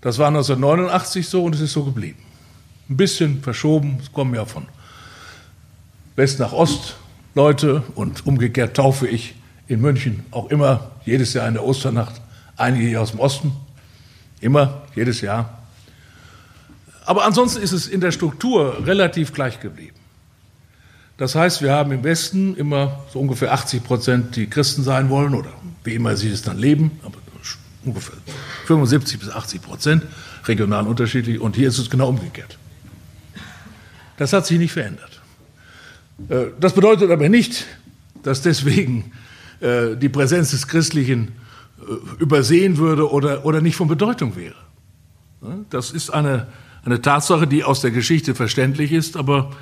Das 0.00 0.18
war 0.18 0.28
1989 0.28 1.28
so 1.28 1.44
und 1.44 1.54
es 1.54 1.60
ist 1.60 1.72
so 1.72 1.84
geblieben. 1.84 2.20
Ein 2.88 2.96
bisschen 2.96 3.42
verschoben, 3.42 3.98
es 4.00 4.12
kommen 4.12 4.34
ja 4.34 4.44
von 4.44 4.66
West 6.16 6.38
nach 6.38 6.52
Ost 6.52 6.96
Leute 7.34 7.82
und 7.94 8.26
umgekehrt 8.26 8.76
taufe 8.76 9.06
ich 9.06 9.34
in 9.66 9.80
München 9.80 10.24
auch 10.30 10.50
immer 10.50 10.90
jedes 11.04 11.34
Jahr 11.34 11.46
in 11.46 11.54
der 11.54 11.64
Osternacht 11.64 12.20
einige 12.56 12.86
hier 12.86 13.00
aus 13.00 13.12
dem 13.12 13.20
Osten. 13.20 13.52
Immer, 14.40 14.82
jedes 14.94 15.20
Jahr. 15.20 15.62
Aber 17.04 17.24
ansonsten 17.24 17.62
ist 17.62 17.72
es 17.72 17.86
in 17.86 18.00
der 18.00 18.12
Struktur 18.12 18.86
relativ 18.86 19.32
gleich 19.32 19.60
geblieben. 19.60 19.97
Das 21.18 21.34
heißt, 21.34 21.62
wir 21.62 21.72
haben 21.72 21.92
im 21.92 22.04
Westen 22.04 22.56
immer 22.56 23.00
so 23.12 23.18
ungefähr 23.18 23.52
80 23.52 23.84
Prozent, 23.84 24.36
die 24.36 24.46
Christen 24.48 24.82
sein 24.82 25.10
wollen 25.10 25.34
oder 25.34 25.50
wie 25.84 25.94
immer 25.94 26.16
sie 26.16 26.30
es 26.30 26.42
dann 26.42 26.58
leben, 26.58 26.92
aber 27.04 27.18
ungefähr 27.84 28.14
75 28.66 29.18
bis 29.20 29.30
80 29.30 29.62
Prozent, 29.62 30.02
regional 30.46 30.86
unterschiedlich. 30.86 31.40
Und 31.40 31.56
hier 31.56 31.68
ist 31.68 31.78
es 31.78 31.90
genau 31.90 32.08
umgekehrt. 32.08 32.58
Das 34.16 34.32
hat 34.32 34.46
sich 34.46 34.58
nicht 34.58 34.72
verändert. 34.72 35.20
Äh, 36.28 36.46
das 36.60 36.72
bedeutet 36.74 37.10
aber 37.10 37.28
nicht, 37.28 37.66
dass 38.22 38.42
deswegen 38.42 39.12
äh, 39.60 39.96
die 39.96 40.08
Präsenz 40.08 40.50
des 40.50 40.68
Christlichen 40.68 41.32
äh, 41.80 42.22
übersehen 42.22 42.76
würde 42.76 43.10
oder, 43.10 43.44
oder 43.44 43.60
nicht 43.60 43.76
von 43.76 43.88
Bedeutung 43.88 44.36
wäre. 44.36 44.56
Das 45.70 45.92
ist 45.92 46.10
eine, 46.10 46.48
eine 46.84 47.00
Tatsache, 47.00 47.46
die 47.46 47.62
aus 47.62 47.80
der 47.80 47.92
Geschichte 47.92 48.34
verständlich 48.34 48.92
ist, 48.92 49.16
aber 49.16 49.52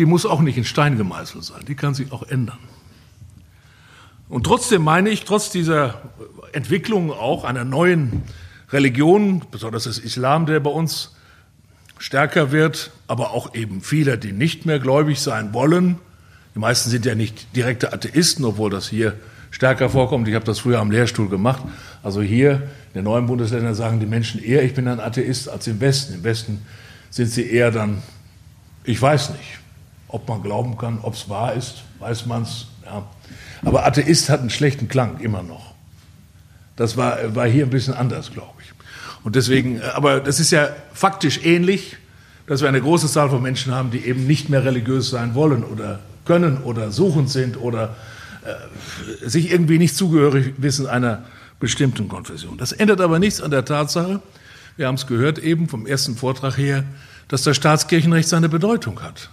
die 0.00 0.06
muss 0.06 0.24
auch 0.24 0.40
nicht 0.40 0.56
in 0.56 0.64
Stein 0.64 0.96
gemeißelt 0.96 1.44
sein, 1.44 1.60
die 1.68 1.74
kann 1.74 1.92
sich 1.92 2.10
auch 2.10 2.22
ändern. 2.22 2.56
Und 4.30 4.44
trotzdem 4.44 4.80
meine 4.80 5.10
ich, 5.10 5.26
trotz 5.26 5.50
dieser 5.50 6.00
Entwicklung 6.52 7.12
auch 7.12 7.44
einer 7.44 7.64
neuen 7.64 8.22
Religion, 8.70 9.42
besonders 9.50 9.84
des 9.84 9.98
Islam, 9.98 10.46
der 10.46 10.58
bei 10.60 10.70
uns 10.70 11.14
stärker 11.98 12.50
wird, 12.50 12.92
aber 13.08 13.32
auch 13.32 13.54
eben 13.54 13.82
vieler, 13.82 14.16
die 14.16 14.32
nicht 14.32 14.64
mehr 14.64 14.78
gläubig 14.78 15.20
sein 15.20 15.52
wollen. 15.52 15.98
Die 16.54 16.60
meisten 16.60 16.88
sind 16.88 17.04
ja 17.04 17.14
nicht 17.14 17.54
direkte 17.54 17.92
Atheisten, 17.92 18.46
obwohl 18.46 18.70
das 18.70 18.88
hier 18.88 19.16
stärker 19.50 19.90
vorkommt. 19.90 20.26
Ich 20.28 20.34
habe 20.34 20.46
das 20.46 20.60
früher 20.60 20.78
am 20.78 20.90
Lehrstuhl 20.90 21.28
gemacht. 21.28 21.62
Also 22.02 22.22
hier 22.22 22.52
in 22.52 22.94
den 22.94 23.04
neuen 23.04 23.26
Bundesländern 23.26 23.74
sagen 23.74 24.00
die 24.00 24.06
Menschen 24.06 24.42
eher, 24.42 24.62
ich 24.62 24.72
bin 24.72 24.88
ein 24.88 24.98
Atheist, 24.98 25.50
als 25.50 25.66
im 25.66 25.78
Westen. 25.78 26.14
Im 26.14 26.24
Westen 26.24 26.64
sind 27.10 27.26
sie 27.26 27.50
eher 27.50 27.70
dann, 27.70 28.02
ich 28.84 29.02
weiß 29.02 29.32
nicht. 29.32 29.60
Ob 30.12 30.28
man 30.28 30.42
glauben 30.42 30.76
kann, 30.76 30.98
ob 31.02 31.14
es 31.14 31.28
wahr 31.28 31.54
ist, 31.54 31.82
weiß 31.98 32.26
man 32.26 32.42
es. 32.42 32.66
Ja. 32.84 33.04
Aber 33.62 33.86
Atheist 33.86 34.28
hat 34.28 34.40
einen 34.40 34.50
schlechten 34.50 34.88
Klang, 34.88 35.20
immer 35.20 35.42
noch. 35.42 35.74
Das 36.76 36.96
war, 36.96 37.34
war 37.34 37.46
hier 37.46 37.66
ein 37.66 37.70
bisschen 37.70 37.94
anders, 37.94 38.32
glaube 38.32 38.54
ich. 38.62 38.72
Und 39.22 39.36
deswegen, 39.36 39.80
äh, 39.80 39.84
aber 39.94 40.20
das 40.20 40.40
ist 40.40 40.50
ja 40.50 40.68
faktisch 40.92 41.44
ähnlich, 41.44 41.96
dass 42.46 42.62
wir 42.62 42.68
eine 42.68 42.80
große 42.80 43.06
Zahl 43.06 43.30
von 43.30 43.42
Menschen 43.42 43.72
haben, 43.74 43.90
die 43.90 44.04
eben 44.04 44.26
nicht 44.26 44.48
mehr 44.48 44.64
religiös 44.64 45.10
sein 45.10 45.34
wollen 45.34 45.62
oder 45.62 46.00
können 46.24 46.58
oder 46.58 46.90
suchend 46.90 47.30
sind 47.30 47.56
oder 47.60 47.96
äh, 48.44 49.28
sich 49.28 49.52
irgendwie 49.52 49.78
nicht 49.78 49.94
zugehörig 49.94 50.54
wissen 50.56 50.86
einer 50.86 51.24
bestimmten 51.60 52.08
Konfession. 52.08 52.56
Das 52.56 52.72
ändert 52.72 53.00
aber 53.00 53.18
nichts 53.18 53.40
an 53.40 53.50
der 53.50 53.64
Tatsache, 53.64 54.20
wir 54.76 54.86
haben 54.86 54.94
es 54.94 55.06
gehört 55.06 55.38
eben 55.38 55.68
vom 55.68 55.86
ersten 55.86 56.16
Vortrag 56.16 56.56
her, 56.56 56.84
dass 57.28 57.42
das 57.42 57.56
Staatskirchenrecht 57.56 58.28
seine 58.28 58.48
Bedeutung 58.48 59.02
hat. 59.02 59.30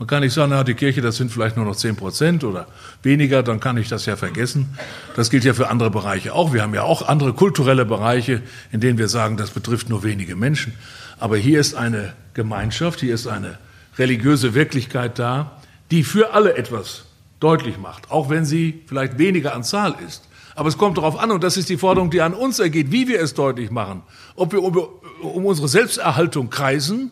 Man 0.00 0.06
kann 0.06 0.22
nicht 0.22 0.32
sagen, 0.32 0.52
na, 0.52 0.64
die 0.64 0.72
Kirche, 0.72 1.02
das 1.02 1.16
sind 1.16 1.30
vielleicht 1.30 1.58
nur 1.58 1.66
noch 1.66 1.76
zehn 1.76 1.94
Prozent 1.94 2.42
oder 2.42 2.66
weniger, 3.02 3.42
dann 3.42 3.60
kann 3.60 3.76
ich 3.76 3.90
das 3.90 4.06
ja 4.06 4.16
vergessen. 4.16 4.74
Das 5.14 5.28
gilt 5.28 5.44
ja 5.44 5.52
für 5.52 5.68
andere 5.68 5.90
Bereiche 5.90 6.32
auch. 6.32 6.54
Wir 6.54 6.62
haben 6.62 6.72
ja 6.72 6.84
auch 6.84 7.06
andere 7.06 7.34
kulturelle 7.34 7.84
Bereiche, 7.84 8.40
in 8.72 8.80
denen 8.80 8.96
wir 8.96 9.08
sagen, 9.08 9.36
das 9.36 9.50
betrifft 9.50 9.90
nur 9.90 10.02
wenige 10.02 10.36
Menschen. 10.36 10.72
Aber 11.18 11.36
hier 11.36 11.60
ist 11.60 11.74
eine 11.74 12.14
Gemeinschaft, 12.32 13.00
hier 13.00 13.14
ist 13.14 13.26
eine 13.26 13.58
religiöse 13.98 14.54
Wirklichkeit 14.54 15.18
da, 15.18 15.60
die 15.90 16.02
für 16.02 16.32
alle 16.32 16.56
etwas 16.56 17.04
deutlich 17.38 17.76
macht, 17.76 18.10
auch 18.10 18.30
wenn 18.30 18.46
sie 18.46 18.82
vielleicht 18.86 19.18
weniger 19.18 19.54
an 19.54 19.64
Zahl 19.64 19.96
ist. 20.08 20.22
Aber 20.54 20.70
es 20.70 20.78
kommt 20.78 20.96
darauf 20.96 21.18
an, 21.18 21.30
und 21.30 21.44
das 21.44 21.58
ist 21.58 21.68
die 21.68 21.76
Forderung, 21.76 22.08
die 22.08 22.22
an 22.22 22.32
uns 22.32 22.58
ergeht, 22.58 22.90
wie 22.90 23.06
wir 23.06 23.20
es 23.20 23.34
deutlich 23.34 23.70
machen. 23.70 24.00
Ob 24.34 24.52
wir 24.52 24.62
um, 24.62 24.78
um 25.20 25.44
unsere 25.44 25.68
Selbsterhaltung 25.68 26.48
kreisen 26.48 27.10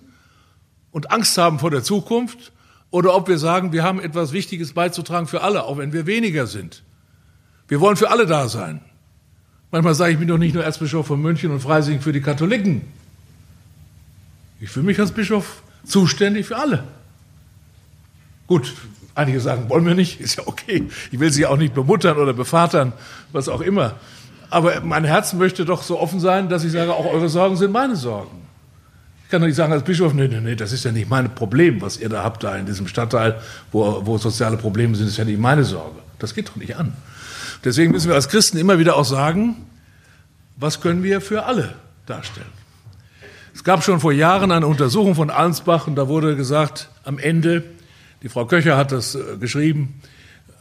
und 0.90 1.10
Angst 1.10 1.36
haben 1.36 1.58
vor 1.58 1.70
der 1.70 1.82
Zukunft 1.82 2.50
oder 2.90 3.14
ob 3.14 3.28
wir 3.28 3.38
sagen, 3.38 3.72
wir 3.72 3.82
haben 3.82 4.00
etwas 4.00 4.32
Wichtiges 4.32 4.72
beizutragen 4.72 5.26
für 5.26 5.42
alle, 5.42 5.64
auch 5.64 5.78
wenn 5.78 5.92
wir 5.92 6.06
weniger 6.06 6.46
sind. 6.46 6.82
Wir 7.68 7.80
wollen 7.80 7.96
für 7.96 8.10
alle 8.10 8.26
da 8.26 8.48
sein. 8.48 8.80
Manchmal 9.70 9.94
sage 9.94 10.12
ich, 10.12 10.18
bin 10.18 10.28
doch 10.28 10.38
nicht 10.38 10.54
nur 10.54 10.64
Erzbischof 10.64 11.06
von 11.06 11.20
München 11.20 11.50
und 11.50 11.60
Freising 11.60 12.00
für 12.00 12.12
die 12.12 12.22
Katholiken. 12.22 12.82
Ich 14.60 14.70
fühle 14.70 14.86
mich 14.86 14.98
als 14.98 15.12
Bischof 15.12 15.62
zuständig 15.84 16.46
für 16.46 16.56
alle. 16.56 16.84
Gut, 18.46 18.74
einige 19.14 19.40
sagen, 19.40 19.68
wollen 19.68 19.84
wir 19.84 19.94
nicht, 19.94 20.20
ist 20.20 20.36
ja 20.36 20.46
okay. 20.46 20.88
Ich 21.12 21.20
will 21.20 21.30
sie 21.30 21.44
auch 21.44 21.58
nicht 21.58 21.74
bemuttern 21.74 22.16
oder 22.16 22.32
bevatern, 22.32 22.94
was 23.32 23.50
auch 23.50 23.60
immer. 23.60 23.96
Aber 24.48 24.80
mein 24.80 25.04
Herz 25.04 25.34
möchte 25.34 25.66
doch 25.66 25.82
so 25.82 26.00
offen 26.00 26.20
sein, 26.20 26.48
dass 26.48 26.64
ich 26.64 26.72
sage, 26.72 26.94
auch 26.94 27.04
eure 27.04 27.28
Sorgen 27.28 27.56
sind 27.56 27.70
meine 27.70 27.96
Sorgen. 27.96 28.47
Ich 29.28 29.30
kann 29.30 29.42
doch 29.42 29.46
nicht 29.46 29.56
sagen 29.56 29.74
als 29.74 29.82
Bischof, 29.82 30.14
nee, 30.14 30.26
nee, 30.26 30.40
nee, 30.40 30.54
das 30.54 30.72
ist 30.72 30.86
ja 30.86 30.90
nicht 30.90 31.10
mein 31.10 31.34
Problem, 31.34 31.82
was 31.82 31.98
ihr 31.98 32.08
da 32.08 32.24
habt, 32.24 32.42
da 32.44 32.56
in 32.56 32.64
diesem 32.64 32.88
Stadtteil, 32.88 33.38
wo, 33.70 34.06
wo 34.06 34.16
soziale 34.16 34.56
Probleme 34.56 34.96
sind, 34.96 35.06
ist 35.06 35.18
ja 35.18 35.26
nicht 35.26 35.38
meine 35.38 35.64
Sorge. 35.64 35.98
Das 36.18 36.32
geht 36.32 36.48
doch 36.48 36.56
nicht 36.56 36.76
an. 36.76 36.96
Deswegen 37.62 37.92
müssen 37.92 38.08
wir 38.08 38.14
als 38.14 38.30
Christen 38.30 38.56
immer 38.56 38.78
wieder 38.78 38.96
auch 38.96 39.04
sagen, 39.04 39.66
was 40.56 40.80
können 40.80 41.02
wir 41.02 41.20
für 41.20 41.44
alle 41.44 41.74
darstellen. 42.06 42.46
Es 43.54 43.62
gab 43.64 43.84
schon 43.84 44.00
vor 44.00 44.12
Jahren 44.12 44.50
eine 44.50 44.66
Untersuchung 44.66 45.14
von 45.14 45.28
Allensbach 45.28 45.86
und 45.86 45.96
da 45.96 46.08
wurde 46.08 46.34
gesagt, 46.34 46.88
am 47.04 47.18
Ende, 47.18 47.64
die 48.22 48.30
Frau 48.30 48.46
Köcher 48.46 48.78
hat 48.78 48.92
das 48.92 49.14
äh, 49.14 49.36
geschrieben, 49.38 50.00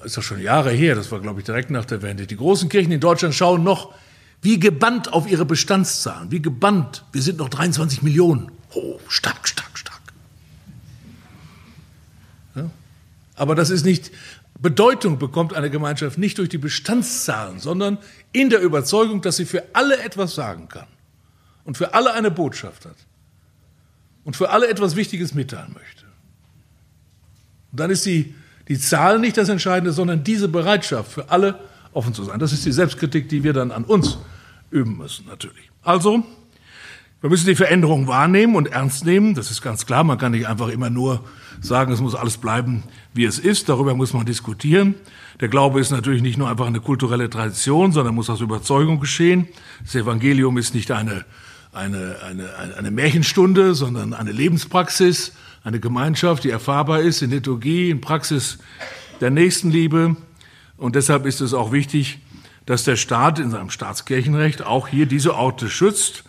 ist 0.04 0.18
doch 0.18 0.24
schon 0.24 0.42
Jahre 0.42 0.72
her, 0.72 0.94
das 0.94 1.10
war 1.10 1.22
glaube 1.22 1.40
ich 1.40 1.46
direkt 1.46 1.72
nach 1.72 1.86
der 1.86 2.02
Wende. 2.02 2.28
Die 2.28 2.36
großen 2.36 2.68
Kirchen 2.68 2.92
in 2.92 3.00
Deutschland 3.00 3.34
schauen 3.34 3.64
noch 3.64 3.94
wie 4.42 4.60
gebannt 4.60 5.14
auf 5.14 5.26
ihre 5.32 5.46
Bestandszahlen, 5.46 6.32
wie 6.32 6.42
gebannt. 6.42 7.06
Wir 7.14 7.22
sind 7.22 7.38
noch 7.38 7.48
23 7.48 8.02
Millionen. 8.02 8.52
Oh, 8.78 9.00
stark, 9.08 9.48
stark, 9.48 9.76
stark. 9.76 10.02
Ja? 12.56 12.70
Aber 13.36 13.56
das 13.56 13.72
ist 13.72 13.86
nicht, 13.86 14.12
Bedeutung 14.60 15.18
bekommt 15.18 15.54
eine 15.54 15.70
Gemeinschaft 15.70 16.18
nicht 16.18 16.38
durch 16.38 16.50
die 16.50 16.58
Bestandszahlen, 16.58 17.60
sondern 17.60 17.98
in 18.34 18.50
der 18.50 18.62
Überzeugung, 18.62 19.22
dass 19.22 19.38
sie 19.38 19.46
für 19.46 19.64
alle 19.74 20.00
etwas 20.00 20.36
sagen 20.36 20.68
kann 20.68 20.88
und 21.64 21.78
für 21.78 21.94
alle 21.94 22.14
eine 22.14 22.30
Botschaft 22.30 22.86
hat 22.86 22.96
und 24.24 24.36
für 24.36 24.52
alle 24.52 24.68
etwas 24.68 24.96
Wichtiges 24.96 25.34
mitteilen 25.34 25.74
möchte. 25.74 26.06
Und 27.72 27.80
dann 27.80 27.90
ist 27.90 28.06
die, 28.06 28.36
die 28.68 28.80
Zahl 28.80 29.20
nicht 29.20 29.38
das 29.38 29.50
Entscheidende, 29.50 29.92
sondern 29.92 30.24
diese 30.24 30.48
Bereitschaft 30.48 31.12
für 31.12 31.30
alle 31.32 31.60
offen 31.94 32.14
zu 32.14 32.24
sein. 32.24 32.40
Das 32.40 32.54
ist 32.54 32.66
die 32.66 32.72
Selbstkritik, 32.72 33.30
die 33.30 33.44
wir 33.44 33.54
dann 33.54 33.72
an 33.72 33.84
uns 33.84 34.18
üben 34.70 34.98
müssen, 34.98 35.26
natürlich. 35.26 35.72
Also, 35.82 36.24
wir 37.20 37.32
müssen 37.32 37.48
die 37.48 37.56
Veränderung 37.56 38.08
wahrnehmen 38.08 38.56
und 38.56 38.68
ernst 38.68 39.04
nehmen. 39.04 39.34
Das 39.34 39.50
ist 39.50 39.64
ganz 39.64 39.88
klar. 39.88 40.04
Man 40.04 40.20
kann 40.20 40.34
nicht 40.34 40.48
einfach 40.48 40.68
immer 40.68 40.92
nur 40.92 41.24
sagen, 41.62 41.92
es 41.92 42.00
muss 42.00 42.14
alles 42.14 42.38
bleiben, 42.38 42.84
wie 43.16 43.26
es 43.26 43.40
ist. 43.40 43.70
Darüber 43.70 43.96
muss 43.96 44.14
man 44.14 44.28
diskutieren. 44.28 44.94
Der 45.40 45.48
Glaube 45.48 45.80
ist 45.80 45.90
natürlich 45.90 46.22
nicht 46.22 46.38
nur 46.38 46.48
einfach 46.48 46.68
eine 46.68 46.80
kulturelle 46.80 47.28
Tradition, 47.28 47.92
sondern 47.92 48.14
muss 48.14 48.30
aus 48.30 48.42
Überzeugung 48.42 49.00
geschehen. 49.00 49.48
Das 49.84 49.96
Evangelium 49.96 50.60
ist 50.60 50.76
nicht 50.76 50.92
eine, 50.92 51.26
eine, 51.74 52.18
eine, 52.24 52.78
eine 52.78 52.92
Märchenstunde, 52.92 53.74
sondern 53.74 54.14
eine 54.14 54.32
Lebenspraxis, 54.32 55.34
eine 55.64 55.80
Gemeinschaft, 55.80 56.44
die 56.44 56.52
erfahrbar 56.52 57.02
ist 57.02 57.24
in 57.24 57.32
Liturgie, 57.32 57.90
in 57.90 58.00
Praxis 58.00 58.60
der 59.22 59.32
Nächstenliebe. 59.32 60.16
Und 60.78 60.96
deshalb 60.96 61.26
ist 61.26 61.42
es 61.42 61.56
auch 61.56 61.72
wichtig, 61.72 62.20
dass 62.68 62.84
der 62.84 62.96
Staat 62.96 63.40
in 63.40 63.50
seinem 63.50 63.72
Staatskirchenrecht 63.72 64.62
auch 64.62 64.88
hier 64.88 65.08
diese 65.08 65.34
Orte 65.34 65.68
schützt 65.68 66.24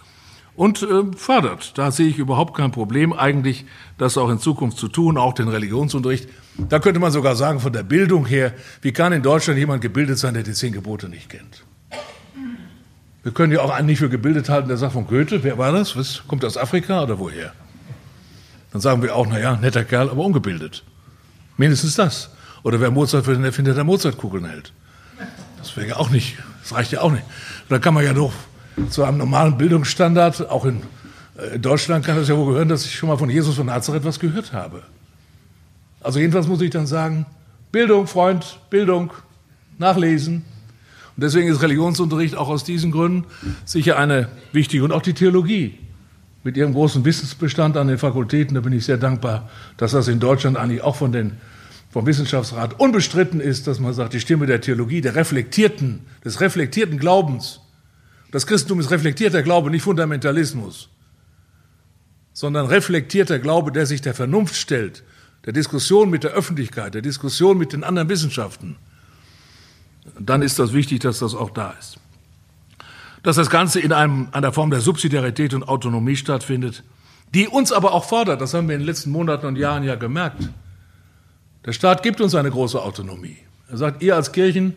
und 0.59 0.83
äh, 0.83 1.17
fördert. 1.17 1.79
Da 1.79 1.93
sehe 1.93 2.09
ich 2.09 2.19
überhaupt 2.19 2.57
kein 2.57 2.73
Problem, 2.73 3.13
eigentlich 3.13 3.65
das 3.97 4.19
auch 4.19 4.29
in 4.29 4.41
Zukunft 4.41 4.77
zu 4.77 4.89
tun, 4.89 5.17
auch 5.17 5.33
den 5.33 5.47
Religionsunterricht. 5.47 6.29
Da 6.57 6.81
könnte 6.81 6.99
man 6.99 7.13
sogar 7.13 7.37
sagen, 7.37 7.61
von 7.61 7.73
der 7.73 7.85
Bildung 7.85 8.27
her, 8.27 8.53
wie 8.83 8.91
kann 8.91 9.13
in 9.13 9.23
Deutschland 9.23 9.61
jemand 9.61 9.83
gebildet 9.83 10.19
sein, 10.19 10.35
der 10.35 10.43
die 10.43 10.53
zehn 10.53 10.73
Gebote 10.73 11.09
nicht 11.09 11.29
kennt? 11.29 11.63
Wir 13.23 13.31
können 13.31 13.53
ja 13.53 13.61
auch 13.61 13.71
einen 13.71 13.87
nicht 13.87 14.01
für 14.01 14.09
gebildet 14.09 14.49
halten, 14.49 14.67
der 14.67 14.77
sagt 14.77 14.95
von 14.95 15.07
Goethe, 15.07 15.45
wer 15.45 15.59
war 15.59 15.71
das? 15.71 15.97
Was, 15.97 16.25
kommt 16.27 16.45
aus 16.45 16.57
Afrika 16.57 17.05
oder 17.05 17.21
woher? 17.21 17.53
Dann 18.73 18.81
sagen 18.81 19.01
wir 19.01 19.15
auch, 19.15 19.29
naja, 19.29 19.57
netter 19.63 19.85
Kerl, 19.85 20.11
aber 20.11 20.25
ungebildet. 20.25 20.83
Mindestens 21.57 21.95
das. 21.95 22.31
Oder 22.65 22.81
wer 22.81 22.91
Mozart 22.91 23.27
für 23.27 23.33
den 23.33 23.45
Erfinder 23.45 23.75
der 23.75 23.85
Mozartkugeln 23.85 24.47
hält. 24.47 24.73
Das 25.59 25.77
wäre 25.77 25.87
ja 25.87 25.97
auch 25.99 26.11
nicht, 26.11 26.37
das 26.63 26.75
reicht 26.75 26.91
ja 26.91 27.01
auch 27.03 27.13
nicht. 27.13 27.25
Da 27.69 27.79
kann 27.79 27.95
man 27.95 28.05
ja 28.05 28.13
doch 28.13 28.33
zu 28.91 29.05
einem 29.05 29.18
normalen 29.18 29.59
Bildungsstandard, 29.59 30.49
auch 30.51 30.64
in 30.64 30.83
äh, 31.37 31.59
Deutschland 31.59 32.05
kann 32.05 32.16
das 32.16 32.29
ja 32.29 32.37
wohl 32.37 32.53
gehören, 32.53 32.68
dass 32.68 32.85
ich 32.85 32.95
schon 32.95 33.09
mal 33.09 33.16
von 33.16 33.31
Jesus 33.31 33.57
von 33.57 33.66
Nazareth 33.66 34.05
was 34.05 34.18
gehört 34.18 34.53
habe. 34.53 34.83
Also 36.01 36.18
jedenfalls 36.18 36.47
muss 36.47 36.61
ich 36.61 36.70
dann 36.70 36.87
sagen, 36.87 37.26
Bildung, 37.72 38.07
Freund, 38.07 38.61
Bildung, 38.70 39.12
nachlesen. 39.79 40.45
Und 41.16 41.24
deswegen 41.24 41.49
ist 41.49 41.62
Religionsunterricht 41.62 42.37
auch 42.37 42.49
aus 42.49 42.64
diesen 42.64 42.91
Gründen 42.91 43.24
sicher 43.64 43.99
eine 43.99 44.29
wichtige 44.53 44.85
und 44.85 44.93
auch 44.93 45.03
die 45.03 45.14
Theologie 45.14 45.79
mit 46.45 46.57
ihrem 46.57 46.72
großen 46.72 47.05
Wissensbestand 47.05 47.76
an 47.76 47.89
den 47.89 47.99
Fakultäten, 47.99 48.55
da 48.55 48.61
bin 48.61 48.72
ich 48.72 48.85
sehr 48.85 48.97
dankbar, 48.97 49.51
dass 49.76 49.93
das 49.93 50.09
in 50.09 50.20
Deutschland 50.20 50.57
eigentlich 50.57 50.83
auch 50.83 50.97
von 50.97 51.12
den, 51.12 51.33
vom 51.91 52.07
Wissenschaftsrat 52.07 52.79
unbestritten 52.79 53.41
ist, 53.41 53.66
dass 53.66 53.81
man 53.81 53.93
sagt, 53.93 54.14
die 54.14 54.20
Stimme 54.20 54.47
der 54.47 54.61
Theologie, 54.61 55.01
der 55.01 55.16
reflektierten, 55.16 56.01
des 56.24 56.41
reflektierten 56.41 56.99
Glaubens, 56.99 57.61
das 58.31 58.47
Christentum 58.47 58.81
ist 58.81 58.91
reflektierter 58.91 59.43
Glaube, 59.43 59.70
nicht 59.70 59.83
Fundamentalismus, 59.83 60.91
sondern 62.33 62.66
reflektierter 62.66 63.39
Glaube, 63.39 63.72
der 63.72 63.87
sich 63.87 64.01
der 64.01 64.14
Vernunft 64.14 64.57
stellt, 64.57 65.03
der 65.47 65.53
Diskussion 65.53 66.11
mit 66.11 66.24
der 66.24 66.33
Öffentlichkeit, 66.33 66.95
der 66.95 67.03
Diskussion 67.03 67.57
mit 67.57 67.72
den 67.72 67.85
anderen 67.85 68.09
Wissenschaften. 68.09 68.76
Dann 70.18 70.43
ist 70.43 70.59
das 70.59 70.72
wichtig, 70.72 71.01
dass 71.01 71.20
das 71.20 71.35
auch 71.35 71.51
da 71.51 71.70
ist. 71.79 71.99
Dass 73.22 73.37
das 73.37 73.51
Ganze 73.51 73.81
in 73.81 73.93
einem, 73.93 74.29
einer 74.33 74.53
Form 74.53 74.70
der 74.70 74.81
Subsidiarität 74.81 75.55
und 75.55 75.64
Autonomie 75.64 76.16
stattfindet, 76.16 76.85
die 77.35 77.49
uns 77.49 77.72
aber 77.72 77.93
auch 77.93 78.05
fordert, 78.05 78.41
das 78.41 78.55
haben 78.55 78.68
wir 78.68 78.74
in 78.74 78.83
den 78.83 78.87
letzten 78.87 79.11
Monaten 79.11 79.47
und 79.47 79.57
Jahren 79.57 79.85
ja 79.85 79.97
gemerkt. 79.97 80.49
Der 81.64 81.72
Staat 81.72 82.03
gibt 82.03 82.20
uns 82.20 82.35
eine 82.35 82.51
große 82.51 82.81
Autonomie. 82.81 83.37
Er 83.68 83.76
sagt, 83.76 84.03
ihr 84.03 84.16
als 84.16 84.33
Kirchen, 84.33 84.76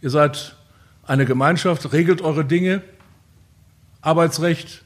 ihr 0.00 0.10
seid 0.10 0.56
eine 1.10 1.26
Gemeinschaft, 1.26 1.92
regelt 1.92 2.22
eure 2.22 2.44
Dinge, 2.44 2.82
Arbeitsrecht, 4.00 4.82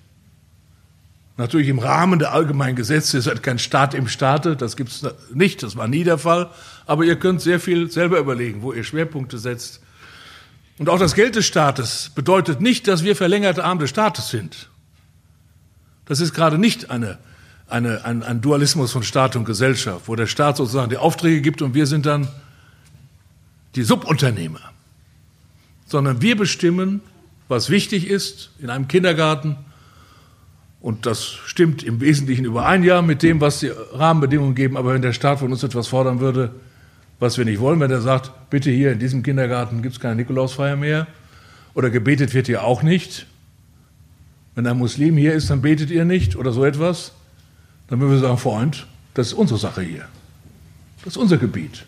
natürlich 1.37 1.69
im 1.69 1.79
Rahmen 1.79 2.19
der 2.19 2.33
allgemeinen 2.33 2.77
Gesetze, 2.77 3.19
ihr 3.19 3.23
seid 3.23 3.43
kein 3.43 3.59
Staat 3.59 3.93
im 3.93 4.09
Staate, 4.09 4.57
das 4.57 4.77
gibt 4.77 4.89
es 4.89 5.07
nicht, 5.35 5.63
das 5.63 5.77
war 5.77 5.87
nie 5.87 6.03
der 6.03 6.17
Fall, 6.17 6.49
aber 6.87 7.05
ihr 7.05 7.17
könnt 7.17 7.43
sehr 7.43 7.61
viel 7.61 7.91
selber 7.91 8.19
überlegen, 8.19 8.63
wo 8.63 8.73
ihr 8.73 8.85
Schwerpunkte 8.85 9.37
setzt. 9.37 9.83
Und 10.79 10.89
auch 10.89 10.99
das 10.99 11.15
Geld 11.15 11.37
des 11.37 11.45
Staates 11.45 12.11
bedeutet 12.15 12.63
nicht, 12.63 12.89
dass 12.89 13.05
wir 13.05 13.15
verlängerte 13.17 13.63
Arm 13.63 13.79
des 13.79 13.91
Staates 13.91 14.31
sind. 14.31 14.71
Das 16.07 16.21
ist 16.21 16.33
gerade 16.33 16.57
nicht 16.57 16.91
eine, 16.91 17.19
eine, 17.69 18.07
ein, 18.07 18.23
ein 18.23 18.41
Dualismus 18.41 18.93
von 18.93 19.03
Staat 19.03 19.37
und 19.37 19.45
Gesellschaft, 19.45 20.09
wo 20.09 20.17
der 20.17 20.27
Staat 20.27 20.57
sozusagen 20.57 20.89
die 20.89 20.97
Aufträge 20.97 21.43
gibt 21.43 21.61
und 21.61 21.75
wir 21.75 21.87
sind 21.87 22.07
dann 22.07 22.29
die 23.75 23.83
Subunternehmer 23.83 24.74
sondern 25.85 26.23
wir 26.23 26.37
bestimmen, 26.37 27.01
was 27.49 27.71
wichtig 27.71 28.09
ist 28.09 28.51
in 28.59 28.71
einem 28.71 28.89
Kindergarten. 28.89 29.57
Und 30.81 31.07
das 31.07 31.25
stimmt 31.25 31.83
im 31.83 32.01
Wesentlichen 32.01 32.45
überein, 32.45 32.83
ja, 32.83 33.03
mit 33.03 33.23
dem, 33.23 33.41
was 33.41 33.61
die 33.61 33.69
Rahmenbedingungen 33.93 34.55
geben. 34.55 34.77
Aber 34.77 34.95
wenn 34.95 35.03
der 35.03 35.13
Staat 35.13 35.39
von 35.39 35.51
uns 35.51 35.63
etwas 35.63 35.89
fordern 35.89 36.21
würde, 36.21 36.55
was 37.21 37.39
wir 37.39 37.45
nicht 37.45 37.61
wollen, 37.61 37.81
wenn 37.81 37.91
er 37.91 38.01
sagt, 38.01 38.51
bitte 38.51 38.71
hier 38.71 38.93
in 38.93 38.99
diesem 38.99 39.23
Kindergarten 39.23 39.83
gibt 39.83 39.95
es 39.95 40.01
keine 40.01 40.17
Nikolausfeier 40.17 40.77
mehr 40.77 41.07
oder 41.75 41.91
gebetet 41.91 42.35
wird 42.35 42.47
hier 42.47 42.65
auch 42.65 42.83
nicht. 42.83 43.27
Wenn 44.55 44.67
ein 44.67 44.79
Muslim 44.79 45.17
hier 45.17 45.35
ist, 45.35 45.51
dann 45.51 45.63
betet 45.63 45.91
ihr 45.91 46.05
nicht 46.05 46.37
oder 46.37 46.53
so 46.53 46.65
etwas. 46.65 47.13
Dann 47.89 48.01
würden 48.01 48.13
wir 48.13 48.19
sagen, 48.19 48.39
Freund, 48.39 48.87
das 49.15 49.29
ist 49.29 49.35
unsere 49.35 49.59
Sache 49.59 49.83
hier. 49.83 50.05
Das 51.05 51.15
ist 51.15 51.17
unser 51.17 51.37
Gebiet. 51.37 51.85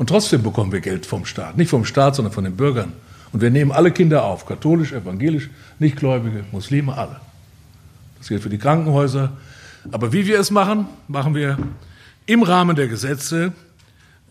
Und 0.00 0.06
trotzdem 0.06 0.42
bekommen 0.42 0.72
wir 0.72 0.80
Geld 0.80 1.04
vom 1.04 1.26
Staat. 1.26 1.58
Nicht 1.58 1.68
vom 1.68 1.84
Staat, 1.84 2.14
sondern 2.14 2.32
von 2.32 2.44
den 2.44 2.56
Bürgern. 2.56 2.94
Und 3.34 3.42
wir 3.42 3.50
nehmen 3.50 3.70
alle 3.70 3.90
Kinder 3.90 4.24
auf, 4.24 4.46
katholisch, 4.46 4.92
evangelisch, 4.92 5.50
Nichtgläubige, 5.78 6.42
Muslime, 6.52 6.96
alle. 6.96 7.20
Das 8.16 8.28
gilt 8.28 8.42
für 8.42 8.48
die 8.48 8.56
Krankenhäuser. 8.56 9.32
Aber 9.92 10.10
wie 10.14 10.26
wir 10.26 10.40
es 10.40 10.50
machen, 10.50 10.86
machen 11.06 11.34
wir 11.34 11.58
im 12.24 12.42
Rahmen 12.42 12.76
der 12.76 12.88
Gesetze 12.88 13.52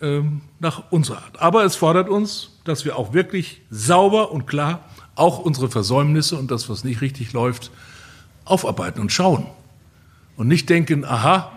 ähm, 0.01 0.41
nach 0.59 0.85
unserer 0.89 1.17
Art. 1.17 1.39
Aber 1.39 1.63
es 1.65 1.75
fordert 1.75 2.09
uns, 2.09 2.49
dass 2.63 2.83
wir 2.83 2.97
auch 2.97 3.13
wirklich 3.13 3.61
sauber 3.69 4.31
und 4.31 4.47
klar 4.47 4.79
auch 5.13 5.37
unsere 5.37 5.69
Versäumnisse 5.69 6.35
und 6.35 6.49
das, 6.49 6.67
was 6.67 6.83
nicht 6.83 7.01
richtig 7.01 7.31
läuft, 7.33 7.69
aufarbeiten 8.43 8.99
und 9.01 9.11
schauen. 9.11 9.45
Und 10.35 10.47
nicht 10.47 10.67
denken, 10.67 11.05
aha, 11.05 11.51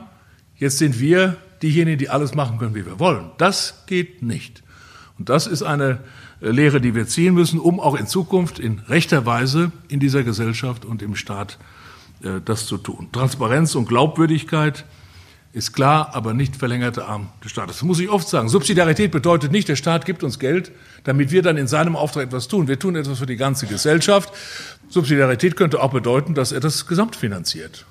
jetzt 0.59 0.77
sind 0.77 1.01
wir 1.01 1.39
diejenigen, 1.63 1.99
die 1.99 2.09
alles 2.09 2.35
machen 2.35 2.59
können, 2.59 2.75
wie 2.75 2.87
wir 2.87 2.99
wollen. 2.99 3.31
Das 3.39 3.85
geht 3.87 4.23
nicht. 4.23 4.63
Und 5.19 5.29
das 5.29 5.47
ist 5.47 5.63
eine 5.63 6.01
äh, 6.41 6.51
Lehre, 6.51 6.81
die 6.81 6.95
wir 6.95 7.07
ziehen 7.07 7.35
müssen, 7.35 7.61
um 7.61 7.81
auch 7.81 7.95
in 7.95 8.07
Zukunft 8.07 8.59
in 8.59 8.81
rechter 8.89 9.27
Weise 9.27 9.73
in 9.89 10.01
dieser 10.01 10.25
Gesellschaft 10.25 10.85
und 10.85 11.03
im 11.03 11.15
Staat 11.15 11.59
äh, 12.23 12.41
das 12.45 12.67
zu 12.67 12.79
tun. 12.79 13.09
Transparenz 13.13 13.75
und 13.75 13.89
Glaubwürdigkeit 13.89 14.85
ist 15.53 15.75
klar, 15.75 16.15
aber 16.15 16.33
nicht 16.33 16.57
verlängerte 16.57 17.05
Arm 17.05 17.29
des 17.45 17.51
Staates. 17.51 17.77
Das 17.77 17.83
muss 17.83 18.01
ich 18.01 18.09
oft 18.09 18.27
sagen. 18.27 18.49
Subsidiarität 18.49 19.11
bedeutet 19.11 19.53
nicht, 19.53 19.69
der 19.69 19.77
Staat 19.77 20.07
gibt 20.07 20.25
uns 20.25 20.39
Geld, 20.39 20.73
damit 21.05 21.31
wir 21.31 21.43
dann 21.43 21.59
in 21.59 21.67
seinem 21.67 21.95
Auftrag 21.95 22.25
etwas 22.25 22.49
tun. 22.49 22.69
Wir 22.69 22.79
tun 22.79 22.97
etwas 22.97 23.19
für 23.19 23.27
die 23.27 23.37
ganze 23.37 23.67
Gesellschaft. 23.67 24.33
Subsidiarität 24.89 25.57
könnte 25.57 25.83
auch 25.83 25.93
bedeuten, 25.93 26.35
dass 26.35 26.53
er 26.53 26.61
das 26.61 26.87
Gesamt 26.87 27.17
finanziert. 27.17 27.85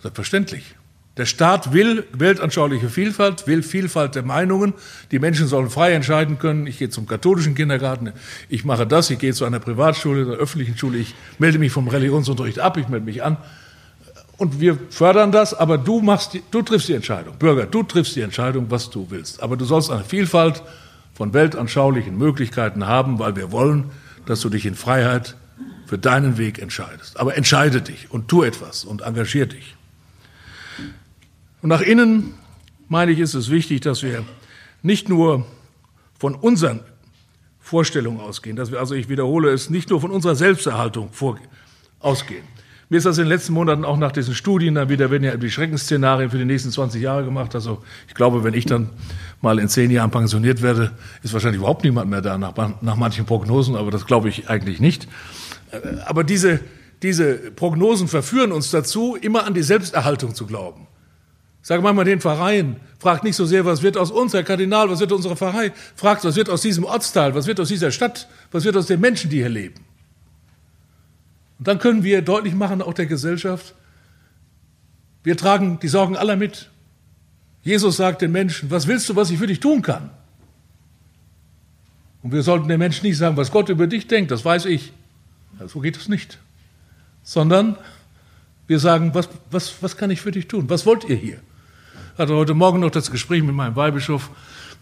Selbstverständlich. 0.00 0.74
Der 1.16 1.24
Staat 1.24 1.72
will 1.72 2.04
weltanschauliche 2.12 2.90
Vielfalt, 2.90 3.46
will 3.46 3.62
Vielfalt 3.62 4.14
der 4.14 4.22
Meinungen. 4.22 4.74
Die 5.10 5.18
Menschen 5.18 5.46
sollen 5.46 5.70
frei 5.70 5.92
entscheiden 5.92 6.38
können. 6.38 6.66
Ich 6.66 6.78
gehe 6.78 6.90
zum 6.90 7.06
katholischen 7.06 7.54
Kindergarten, 7.54 8.12
ich 8.50 8.66
mache 8.66 8.86
das, 8.86 9.08
ich 9.08 9.18
gehe 9.18 9.32
zu 9.32 9.46
einer 9.46 9.58
Privatschule, 9.58 10.26
einer 10.26 10.34
öffentlichen 10.34 10.76
Schule, 10.76 10.98
ich 10.98 11.14
melde 11.38 11.58
mich 11.58 11.72
vom 11.72 11.88
Religionsunterricht 11.88 12.58
ab, 12.58 12.76
ich 12.76 12.88
melde 12.88 13.06
mich 13.06 13.22
an. 13.22 13.38
Und 14.36 14.60
wir 14.60 14.78
fördern 14.90 15.32
das, 15.32 15.54
aber 15.54 15.78
du 15.78 16.02
machst, 16.02 16.34
die, 16.34 16.42
du 16.50 16.60
triffst 16.60 16.88
die 16.88 16.92
Entscheidung. 16.92 17.38
Bürger, 17.38 17.64
du 17.64 17.82
triffst 17.82 18.14
die 18.16 18.20
Entscheidung, 18.20 18.66
was 18.68 18.90
du 18.90 19.06
willst. 19.08 19.42
Aber 19.42 19.56
du 19.56 19.64
sollst 19.64 19.90
eine 19.90 20.04
Vielfalt 20.04 20.62
von 21.14 21.32
weltanschaulichen 21.32 22.18
Möglichkeiten 22.18 22.86
haben, 22.86 23.18
weil 23.18 23.36
wir 23.36 23.50
wollen, 23.52 23.84
dass 24.26 24.40
du 24.40 24.50
dich 24.50 24.66
in 24.66 24.74
Freiheit 24.74 25.36
für 25.86 25.96
deinen 25.96 26.36
Weg 26.36 26.58
entscheidest. 26.58 27.18
Aber 27.18 27.36
entscheide 27.38 27.80
dich 27.80 28.10
und 28.10 28.28
tu 28.28 28.42
etwas 28.42 28.84
und 28.84 29.00
engagier 29.00 29.46
dich. 29.46 29.75
Und 31.66 31.70
nach 31.70 31.80
innen, 31.80 32.34
meine 32.88 33.10
ich, 33.10 33.18
ist 33.18 33.34
es 33.34 33.50
wichtig, 33.50 33.80
dass 33.80 34.04
wir 34.04 34.22
nicht 34.82 35.08
nur 35.08 35.44
von 36.16 36.36
unseren 36.36 36.78
Vorstellungen 37.58 38.20
ausgehen, 38.20 38.54
dass 38.54 38.70
wir, 38.70 38.78
also 38.78 38.94
ich 38.94 39.08
wiederhole 39.08 39.50
es, 39.50 39.68
nicht 39.68 39.90
nur 39.90 40.00
von 40.00 40.12
unserer 40.12 40.36
Selbsterhaltung 40.36 41.10
ausgehen. 41.98 42.44
Mir 42.88 42.98
ist 42.98 43.04
das 43.04 43.18
in 43.18 43.24
den 43.24 43.30
letzten 43.30 43.52
Monaten 43.52 43.84
auch 43.84 43.96
nach 43.96 44.12
diesen 44.12 44.36
Studien 44.36 44.76
dann 44.76 44.88
wieder, 44.90 45.10
werden 45.10 45.24
ja 45.24 45.36
die 45.36 45.50
Schreckensszenarien 45.50 46.30
für 46.30 46.38
die 46.38 46.44
nächsten 46.44 46.70
20 46.70 47.02
Jahre 47.02 47.24
gemacht. 47.24 47.52
Also 47.56 47.82
ich 48.06 48.14
glaube, 48.14 48.44
wenn 48.44 48.54
ich 48.54 48.66
dann 48.66 48.90
mal 49.42 49.58
in 49.58 49.68
zehn 49.68 49.90
Jahren 49.90 50.12
pensioniert 50.12 50.62
werde, 50.62 50.92
ist 51.24 51.32
wahrscheinlich 51.32 51.58
überhaupt 51.58 51.82
niemand 51.82 52.08
mehr 52.08 52.22
da 52.22 52.38
nach, 52.38 52.54
nach 52.80 52.94
manchen 52.94 53.26
Prognosen, 53.26 53.74
aber 53.74 53.90
das 53.90 54.06
glaube 54.06 54.28
ich 54.28 54.48
eigentlich 54.48 54.78
nicht. 54.78 55.08
Aber 56.04 56.22
diese, 56.22 56.60
diese 57.02 57.34
Prognosen 57.34 58.06
verführen 58.06 58.52
uns 58.52 58.70
dazu, 58.70 59.16
immer 59.20 59.44
an 59.44 59.54
die 59.54 59.64
Selbsterhaltung 59.64 60.32
zu 60.32 60.46
glauben. 60.46 60.86
Sag 61.66 61.82
manchmal 61.82 62.04
den 62.04 62.20
Pfarreien, 62.20 62.76
fragt 63.00 63.24
nicht 63.24 63.34
so 63.34 63.44
sehr, 63.44 63.64
was 63.64 63.82
wird 63.82 63.96
aus 63.96 64.12
uns, 64.12 64.32
Herr 64.32 64.44
Kardinal, 64.44 64.88
was 64.88 65.00
wird 65.00 65.10
unserer 65.10 65.34
Pfarrei, 65.34 65.72
fragt, 65.96 66.24
was 66.24 66.36
wird 66.36 66.48
aus 66.48 66.60
diesem 66.60 66.84
Ortsteil, 66.84 67.34
was 67.34 67.48
wird 67.48 67.58
aus 67.58 67.66
dieser 67.66 67.90
Stadt, 67.90 68.28
was 68.52 68.62
wird 68.62 68.76
aus 68.76 68.86
den 68.86 69.00
Menschen, 69.00 69.30
die 69.30 69.38
hier 69.38 69.48
leben. 69.48 69.84
Und 71.58 71.66
dann 71.66 71.80
können 71.80 72.04
wir 72.04 72.22
deutlich 72.22 72.54
machen, 72.54 72.82
auch 72.82 72.94
der 72.94 73.06
Gesellschaft, 73.06 73.74
wir 75.24 75.36
tragen 75.36 75.80
die 75.80 75.88
Sorgen 75.88 76.16
aller 76.16 76.36
mit. 76.36 76.70
Jesus 77.64 77.96
sagt 77.96 78.22
den 78.22 78.30
Menschen, 78.30 78.70
was 78.70 78.86
willst 78.86 79.08
du, 79.08 79.16
was 79.16 79.32
ich 79.32 79.38
für 79.40 79.48
dich 79.48 79.58
tun 79.58 79.82
kann? 79.82 80.10
Und 82.22 82.30
wir 82.30 82.44
sollten 82.44 82.68
den 82.68 82.78
Menschen 82.78 83.04
nicht 83.04 83.18
sagen, 83.18 83.36
was 83.36 83.50
Gott 83.50 83.70
über 83.70 83.88
dich 83.88 84.06
denkt, 84.06 84.30
das 84.30 84.44
weiß 84.44 84.66
ich. 84.66 84.92
Ja, 85.58 85.66
so 85.66 85.80
geht 85.80 85.96
es 85.96 86.08
nicht. 86.08 86.38
Sondern 87.24 87.76
wir 88.68 88.78
sagen, 88.78 89.14
was, 89.14 89.28
was, 89.50 89.82
was 89.82 89.96
kann 89.96 90.12
ich 90.12 90.20
für 90.20 90.30
dich 90.30 90.46
tun? 90.46 90.70
Was 90.70 90.86
wollt 90.86 91.02
ihr 91.02 91.16
hier? 91.16 91.40
Hatte 92.18 92.34
heute 92.34 92.54
Morgen 92.54 92.80
noch 92.80 92.90
das 92.90 93.10
Gespräch 93.10 93.42
mit 93.42 93.54
meinem 93.54 93.76
Weihbischof, 93.76 94.30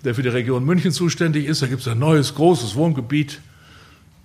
der 0.05 0.15
für 0.15 0.23
die 0.23 0.29
Region 0.29 0.65
München 0.65 0.93
zuständig 0.93 1.47
ist. 1.47 1.63
Da 1.63 1.67
gibt 1.67 1.81
es 1.83 1.89
ein 1.89 1.99
neues, 1.99 2.35
großes 2.35 2.75
Wohngebiet. 2.75 3.41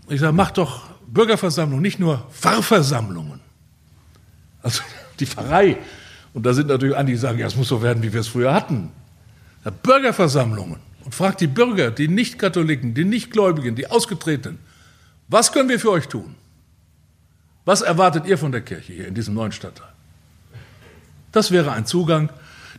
Ich 0.09 0.19
sage, 0.19 0.33
mach 0.33 0.51
doch 0.51 0.83
Bürgerversammlungen, 1.07 1.81
nicht 1.81 1.99
nur 1.99 2.27
Pfarrversammlungen. 2.31 3.39
Also 4.61 4.81
die 5.19 5.25
Pfarrei. 5.25 5.77
Und 6.33 6.45
da 6.45 6.53
sind 6.53 6.67
natürlich 6.67 6.95
einige, 6.95 7.15
die 7.15 7.21
sagen, 7.21 7.39
ja, 7.39 7.47
es 7.47 7.55
muss 7.55 7.67
so 7.67 7.81
werden, 7.81 8.03
wie 8.03 8.13
wir 8.13 8.19
es 8.19 8.27
früher 8.27 8.53
hatten. 8.53 8.91
Ja, 9.65 9.71
Bürgerversammlungen. 9.71 10.79
Und 11.03 11.15
fragt 11.15 11.41
die 11.41 11.47
Bürger, 11.47 11.91
die 11.91 12.07
Nicht-Katholiken, 12.07 12.93
die 12.93 13.05
Nichtgläubigen, 13.05 13.75
die 13.75 13.87
Ausgetretenen, 13.87 14.59
was 15.27 15.51
können 15.51 15.69
wir 15.69 15.79
für 15.79 15.91
euch 15.91 16.07
tun? 16.07 16.35
Was 17.65 17.81
erwartet 17.81 18.25
ihr 18.25 18.37
von 18.37 18.51
der 18.51 18.61
Kirche 18.61 18.93
hier 18.93 19.07
in 19.07 19.15
diesem 19.15 19.33
neuen 19.33 19.51
Stadtteil? 19.51 19.89
Das 21.31 21.51
wäre 21.51 21.71
ein 21.71 21.85
Zugang, 21.85 22.29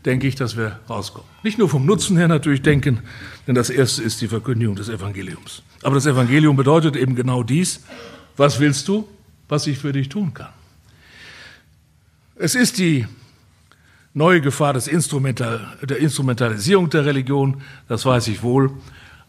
denke 0.04 0.26
ich, 0.26 0.34
dass 0.34 0.56
wir 0.56 0.80
rauskommen. 0.88 1.28
Nicht 1.42 1.58
nur 1.58 1.68
vom 1.68 1.84
Nutzen 1.84 2.16
her 2.16 2.28
natürlich 2.28 2.62
denken, 2.62 3.00
denn 3.46 3.54
das 3.54 3.70
erste 3.70 4.02
ist 4.02 4.20
die 4.20 4.28
Verkündigung 4.28 4.76
des 4.76 4.88
Evangeliums. 4.88 5.62
Aber 5.82 5.94
das 5.94 6.06
Evangelium 6.06 6.56
bedeutet 6.56 6.96
eben 6.96 7.14
genau 7.14 7.42
dies. 7.42 7.84
Was 8.36 8.60
willst 8.60 8.88
du, 8.88 9.08
was 9.48 9.66
ich 9.66 9.78
für 9.78 9.92
dich 9.92 10.08
tun 10.08 10.34
kann? 10.34 10.52
Es 12.36 12.54
ist 12.54 12.78
die 12.78 13.06
neue 14.14 14.40
Gefahr 14.40 14.72
des 14.72 14.88
Instrumental, 14.88 15.76
der 15.82 15.98
Instrumentalisierung 15.98 16.90
der 16.90 17.04
Religion, 17.04 17.62
das 17.88 18.04
weiß 18.06 18.28
ich 18.28 18.42
wohl. 18.42 18.72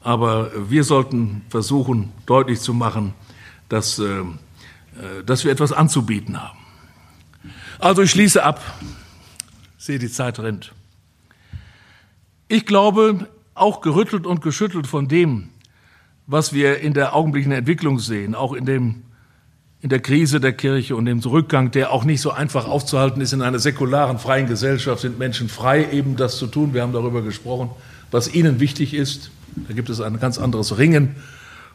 Aber 0.01 0.51
wir 0.69 0.83
sollten 0.83 1.43
versuchen, 1.49 2.11
deutlich 2.25 2.59
zu 2.59 2.73
machen, 2.73 3.13
dass, 3.69 3.99
äh, 3.99 4.05
äh 4.05 4.23
dass 5.25 5.43
wir 5.43 5.51
etwas 5.51 5.71
anzubieten 5.71 6.41
haben. 6.41 6.57
Also 7.79 8.01
ich 8.01 8.11
schließe 8.11 8.43
ab 8.43 8.61
sehe, 9.81 9.97
die 9.97 10.11
Zeit 10.11 10.37
rennt. 10.37 10.73
Ich 12.47 12.67
glaube, 12.67 13.27
auch 13.55 13.81
gerüttelt 13.81 14.27
und 14.27 14.41
geschüttelt 14.41 14.85
von 14.85 15.07
dem, 15.07 15.49
was 16.27 16.53
wir 16.53 16.81
in 16.81 16.93
der 16.93 17.15
augenblicklichen 17.15 17.57
Entwicklung 17.57 17.97
sehen, 17.97 18.35
auch 18.35 18.53
in, 18.53 18.65
dem, 18.65 19.01
in 19.81 19.89
der 19.89 19.99
Krise 19.99 20.39
der 20.39 20.53
Kirche 20.53 20.95
und 20.95 21.05
dem 21.05 21.17
Rückgang, 21.19 21.71
der 21.71 21.91
auch 21.91 22.03
nicht 22.03 22.21
so 22.21 22.29
einfach 22.29 22.67
aufzuhalten 22.67 23.21
ist 23.21 23.33
in 23.33 23.41
einer 23.41 23.57
säkularen, 23.57 24.19
freien 24.19 24.45
Gesellschaft, 24.45 25.01
sind 25.01 25.17
Menschen 25.17 25.49
frei, 25.49 25.91
eben 25.91 26.15
das 26.15 26.37
zu 26.37 26.45
tun. 26.45 26.75
Wir 26.75 26.83
haben 26.83 26.93
darüber 26.93 27.23
gesprochen, 27.23 27.71
was 28.11 28.31
ihnen 28.31 28.59
wichtig 28.59 28.93
ist. 28.93 29.31
Da 29.67 29.73
gibt 29.73 29.89
es 29.89 29.99
ein 29.99 30.19
ganz 30.19 30.37
anderes 30.37 30.77
Ringen 30.77 31.15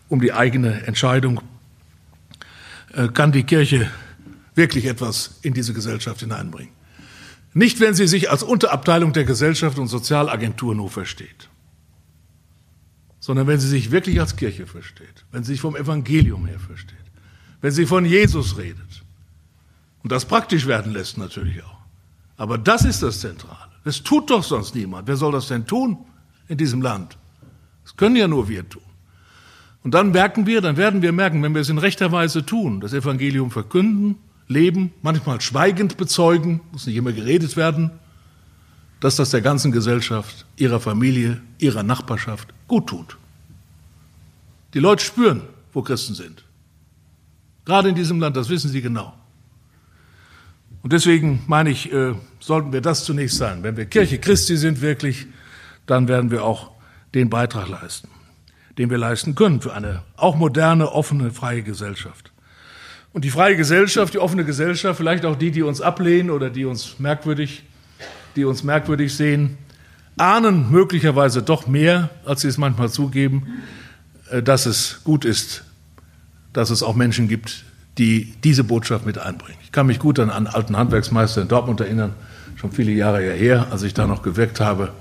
um 0.08 0.20
die 0.20 0.32
eigene 0.32 0.86
Entscheidung. 0.86 1.40
Äh, 2.94 3.08
kann 3.08 3.32
die 3.32 3.42
Kirche 3.42 3.90
wirklich 4.54 4.84
etwas 4.84 5.40
in 5.42 5.54
diese 5.54 5.74
Gesellschaft 5.74 6.20
hineinbringen? 6.20 6.76
Nicht, 7.56 7.80
wenn 7.80 7.94
sie 7.94 8.06
sich 8.06 8.30
als 8.30 8.42
Unterabteilung 8.42 9.14
der 9.14 9.24
Gesellschaft 9.24 9.78
und 9.78 9.88
Sozialagentur 9.88 10.74
nur 10.74 10.90
versteht, 10.90 11.48
sondern 13.18 13.46
wenn 13.46 13.58
sie 13.58 13.68
sich 13.68 13.90
wirklich 13.90 14.20
als 14.20 14.36
Kirche 14.36 14.66
versteht, 14.66 15.24
wenn 15.32 15.42
sie 15.42 15.52
sich 15.52 15.62
vom 15.62 15.74
Evangelium 15.74 16.44
her 16.44 16.58
versteht, 16.58 16.98
wenn 17.62 17.72
sie 17.72 17.86
von 17.86 18.04
Jesus 18.04 18.58
redet 18.58 19.02
und 20.02 20.12
das 20.12 20.26
praktisch 20.26 20.66
werden 20.66 20.92
lässt 20.92 21.16
natürlich 21.16 21.64
auch. 21.64 21.78
Aber 22.36 22.58
das 22.58 22.84
ist 22.84 23.02
das 23.02 23.20
Zentrale. 23.20 23.72
Das 23.84 24.02
tut 24.02 24.28
doch 24.28 24.44
sonst 24.44 24.74
niemand. 24.74 25.08
Wer 25.08 25.16
soll 25.16 25.32
das 25.32 25.48
denn 25.48 25.66
tun 25.66 25.96
in 26.48 26.58
diesem 26.58 26.82
Land? 26.82 27.16
Das 27.84 27.96
können 27.96 28.16
ja 28.16 28.28
nur 28.28 28.50
wir 28.50 28.68
tun. 28.68 28.82
Und 29.82 29.94
dann 29.94 30.10
merken 30.10 30.44
wir, 30.44 30.60
dann 30.60 30.76
werden 30.76 31.00
wir 31.00 31.12
merken, 31.12 31.42
wenn 31.42 31.54
wir 31.54 31.62
es 31.62 31.70
in 31.70 31.78
rechter 31.78 32.12
Weise 32.12 32.44
tun, 32.44 32.82
das 32.82 32.92
Evangelium 32.92 33.50
verkünden, 33.50 34.16
leben, 34.48 34.92
manchmal 35.02 35.40
schweigend 35.40 35.96
bezeugen, 35.96 36.60
muss 36.72 36.86
nicht 36.86 36.96
immer 36.96 37.12
geredet 37.12 37.56
werden, 37.56 37.90
dass 39.00 39.16
das 39.16 39.30
der 39.30 39.40
ganzen 39.40 39.72
Gesellschaft, 39.72 40.46
ihrer 40.56 40.80
Familie, 40.80 41.40
ihrer 41.58 41.82
Nachbarschaft 41.82 42.48
gut 42.66 42.86
tut. 42.88 43.16
Die 44.74 44.78
Leute 44.78 45.04
spüren, 45.04 45.42
wo 45.72 45.82
Christen 45.82 46.14
sind. 46.14 46.44
Gerade 47.64 47.88
in 47.88 47.94
diesem 47.94 48.20
Land, 48.20 48.36
das 48.36 48.48
wissen 48.48 48.70
sie 48.70 48.80
genau. 48.80 49.12
Und 50.82 50.92
deswegen 50.92 51.42
meine 51.46 51.70
ich, 51.70 51.92
äh, 51.92 52.14
sollten 52.38 52.72
wir 52.72 52.80
das 52.80 53.04
zunächst 53.04 53.38
sein. 53.38 53.62
Wenn 53.62 53.76
wir 53.76 53.86
Kirche 53.86 54.18
Christi 54.18 54.56
sind 54.56 54.80
wirklich, 54.80 55.26
dann 55.86 56.06
werden 56.06 56.30
wir 56.30 56.44
auch 56.44 56.70
den 57.14 57.28
Beitrag 57.28 57.68
leisten, 57.68 58.08
den 58.78 58.90
wir 58.90 58.98
leisten 58.98 59.34
können 59.34 59.60
für 59.60 59.74
eine 59.74 60.02
auch 60.16 60.36
moderne, 60.36 60.92
offene, 60.92 61.32
freie 61.32 61.62
Gesellschaft. 61.62 62.32
Und 63.12 63.24
die 63.24 63.30
freie 63.30 63.56
Gesellschaft, 63.56 64.14
die 64.14 64.18
offene 64.18 64.44
Gesellschaft, 64.44 64.98
vielleicht 64.98 65.24
auch 65.24 65.36
die, 65.36 65.50
die 65.50 65.62
uns 65.62 65.80
ablehnen 65.80 66.30
oder 66.30 66.50
die 66.50 66.64
uns 66.64 66.98
merkwürdig, 66.98 67.62
die 68.36 68.44
uns 68.44 68.62
merkwürdig 68.62 69.14
sehen, 69.14 69.56
ahnen 70.18 70.70
möglicherweise 70.70 71.42
doch 71.42 71.66
mehr, 71.66 72.10
als 72.24 72.42
sie 72.42 72.48
es 72.48 72.58
manchmal 72.58 72.90
zugeben, 72.90 73.62
äh, 74.30 74.42
dass 74.42 74.66
es 74.66 75.00
gut 75.04 75.24
ist, 75.24 75.64
dass 76.52 76.70
es 76.70 76.82
auch 76.82 76.94
Menschen 76.94 77.28
gibt, 77.28 77.64
die 77.98 78.34
diese 78.44 78.64
Botschaft 78.64 79.06
mit 79.06 79.18
einbringen. 79.18 79.58
Ich 79.62 79.72
kann 79.72 79.86
mich 79.86 79.98
gut 79.98 80.18
an 80.18 80.30
einen 80.30 80.46
alten 80.46 80.76
Handwerksmeister 80.76 81.42
in 81.42 81.48
Dortmund 81.48 81.80
erinnern, 81.80 82.14
schon 82.56 82.72
viele 82.72 82.92
Jahre 82.92 83.20
her, 83.20 83.68
als 83.70 83.82
ich 83.82 83.94
da 83.94 84.06
noch 84.06 84.22
gewirkt 84.22 84.60
habe. 84.60 84.92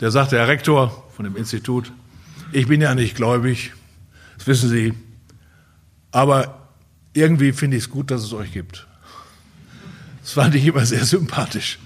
Der 0.00 0.10
sagte, 0.10 0.36
Herr 0.36 0.48
Rektor 0.48 1.04
von 1.16 1.24
dem 1.24 1.36
Institut, 1.36 1.90
ich 2.52 2.66
bin 2.66 2.80
ja 2.80 2.94
nicht 2.94 3.16
gläubig, 3.16 3.72
das 4.36 4.46
wissen 4.46 4.70
Sie, 4.70 4.94
aber 6.12 6.67
irgendwie 7.18 7.52
finde 7.52 7.76
ich 7.76 7.84
es 7.84 7.90
gut, 7.90 8.10
dass 8.10 8.22
es 8.22 8.32
euch 8.32 8.52
gibt. 8.52 8.86
Das 10.22 10.32
fand 10.32 10.54
ich 10.54 10.66
immer 10.66 10.84
sehr 10.86 11.04
sympathisch. 11.04 11.78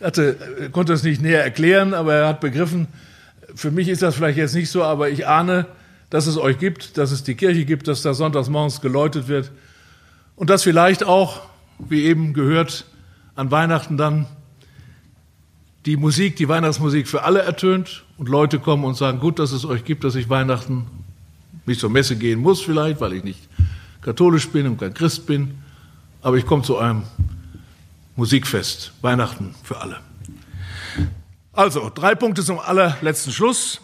Er 0.00 0.08
hatte, 0.08 0.70
konnte 0.72 0.92
es 0.92 1.02
nicht 1.02 1.22
näher 1.22 1.42
erklären, 1.42 1.94
aber 1.94 2.14
er 2.14 2.28
hat 2.28 2.40
begriffen, 2.40 2.88
für 3.54 3.70
mich 3.70 3.88
ist 3.88 4.02
das 4.02 4.14
vielleicht 4.14 4.38
jetzt 4.38 4.54
nicht 4.54 4.70
so, 4.70 4.84
aber 4.84 5.08
ich 5.08 5.26
ahne, 5.26 5.66
dass 6.10 6.26
es 6.26 6.36
euch 6.36 6.58
gibt, 6.58 6.98
dass 6.98 7.10
es 7.10 7.24
die 7.24 7.34
Kirche 7.34 7.64
gibt, 7.64 7.88
dass 7.88 8.02
da 8.02 8.14
sonntags 8.14 8.48
morgens 8.48 8.80
geläutet 8.80 9.28
wird 9.28 9.50
und 10.36 10.50
dass 10.50 10.62
vielleicht 10.62 11.04
auch, 11.04 11.40
wie 11.78 12.04
eben 12.04 12.34
gehört, 12.34 12.84
an 13.34 13.50
Weihnachten 13.50 13.96
dann 13.96 14.26
die 15.86 15.96
Musik, 15.96 16.36
die 16.36 16.48
Weihnachtsmusik 16.48 17.08
für 17.08 17.22
alle 17.22 17.42
ertönt 17.42 18.04
und 18.18 18.28
Leute 18.28 18.58
kommen 18.58 18.84
und 18.84 18.96
sagen, 18.96 19.20
gut, 19.20 19.38
dass 19.38 19.52
es 19.52 19.64
euch 19.64 19.84
gibt, 19.84 20.04
dass 20.04 20.14
ich 20.14 20.28
Weihnachten 20.28 20.86
nicht 21.64 21.80
zur 21.80 21.90
Messe 21.90 22.16
gehen 22.16 22.40
muss 22.40 22.60
vielleicht, 22.60 23.00
weil 23.00 23.14
ich 23.14 23.24
nicht 23.24 23.45
katholisch 24.06 24.48
bin 24.50 24.68
und 24.68 24.78
kein 24.78 24.94
Christ 24.94 25.26
bin, 25.26 25.58
aber 26.22 26.36
ich 26.36 26.46
komme 26.46 26.62
zu 26.62 26.78
einem 26.78 27.02
Musikfest, 28.14 28.92
Weihnachten 29.02 29.56
für 29.64 29.78
alle. 29.80 29.98
Also, 31.52 31.90
drei 31.92 32.14
Punkte 32.14 32.44
zum 32.44 32.60
allerletzten 32.60 33.32
Schluss. 33.32 33.80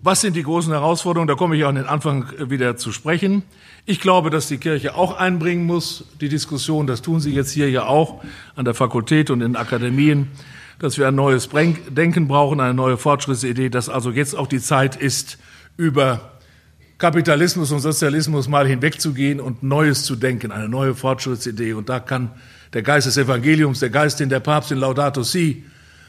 Was 0.00 0.22
sind 0.22 0.36
die 0.36 0.42
großen 0.42 0.72
Herausforderungen? 0.72 1.28
Da 1.28 1.34
komme 1.34 1.54
ich 1.54 1.64
auch 1.64 1.68
an 1.68 1.74
den 1.74 1.84
Anfang 1.84 2.32
wieder 2.48 2.78
zu 2.78 2.92
sprechen. 2.92 3.42
Ich 3.84 4.00
glaube, 4.00 4.30
dass 4.30 4.48
die 4.48 4.56
Kirche 4.56 4.94
auch 4.94 5.18
einbringen 5.18 5.66
muss, 5.66 6.04
die 6.22 6.30
Diskussion, 6.30 6.86
das 6.86 7.02
tun 7.02 7.20
Sie 7.20 7.34
jetzt 7.34 7.52
hier 7.52 7.68
ja 7.68 7.84
auch 7.84 8.24
an 8.56 8.64
der 8.64 8.74
Fakultät 8.74 9.28
und 9.28 9.42
in 9.42 9.54
Akademien, 9.54 10.28
dass 10.78 10.96
wir 10.96 11.08
ein 11.08 11.14
neues 11.14 11.50
Denken 11.50 12.26
brauchen, 12.26 12.58
eine 12.58 12.72
neue 12.72 12.96
Fortschrittsidee, 12.96 13.68
dass 13.68 13.90
also 13.90 14.10
jetzt 14.10 14.34
auch 14.34 14.46
die 14.46 14.60
Zeit 14.60 14.96
ist, 14.96 15.38
über 15.76 16.31
Kapitalismus 17.02 17.72
und 17.72 17.80
Sozialismus 17.80 18.46
mal 18.46 18.64
hinwegzugehen 18.64 19.40
und 19.40 19.64
Neues 19.64 20.04
zu 20.04 20.14
denken, 20.14 20.52
eine 20.52 20.68
neue 20.68 20.94
Fortschrittsidee. 20.94 21.72
Und 21.72 21.88
da 21.88 21.98
kann 21.98 22.30
der 22.74 22.82
Geist 22.82 23.08
des 23.08 23.16
Evangeliums, 23.16 23.80
der 23.80 23.90
Geist, 23.90 24.20
den 24.20 24.28
der 24.28 24.38
Papst 24.38 24.70
in 24.70 24.78
Laudato 24.78 25.24
Si 25.24 25.64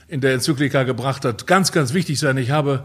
in 0.08 0.22
der 0.22 0.36
Enzyklika 0.36 0.84
gebracht 0.84 1.26
hat, 1.26 1.48
ganz, 1.48 1.72
ganz 1.72 1.96
wichtig 1.96 2.20
sein. 2.20 2.38
Ich 2.38 2.52
habe 2.52 2.84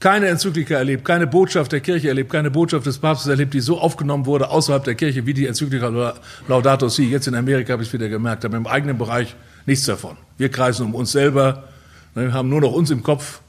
keine 0.00 0.26
Enzyklika 0.26 0.74
erlebt, 0.74 1.04
keine 1.04 1.28
Botschaft 1.28 1.70
der 1.70 1.78
Kirche 1.78 2.08
erlebt, 2.08 2.32
keine 2.32 2.50
Botschaft 2.50 2.84
des 2.86 2.98
Papstes 2.98 3.28
erlebt, 3.30 3.54
die 3.54 3.60
so 3.60 3.78
aufgenommen 3.78 4.26
wurde 4.26 4.50
außerhalb 4.50 4.82
der 4.82 4.96
Kirche 4.96 5.24
wie 5.24 5.32
die 5.32 5.46
Enzyklika 5.46 6.16
Laudato 6.48 6.88
Si. 6.88 7.04
Jetzt 7.04 7.28
in 7.28 7.36
Amerika 7.36 7.74
habe 7.74 7.84
ich 7.84 7.90
es 7.90 7.92
wieder 7.92 8.08
gemerkt, 8.08 8.44
aber 8.44 8.56
im 8.56 8.66
eigenen 8.66 8.98
Bereich 8.98 9.36
nichts 9.66 9.86
davon. 9.86 10.16
Wir 10.36 10.48
kreisen 10.48 10.86
um 10.86 10.96
uns 10.96 11.12
selber, 11.12 11.68
haben 12.16 12.48
nur 12.48 12.60
noch 12.60 12.72
uns 12.72 12.90
im 12.90 13.04
Kopf. 13.04 13.40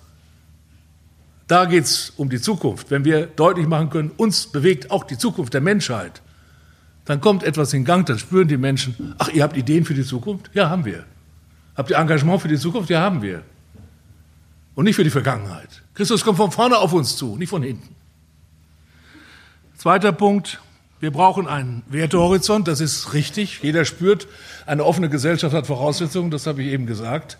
Da 1.48 1.66
geht 1.66 1.84
es 1.84 2.14
um 2.16 2.30
die 2.30 2.40
Zukunft. 2.40 2.92
Wenn 2.92 3.04
wir 3.04 3.26
deutlich 3.28 3.68
machen 3.68 3.90
können, 3.90 4.12
uns 4.18 4.48
bewegt 4.48 4.92
auch 4.92 5.04
die 5.04 5.18
Zukunft 5.18 5.54
der 5.54 5.62
Menschheit, 5.62 6.22
dann 7.06 7.20
kommt 7.20 7.44
etwas 7.44 7.74
in 7.74 7.84
Gang, 7.84 8.06
dann 8.06 8.20
spüren 8.20 8.48
die 8.48 8.58
Menschen, 8.58 9.16
ach, 9.18 9.30
ihr 9.30 9.44
habt 9.44 9.58
Ideen 9.58 9.86
für 9.86 9.94
die 9.94 10.06
Zukunft? 10.06 10.52
Ja, 10.54 10.70
haben 10.70 10.86
wir. 10.86 11.06
Habt 11.76 11.90
ihr 11.90 11.98
Engagement 11.98 12.42
für 12.42 12.48
die 12.48 12.58
Zukunft? 12.58 12.90
Ja, 12.90 13.02
haben 13.02 13.22
wir 13.22 13.44
und 14.76 14.86
nicht 14.86 14.96
für 14.96 15.04
die 15.04 15.10
Vergangenheit. 15.10 15.82
Christus 15.94 16.24
kommt 16.24 16.38
von 16.38 16.52
vorne 16.52 16.78
auf 16.78 16.94
uns 16.94 17.18
zu, 17.18 17.36
nicht 17.38 17.50
von 17.50 17.64
hinten. 17.64 17.96
Zweiter 19.78 20.12
Punkt, 20.12 20.60
wir 21.00 21.12
brauchen 21.12 21.48
einen 21.48 21.84
Wertehorizont, 21.88 22.68
das 22.68 22.80
ist 22.80 23.14
richtig. 23.14 23.62
Jeder 23.64 23.86
spürt, 23.86 24.28
eine 24.66 24.86
offene 24.86 25.10
Gesellschaft 25.10 25.56
hat 25.56 25.68
Voraussetzungen, 25.68 26.32
das 26.32 26.46
habe 26.46 26.62
ich 26.62 26.70
eben 26.70 26.86
gesagt. 26.86 27.38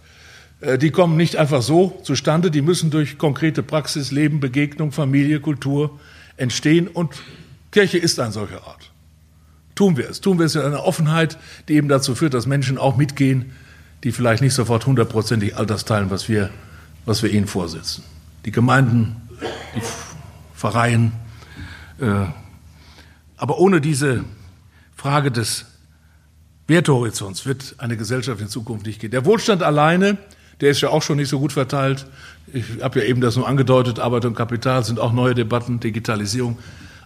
Äh, 0.62 0.78
die 0.78 0.92
kommen 0.92 1.18
nicht 1.18 1.36
einfach 1.36 1.62
so 1.62 2.00
zustande, 2.04 2.52
die 2.52 2.62
müssen 2.62 2.90
durch 2.90 3.18
konkrete 3.18 3.64
Praxis, 3.64 4.12
Leben, 4.12 4.40
Begegnung, 4.40 4.92
Familie, 4.92 5.40
Kultur 5.40 6.00
entstehen 6.38 6.88
und 6.88 7.22
Kirche 7.72 7.98
ist 7.98 8.20
ein 8.20 8.32
solcher 8.32 8.66
Ort. 8.66 8.92
Tun 9.76 9.98
wir 9.98 10.10
es. 10.10 10.22
Tun 10.22 10.40
wir 10.40 10.46
es 10.46 10.56
in 10.56 10.62
einer 10.62 10.84
Offenheit, 10.84 11.38
die 11.68 11.76
eben 11.76 11.88
dazu 11.88 12.16
führt, 12.16 12.34
dass 12.34 12.46
Menschen 12.46 12.78
auch 12.78 12.98
mitgehen, 12.98 13.52
die 14.04 14.12
vielleicht 14.12 14.42
nicht 14.42 14.54
sofort 14.54 14.86
hundertprozentig 14.86 15.56
all 15.56 15.66
das 15.66 15.86
teilen, 15.86 16.10
was 16.10 16.28
wir 16.28 16.50
was 17.06 17.24
wir 17.24 17.32
ihnen 17.32 17.48
vorsetzen. 17.48 18.04
Die 18.46 18.52
Gemeinden, 18.52 19.16
die 19.76 19.82
Pfarreien. 20.56 21.12
Äh, 22.00 22.26
aber 23.38 23.60
ohne 23.60 23.82
diese 23.82 24.24
Frage 24.96 25.32
des 25.32 25.66
Wertehorizonts 26.68 27.46
wird 27.46 27.76
eine 27.80 27.98
Gesellschaft 27.98 28.40
in 28.40 28.48
Zukunft 28.48 28.86
nicht 28.86 29.02
gehen. 29.02 29.12
Der 29.12 29.26
Wohlstand 29.26 29.64
alleine, 29.64 30.18
der 30.62 30.70
ist 30.70 30.82
ja 30.82 30.90
auch 30.90 31.02
schon 31.02 31.18
nicht 31.18 31.30
so 31.30 31.40
gut 31.40 31.54
verteilt. 31.54 32.06
Ich 32.54 32.66
habe 32.82 33.00
ja 33.00 33.06
eben 33.06 33.20
das 33.20 33.36
nur 33.36 33.48
angedeutet, 33.48 34.00
Arbeit 34.00 34.26
und 34.26 34.36
Kapital 34.36 34.84
sind 34.84 35.00
auch 35.00 35.12
neue 35.12 35.34
Debatten, 35.34 35.80
Digitalisierung. 35.80 36.60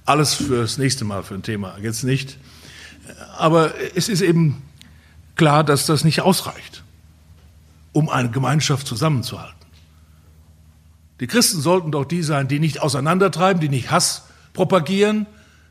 Alles 0.06 0.34
fürs 0.34 0.78
nächste 0.78 1.06
Mal 1.06 1.24
für 1.24 1.34
ein 1.34 1.42
Thema, 1.42 1.78
jetzt 1.82 2.04
nicht. 2.04 2.38
Aber 3.38 3.74
es 3.96 4.10
ist 4.10 4.22
eben 4.22 4.62
klar, 5.36 5.64
dass 5.64 5.86
das 5.86 6.04
nicht 6.04 6.22
ausreicht, 6.22 6.84
um 7.94 8.10
eine 8.10 8.30
Gemeinschaft 8.30 8.86
zusammenzuhalten. 8.88 9.56
Die 11.22 11.28
Christen 11.28 11.62
sollten 11.62 11.92
doch 11.92 12.06
die 12.06 12.24
sein, 12.24 12.48
die 12.48 12.60
nicht 12.60 12.82
auseinandertreiben, 12.82 13.62
die 13.62 13.70
nicht 13.70 13.90
Hass 13.90 14.24
propagieren, 14.54 15.28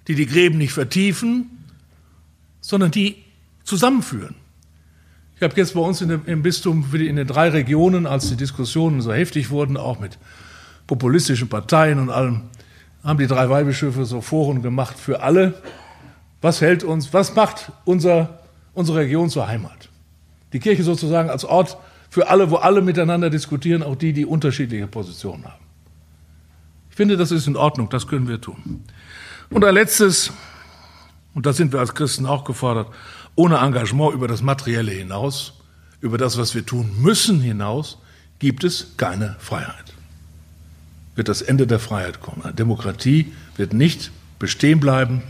die 0.08 0.14
die 0.14 0.26
Gräben 0.26 0.56
nicht 0.56 0.72
vertiefen, 0.72 1.50
sondern 2.62 2.90
die 2.90 3.22
zusammenführen. 3.64 4.34
Ich 5.36 5.42
habe 5.42 5.54
jetzt 5.56 5.74
bei 5.74 5.80
uns 5.80 5.98
dem, 5.98 6.22
im 6.26 6.42
Bistum 6.42 6.86
in 6.94 7.16
den 7.16 7.26
drei 7.26 7.48
Regionen, 7.48 8.06
als 8.06 8.28
die 8.28 8.36
Diskussionen 8.36 9.00
so 9.00 9.12
heftig 9.12 9.50
wurden, 9.50 9.76
auch 9.76 9.98
mit 9.98 10.18
populistischen 10.86 11.48
Parteien 11.48 11.98
und 11.98 12.10
allem, 12.10 12.42
haben 13.02 13.18
die 13.18 13.26
drei 13.26 13.50
Weihbischöfe 13.50 14.04
so 14.04 14.20
Foren 14.20 14.62
gemacht 14.62 14.98
für 14.98 15.22
alle. 15.22 15.54
Was 16.40 16.60
hält 16.60 16.84
uns, 16.84 17.12
was 17.12 17.34
macht 17.34 17.72
unser, 17.84 18.40
unsere 18.74 18.98
Region 18.98 19.28
zur 19.28 19.48
Heimat? 19.48 19.88
Die 20.52 20.60
Kirche 20.60 20.84
sozusagen 20.84 21.30
als 21.30 21.44
Ort 21.44 21.78
für 22.10 22.28
alle, 22.28 22.50
wo 22.50 22.56
alle 22.56 22.80
miteinander 22.80 23.28
diskutieren, 23.28 23.82
auch 23.82 23.96
die, 23.96 24.12
die 24.12 24.24
unterschiedliche 24.24 24.86
Positionen 24.86 25.44
haben. 25.44 25.64
Ich 26.90 26.96
finde, 26.96 27.16
das 27.16 27.32
ist 27.32 27.48
in 27.48 27.56
Ordnung, 27.56 27.88
das 27.88 28.06
können 28.06 28.28
wir 28.28 28.40
tun. 28.40 28.84
Und 29.50 29.64
ein 29.64 29.74
letztes, 29.74 30.32
und 31.34 31.44
da 31.44 31.52
sind 31.52 31.72
wir 31.72 31.80
als 31.80 31.92
Christen 31.92 32.24
auch 32.24 32.44
gefordert, 32.44 32.86
ohne 33.36 33.58
Engagement 33.58 34.14
über 34.14 34.28
das 34.28 34.42
Materielle 34.42 34.92
hinaus, 34.92 35.54
über 36.00 36.18
das, 36.18 36.38
was 36.38 36.54
wir 36.54 36.64
tun 36.64 36.90
müssen 37.00 37.40
hinaus, 37.40 37.98
gibt 38.38 38.64
es 38.64 38.96
keine 38.96 39.36
Freiheit. 39.38 39.94
Wird 41.14 41.28
das 41.28 41.42
Ende 41.42 41.66
der 41.66 41.78
Freiheit 41.78 42.20
kommen. 42.20 42.42
Eine 42.42 42.54
Demokratie 42.54 43.32
wird 43.56 43.72
nicht 43.72 44.10
bestehen 44.38 44.80
bleiben, 44.80 45.22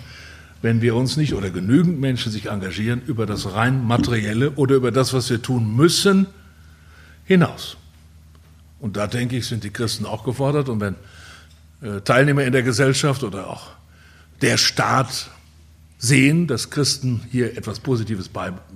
wenn 0.63 0.81
wir 0.81 0.97
uns 0.97 1.17
nicht 1.17 1.35
oder 1.35 1.51
genügend 1.51 2.01
Menschen 2.01 2.33
sich 2.33 2.47
engagieren 2.47 3.03
über 3.07 3.27
das 3.27 3.53
rein 3.53 3.85
materielle 3.85 4.53
oder 4.53 4.77
über 4.77 4.91
das, 4.91 5.13
was 5.13 5.29
wir 5.29 5.43
tun 5.43 5.77
müssen, 5.77 6.27
hinaus. 7.27 7.77
Und 8.81 8.97
da 8.97 9.07
denke 9.07 9.37
ich, 9.37 9.47
sind 9.47 9.63
die 9.65 9.71
Christen 9.71 10.07
auch 10.07 10.25
gefordert. 10.25 10.69
Und 10.69 10.81
wenn 10.81 10.95
äh, 11.83 12.01
Teilnehmer 12.01 12.45
in 12.45 12.53
der 12.53 12.63
Gesellschaft 12.63 13.23
oder 13.23 13.49
auch 13.49 13.69
der 14.41 14.57
Staat 14.57 15.31
sehen, 15.99 16.47
dass 16.47 16.71
Christen 16.71 17.23
hier 17.31 17.57
etwas 17.57 17.81
Positives 17.81 18.29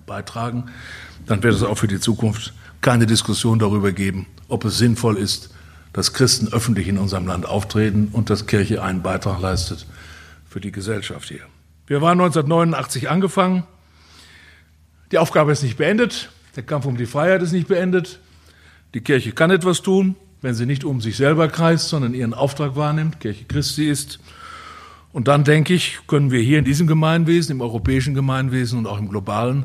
beitragen, 0.07 0.71
dann 1.27 1.43
wird 1.43 1.55
es 1.55 1.62
auch 1.62 1.77
für 1.77 1.89
die 1.89 2.01
Zukunft 2.01 2.55
keine 2.81 3.07
Diskussion 3.07 3.59
darüber 3.59 3.93
geben, 3.93 4.27
ob 4.49 4.64
es 4.64 4.79
sinnvoll 4.79 5.16
ist, 5.16 5.51
dass 5.93 6.12
Christen 6.12 6.49
öffentlich 6.53 6.89
in 6.89 6.99
unserem 6.99 7.27
Land 7.27 7.47
auftreten 7.47 8.09
und 8.12 8.31
dass 8.31 8.47
Kirche 8.47 8.83
einen 8.83 9.03
Beitrag 9.03 9.41
leistet 9.41 9.87
für 10.49 10.61
die 10.61 10.73
Gesellschaft 10.73 11.29
hier. 11.29 11.41
Wir 11.87 12.03
waren 12.03 12.21
1989 12.21 13.11
angefangen. 13.11 13.64
Die 15.11 15.19
Aufgabe 15.19 15.53
ist 15.53 15.62
nicht 15.62 15.77
beendet. 15.77 16.31
Der 16.55 16.62
Kampf 16.62 16.87
um 16.87 16.97
die 16.97 17.07
Freiheit 17.07 17.43
ist 17.43 17.53
nicht 17.53 17.69
beendet. 17.69 18.21
Die 18.95 19.01
Kirche 19.01 19.33
kann 19.33 19.51
etwas 19.51 19.83
tun, 19.83 20.16
wenn 20.41 20.55
sie 20.55 20.66
nicht 20.66 20.85
um 20.85 21.01
sich 21.01 21.16
selber 21.16 21.49
kreist, 21.49 21.89
sondern 21.89 22.14
ihren 22.14 22.35
Auftrag 22.35 22.77
wahrnimmt, 22.77 23.21
Kirche 23.21 23.45
Christi 23.45 23.89
ist. 23.89 24.19
Und 25.19 25.27
dann 25.27 25.43
denke 25.43 25.75
ich, 25.75 25.99
können 26.07 26.31
wir 26.31 26.41
hier 26.41 26.61
in 26.61 26.64
diesem 26.64 26.87
Gemeinwesen, 26.87 27.51
im 27.51 27.61
europäischen 27.61 28.14
Gemeinwesen 28.14 28.79
und 28.79 28.87
auch 28.87 29.01
im 29.01 29.09
globalen 29.09 29.64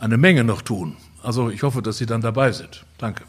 eine 0.00 0.16
Menge 0.16 0.42
noch 0.42 0.62
tun. 0.62 0.96
Also 1.22 1.48
ich 1.48 1.62
hoffe, 1.62 1.80
dass 1.80 1.98
Sie 1.98 2.06
dann 2.06 2.22
dabei 2.22 2.50
sind. 2.50 2.84
Danke. 2.98 3.22